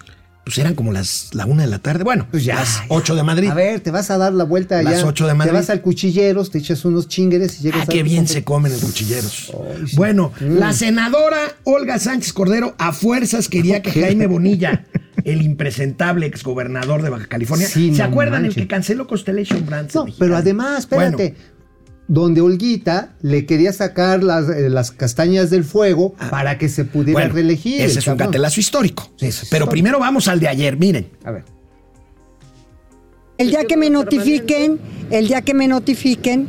pues 0.45 0.57
eran 0.57 0.75
como 0.75 0.93
las 0.93 1.29
la 1.35 1.45
una 1.45 1.65
de 1.65 1.69
la 1.69 1.79
tarde. 1.79 2.05
Bueno, 2.05 2.27
Pues 2.31 2.43
ya, 2.43 2.55
las 2.55 2.77
ya. 2.77 2.85
8 2.89 3.15
de 3.17 3.23
Madrid. 3.23 3.51
A 3.51 3.55
ver, 3.55 3.81
te 3.81 3.91
vas 3.91 4.11
a 4.11 4.17
dar 4.17 4.33
la 4.33 4.45
vuelta 4.45 4.83
Las 4.83 4.95
allá. 4.95 5.07
ocho 5.07 5.27
de 5.27 5.35
Madrid. 5.35 5.51
Te 5.53 5.57
vas 5.59 5.69
al 5.69 5.83
cuchilleros, 5.83 6.51
te 6.51 6.57
echas 6.57 6.87
unos 6.87 7.07
chingueres 7.07 7.61
y 7.61 7.65
llegas 7.65 7.81
Ah, 7.81 7.85
a 7.85 7.87
qué 7.93 8.03
bien 8.03 8.27
se 8.27 8.45
comen 8.45 8.73
en 8.73 8.81
cuchilleros. 8.81 9.53
Sí. 9.87 9.95
Bueno, 9.97 10.33
Mm. 10.41 10.55
la 10.57 10.73
senadora 10.73 11.39
Olga 11.65 11.99
Sánchez 11.99 12.33
Cordero 12.33 12.75
a 12.79 12.93
fuerzas 12.95 13.49
quería 13.51 13.83
que. 13.83 13.93
Jaime 13.93 14.27
Bonilla, 14.27 14.87
el 15.23 15.43
impresentable 15.43 16.25
exgobernador 16.25 17.03
de 17.03 17.11
Baja 17.11 17.27
California, 17.27 17.69
Sí, 17.69 17.95
¿se 17.95 17.99
no 18.03 18.09
acuerdan 18.09 18.47
el 18.47 18.55
que 18.55 18.67
canceló 18.67 19.07
Constellation 19.07 19.67
Brands? 19.67 19.95
No, 19.95 20.07
pero 20.19 20.35
además, 20.35 20.79
espérate. 20.81 21.37
Donde 22.09 22.41
Olguita 22.41 23.11
le 23.21 23.45
quería 23.45 23.71
sacar 23.73 24.25
las, 24.25 24.49
eh, 24.49 24.71
las 24.71 24.91
castañas 24.93 25.51
del 25.51 25.63
fuego 25.63 26.15
para 26.31 26.57
que 26.57 26.69
se 26.71 26.85
pudiera 26.87 27.21
Ah. 27.21 27.23
Bueno, 27.25 27.35
reelegir. 27.35 27.83
Ese 27.83 27.99
es 27.99 28.07
un 28.07 28.13
cabrón. 28.15 28.29
gatelazo 28.29 28.61
histórico. 28.61 29.03
Sí, 29.17 29.27
es 29.27 29.37
Pero 29.37 29.45
histórico. 29.45 29.71
primero 29.71 29.99
vamos 29.99 30.27
al 30.29 30.41
de 30.41 30.49
ayer, 30.49 30.77
miren. 30.79 31.09
A 31.25 31.31
ver. 31.33 31.45
El 33.37 33.51
día 33.51 33.65
que 33.65 33.77
me 33.77 33.89
notifiquen, 33.91 34.81
el 35.11 35.29
día 35.29 35.43
que 35.43 35.55
me 35.55 35.69
notifiquen, 35.69 36.49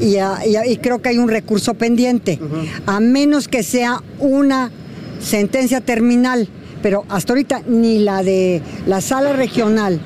y, 0.00 0.16
a- 0.16 0.46
y 0.46 0.56
a- 0.56 0.66
y 0.66 0.76
creo 0.78 1.00
que 1.00 1.10
hay 1.10 1.18
un 1.18 1.28
recurso 1.28 1.74
pendiente, 1.74 2.38
a 2.86 3.00
menos 3.00 3.48
que 3.48 3.62
sea 3.62 4.02
una 4.18 4.70
sentencia 5.20 5.80
terminal, 5.80 6.48
pero 6.82 7.04
hasta 7.08 7.32
ahorita 7.32 7.62
ni 7.68 7.98
la 8.00 8.22
de 8.22 8.60
la 8.86 9.00
sala 9.00 9.32
regional, 9.34 10.00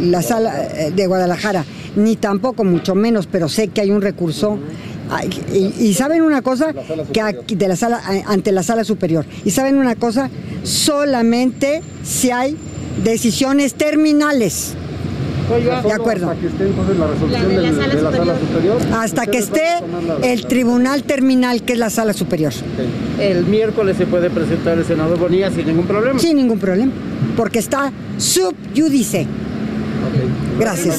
la 0.00 0.22
sala 0.22 0.64
eh, 0.64 0.90
de 0.94 1.06
Guadalajara, 1.06 1.64
ni 1.96 2.16
tampoco, 2.16 2.64
mucho 2.64 2.94
menos, 2.94 3.26
pero 3.26 3.48
sé 3.48 3.68
que 3.68 3.80
hay 3.80 3.90
un 3.90 4.02
recurso. 4.02 4.58
Y, 5.52 5.86
y 5.86 5.94
saben 5.94 6.22
una 6.22 6.40
cosa 6.40 6.72
que 7.12 7.20
aquí- 7.20 7.56
de 7.56 7.66
la 7.66 7.74
sala 7.74 8.00
eh, 8.12 8.22
ante 8.26 8.52
la 8.52 8.62
sala 8.62 8.84
superior. 8.84 9.24
Y 9.44 9.50
saben 9.50 9.76
una 9.76 9.96
cosa, 9.96 10.30
solamente 10.62 11.82
si 12.04 12.30
hay 12.30 12.56
decisiones 13.02 13.74
terminales. 13.74 14.74
De 15.82 15.92
acuerdo. 15.92 16.32
Hasta 18.94 19.26
que 19.26 19.38
esté 19.38 19.62
el 20.22 20.46
tribunal 20.46 21.02
terminal, 21.02 21.62
que 21.62 21.72
es 21.72 21.78
la 21.80 21.90
sala 21.90 22.12
superior. 22.12 22.52
El 23.18 23.46
miércoles 23.46 23.96
se 23.96 24.06
puede 24.06 24.30
presentar 24.30 24.78
el 24.78 24.84
senador 24.84 25.18
Bonilla 25.18 25.50
sin 25.50 25.66
ningún 25.66 25.86
problema. 25.86 26.18
Sin 26.20 26.36
ningún 26.36 26.58
problema. 26.58 26.92
Porque 27.36 27.58
está 27.58 27.90
subjudice. 28.18 29.26
Gracias. 30.60 30.96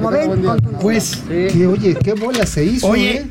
Como 0.00 0.10
ven, 0.10 0.42
Pues, 0.80 1.16
Que, 1.28 1.66
oye, 1.66 1.94
qué 2.02 2.12
bola 2.14 2.44
se 2.46 2.64
hizo, 2.64 2.88
oye, 2.88 3.16
¿eh? 3.18 3.30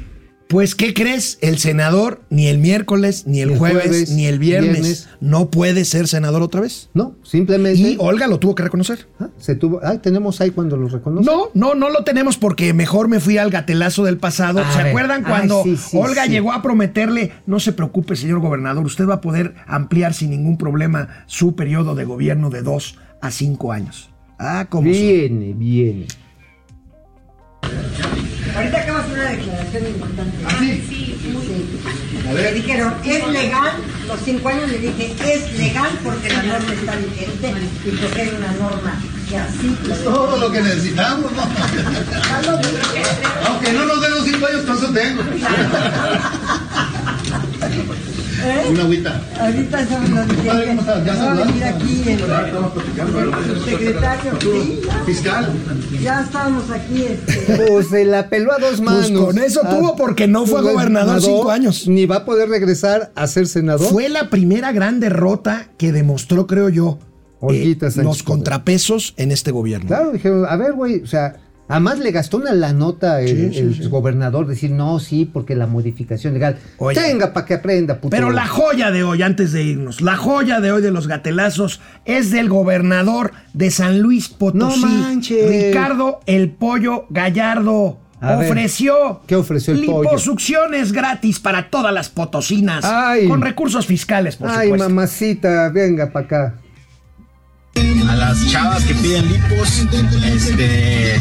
pues, 0.49 0.75
¿qué 0.75 0.93
crees? 0.93 1.38
El 1.41 1.57
senador 1.57 2.21
ni 2.30 2.47
el 2.47 2.57
miércoles, 2.57 3.25
ni 3.28 3.41
el, 3.41 3.51
El 3.51 3.57
jueves, 3.57 3.84
jueves, 3.88 4.09
ni 4.11 4.25
el 4.25 4.39
viernes, 4.39 4.71
viernes. 4.73 5.09
no 5.19 5.49
puede 5.51 5.84
ser 5.86 6.07
senador 6.07 6.41
otra 6.41 6.61
vez. 6.61 6.89
No, 6.93 7.15
simplemente. 7.23 7.80
Y 7.80 7.95
Olga 7.99 8.28
lo 8.28 8.39
tuvo 8.39 8.55
que 8.55 8.63
reconocer. 8.63 9.07
Ah, 9.19 9.28
se 9.38 9.55
tuvo. 9.55 9.82
Ay, 9.84 9.97
tenemos 9.99 10.39
ahí 10.41 10.51
cuando 10.51 10.78
los 10.78 10.91
reconoce. 10.93 11.25
No, 11.30 11.49
no, 11.53 11.75
no 11.75 11.89
lo 11.89 12.03
tenemos 12.05 12.38
porque 12.38 12.73
mejor 12.73 13.07
me 13.09 13.19
fui 13.19 13.38
al 13.38 13.49
gatelazo 13.49 14.03
del 14.05 14.17
pasado. 14.17 14.59
A 14.61 14.71
¿Se 14.71 14.78
ver. 14.80 14.88
acuerdan 14.88 15.23
Ay, 15.25 15.30
cuando 15.32 15.63
sí, 15.63 15.75
sí, 15.78 15.97
Olga 15.97 16.23
sí. 16.25 16.32
llegó 16.32 16.53
a 16.53 16.61
prometerle, 16.61 17.34
no 17.45 17.59
se 17.59 17.73
preocupe, 17.73 18.15
señor 18.15 18.39
gobernador, 18.39 18.86
usted 18.86 19.05
va 19.07 19.15
a 19.15 19.21
poder 19.21 19.55
ampliar 19.67 20.13
sin 20.13 20.30
ningún 20.30 20.57
problema 20.57 21.09
su 21.28 21.55
periodo 21.55 21.95
de 21.95 22.05
gobierno 22.05 22.49
de 22.49 22.61
dos 22.61 22.97
a 23.21 23.32
cinco 23.32 23.71
años? 23.73 24.09
Ah, 24.39 24.65
como 24.69 24.89
Viene, 24.89 25.53
viene. 25.53 26.07
Ahorita 28.55 28.77
acabas 28.81 29.07
de 29.07 29.13
una 29.13 29.29
declaración 29.31 29.88
importante. 29.88 30.38
¿Ah, 30.45 30.55
sí? 30.59 31.13
Me 32.33 32.51
dijeron, 32.51 32.93
es 33.05 33.27
legal, 33.29 33.71
los 34.07 34.19
cinco 34.23 34.49
años 34.49 34.69
le 34.69 34.79
dije, 34.79 35.15
es 35.25 35.57
legal 35.57 35.89
porque 36.03 36.29
la 36.29 36.43
norma 36.43 36.73
está 36.73 36.95
vigente 36.95 37.53
y 37.85 37.91
porque 37.91 38.21
hay 38.21 38.29
una 38.29 38.51
norma 38.53 38.99
que 39.29 39.38
así 39.38 39.77
lo 39.85 39.95
Todo 39.95 40.38
lo 40.38 40.51
que 40.51 40.61
necesitamos, 40.61 41.31
¿no? 41.31 41.41
Aunque 43.47 43.71
no 43.73 43.85
nos 43.85 44.01
den 44.01 44.11
los 44.11 44.25
cinco 44.25 44.45
años, 44.45 44.65
todo 44.65 44.77
eso 44.77 44.93
tengo. 44.93 45.23
¿Eh? 48.43 48.67
Una 48.69 48.81
agüita. 48.83 49.21
Ahorita 49.39 49.81
estamos 49.81 50.09
Padre, 50.45 50.67
¿cómo 50.67 50.81
estás? 50.81 51.05
¿Ya 51.05 51.13
va 51.15 51.19
a 51.21 51.25
saludaste? 51.25 51.51
venir 51.51 51.63
aquí 51.63 52.03
el, 52.07 52.19
Estamos 52.19 52.71
platicando, 52.71 53.19
el 53.21 53.65
secretario. 53.65 54.31
Fiscal. 55.05 55.53
ya 56.01 56.21
estábamos 56.21 56.69
aquí. 56.69 57.03
Este, 57.03 57.67
Pues 57.67 57.88
se 57.89 58.05
la 58.05 58.29
peló 58.29 58.53
a 58.53 58.59
dos 58.59 58.81
manos. 58.81 59.09
Pues 59.11 59.25
con 59.25 59.39
eso 59.39 59.61
tuvo, 59.69 59.95
porque 59.95 60.27
no 60.27 60.45
fue 60.45 60.61
gobernador 60.61 61.21
cinco 61.21 61.49
años. 61.49 61.88
Ni 61.88 62.05
va 62.05 62.17
a 62.17 62.25
poder 62.25 62.49
regresar 62.49 63.11
a 63.15 63.27
ser 63.27 63.47
senador. 63.47 63.89
Fue 63.89 64.09
la 64.09 64.29
primera 64.29 64.71
gran 64.71 64.99
derrota 64.99 65.69
que 65.77 65.91
demostró, 65.91 66.47
creo 66.47 66.69
yo, 66.69 66.99
eh, 67.49 67.77
los 67.97 68.23
contrapesos 68.23 69.13
en 69.17 69.31
este 69.31 69.51
gobierno. 69.51 69.88
Claro, 69.88 70.11
dijeron, 70.11 70.45
a 70.47 70.55
ver, 70.57 70.73
güey, 70.73 71.01
o 71.01 71.07
sea, 71.07 71.38
además 71.68 71.99
le 71.99 72.11
gastó 72.11 72.38
una 72.38 72.53
la 72.53 72.74
nota 72.74 73.22
el, 73.22 73.28
Sí, 73.30 73.49
sí, 73.53 73.59
el 73.59 73.76
sí. 73.76 73.88
gobernador, 73.89 74.47
decir, 74.47 74.72
no, 74.72 74.99
sí, 74.99 75.26
porque 75.26 75.55
la 75.55 75.68
modificación 75.68 76.34
legal. 76.34 76.57
Oye. 76.78 76.99
Tenga 76.99 77.34
para 77.34 77.45
que 77.45 77.55
aprenda, 77.55 77.95
puto. 78.01 78.09
Pero 78.09 78.32
la 78.32 78.47
joya 78.47 78.91
de 78.91 79.03
hoy, 79.03 79.22
antes 79.22 79.51
de 79.51 79.63
irnos, 79.63 80.01
la 80.01 80.15
joya 80.18 80.59
de 80.59 80.72
hoy 80.72 80.82
de 80.82 80.91
los 80.91 81.07
gatelazos 81.07 81.82
es 82.05 82.32
del 82.32 82.49
gobernador 82.49 83.32
de 83.53 83.72
San 83.72 83.99
Luis 84.01 84.30
Potosí, 84.30 84.80
No 84.82 84.88
manches. 84.88 85.68
Ricardo 85.68 86.20
El 86.26 86.51
Pollo 86.51 87.05
Gallardo. 87.09 87.99
A 88.20 88.36
ver, 88.36 88.49
ofreció, 88.49 89.22
¿qué 89.28 89.36
ofreció 89.36 89.76
el 89.76 89.86
pollo? 89.86 90.01
liposucciones 90.01 90.91
gratis 90.91 91.39
para 91.39 91.70
todas 91.70 91.93
las 91.93 92.09
potosinas, 92.09 92.84
Ay. 92.84 93.28
con 93.28 93.41
recursos 93.43 93.86
fiscales, 93.86 94.36
por 94.38 94.49
Ay, 94.49 94.70
supuesto. 94.70 94.89
mamacita, 94.89 95.70
venga 95.70 96.11
para 96.11 96.26
acá. 96.26 96.55
a 98.09 98.15
las 98.15 98.43
chavas 98.47 98.84
que 98.86 98.95
piden 98.95 99.28
lipos, 99.32 99.86
este, 100.34 101.13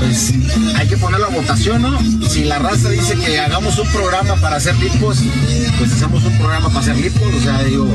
pues 0.00 0.32
hay 0.76 0.88
que 0.88 0.96
ponerlo 0.96 1.26
a 1.26 1.30
votación, 1.30 1.82
¿no? 1.82 1.98
Si 2.28 2.44
la 2.44 2.58
raza 2.58 2.88
dice 2.88 3.14
que 3.16 3.38
hagamos 3.38 3.78
un 3.78 3.88
programa 3.88 4.36
para 4.36 4.56
hacer 4.56 4.74
lipos, 4.76 5.18
pues 5.78 5.92
hacemos 5.92 6.24
un 6.24 6.36
programa 6.38 6.68
para 6.68 6.80
hacer 6.80 6.96
lipos, 6.96 7.34
o 7.34 7.40
sea, 7.40 7.62
digo, 7.62 7.86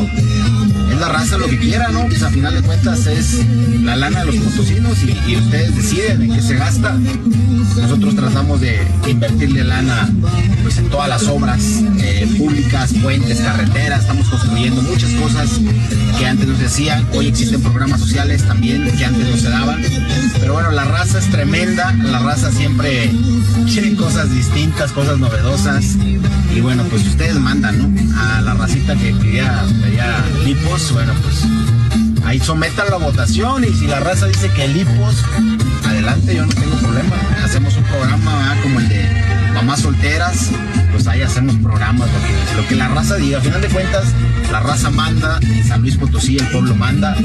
la 0.99 1.09
raza 1.09 1.37
lo 1.37 1.47
que 1.47 1.57
quiera, 1.57 1.89
¿no? 1.89 2.05
Pues 2.05 2.23
a 2.23 2.29
final 2.29 2.53
de 2.53 2.61
cuentas 2.61 3.07
es 3.07 3.45
la 3.81 3.95
lana 3.95 4.21
de 4.21 4.25
los 4.27 4.35
potosinos 4.37 4.97
y, 5.03 5.35
ustedes 5.35 5.75
deciden 5.75 6.21
en 6.23 6.33
qué 6.33 6.41
se 6.41 6.55
gasta. 6.55 6.97
Nosotros 7.75 8.15
tratamos 8.15 8.61
de 8.61 8.79
invertirle 9.07 9.63
lana 9.63 10.09
pues 10.63 10.77
en 10.77 10.89
todas 10.89 11.09
las 11.09 11.27
obras 11.27 11.61
eh, 11.99 12.27
públicas, 12.37 12.93
puentes, 13.01 13.39
carreteras, 13.39 14.01
estamos 14.01 14.27
construyendo 14.29 14.81
muchas 14.81 15.11
cosas 15.11 15.59
que 16.17 16.25
antes 16.25 16.47
no 16.47 16.57
se 16.57 16.65
hacían, 16.65 17.05
hoy 17.13 17.27
existen 17.27 17.61
programas 17.61 17.99
sociales 17.99 18.43
también 18.43 18.89
que 18.97 19.05
antes 19.05 19.29
no 19.29 19.37
se 19.37 19.49
daban, 19.49 19.81
pero 20.39 20.53
bueno, 20.53 20.71
la 20.71 20.85
raza 20.85 21.19
es 21.19 21.29
tremenda, 21.29 21.91
la 21.93 22.19
raza 22.19 22.51
siempre 22.51 23.11
quiere 23.71 23.95
cosas 23.95 24.33
distintas, 24.33 24.91
cosas 24.91 25.19
novedosas 25.19 25.97
y 26.55 26.61
bueno, 26.61 26.83
pues 26.89 27.05
ustedes 27.05 27.35
mandan, 27.35 27.77
¿no? 27.77 28.19
A 28.19 28.41
la 28.41 28.53
racita 28.53 28.95
que 28.95 29.13
pedía, 29.13 29.65
pedía 29.83 30.23
bueno, 30.91 31.13
pues 31.21 31.43
ahí 32.25 32.39
sometan 32.39 32.87
la 32.89 32.97
votación 32.97 33.63
y 33.63 33.73
si 33.73 33.87
la 33.87 33.99
raza 33.99 34.27
dice 34.27 34.49
que 34.51 34.67
lipos, 34.67 35.23
adelante, 35.85 36.35
yo 36.35 36.45
no 36.45 36.53
tengo 36.53 36.75
problema. 36.77 37.15
Hacemos 37.43 37.75
un 37.77 37.83
programa 37.83 38.37
¿verdad? 38.37 38.63
como 38.63 38.79
el 38.79 38.89
de 38.89 39.09
mamás 39.53 39.81
solteras, 39.81 40.51
pues 40.91 41.07
ahí 41.07 41.21
hacemos 41.21 41.55
programas, 41.55 42.09
lo 42.11 42.19
que, 42.19 42.61
lo 42.61 42.67
que 42.67 42.75
la 42.75 42.87
raza 42.89 43.15
diga. 43.15 43.39
A 43.39 43.41
final 43.41 43.61
de 43.61 43.67
cuentas, 43.69 44.05
la 44.51 44.59
raza 44.59 44.89
manda, 44.89 45.39
en 45.41 45.63
San 45.63 45.81
Luis 45.81 45.97
Potosí 45.97 46.37
el 46.37 46.47
pueblo 46.49 46.75
manda. 46.75 47.15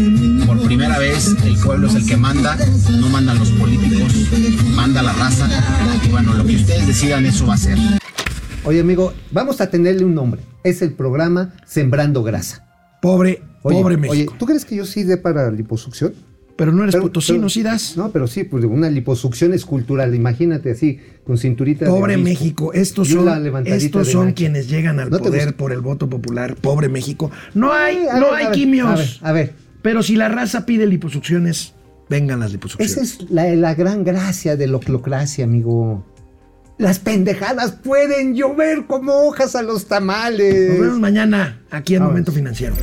Por 0.47 0.63
primera 0.63 0.99
vez 0.99 1.35
el 1.45 1.57
pueblo 1.59 1.89
es 1.89 1.95
el 1.97 2.07
que 2.07 2.17
manda, 2.17 2.57
no 2.91 3.09
mandan 3.09 3.39
los 3.39 3.51
políticos, 3.51 4.13
manda 4.75 5.03
la 5.03 5.13
raza. 5.13 5.49
Y 6.05 6.09
bueno, 6.09 6.35
lo 6.35 6.45
que 6.47 6.57
ustedes 6.57 6.87
decidan, 6.87 7.27
eso 7.27 7.47
va 7.47 7.55
a 7.55 7.59
ser. 7.59 7.79
Oye, 8.65 8.81
amigo, 8.81 9.13
vamos 9.31 9.61
a 9.61 9.69
tenerle 9.69 10.05
un 10.05 10.15
nombre. 10.15 10.43
Es 10.63 10.83
el 10.83 10.93
programa 10.93 11.55
Sembrando 11.67 12.23
Grasa. 12.23 12.67
Pobre, 13.01 13.43
Oye, 13.63 13.77
pobre 13.81 13.95
oye, 13.97 14.09
México. 14.09 14.35
¿tú 14.39 14.47
crees 14.47 14.65
que 14.65 14.77
yo 14.77 14.85
sí 14.85 15.05
dé 15.05 15.17
para 15.17 15.51
liposucción? 15.51 16.13
pero 16.57 16.73
no 16.73 16.83
eres 16.83 16.95
Pero- 16.95 17.05
potosino, 17.05 17.39
pero- 17.39 17.49
sí 17.49 17.63
das. 17.63 17.97
No, 17.97 18.11
pero 18.13 18.27
sí, 18.27 18.45
pues 18.45 18.63
una 18.67 18.91
liposucción 18.91 19.55
escultural, 19.55 20.15
imagínate 20.15 20.73
así, 20.73 20.99
con 21.25 21.39
cinturita 21.39 21.87
Pobre. 21.87 22.19
México, 22.19 22.75
estos 22.75 23.09
son, 23.09 23.27
estos 23.65 24.09
son 24.09 24.33
quienes 24.33 24.69
llegan 24.69 25.01
al 25.01 25.09
¿No 25.09 25.17
te 25.21 25.25
poder 25.31 25.57
por 25.57 25.73
el 25.73 25.81
voto 25.81 26.11
popular. 26.11 26.57
Pobre 26.57 26.91
México. 26.91 27.31
No 27.55 27.73
hay, 27.73 27.97
Ay, 28.13 28.21
no 28.21 28.27
ver, 28.33 28.35
hay 28.35 28.45
a 28.45 28.51
quimios. 28.51 28.87
a 28.91 28.95
ver, 28.95 29.09
a 29.23 29.33
ver. 29.33 29.53
Pero 29.81 30.03
si 30.03 30.17
la 30.17 30.29
raza 30.29 30.67
pide 30.67 30.87
liposucciones, 30.87 31.73
vengan 32.11 32.41
las 32.41 32.53
liposucciones. 32.53 32.95
Esa 32.95 33.03
es 33.25 33.31
la, 33.31 33.47
la 33.55 33.75
gran 33.75 34.05
gracia 34.05 34.55
de 34.57 34.67
la 34.67 34.77
oclocracia, 34.77 35.45
amigo. 35.47 36.05
Las 36.81 36.99
pendejadas 36.99 37.73
pueden 37.73 38.35
llover 38.35 38.87
como 38.87 39.13
hojas 39.27 39.55
a 39.55 39.61
los 39.61 39.85
tamales. 39.85 40.71
Nos 40.71 40.81
vemos 40.81 40.99
mañana 40.99 41.61
aquí 41.71 41.97
en. 41.97 42.03
Momento 42.03 42.33
Financiero. 42.33 42.75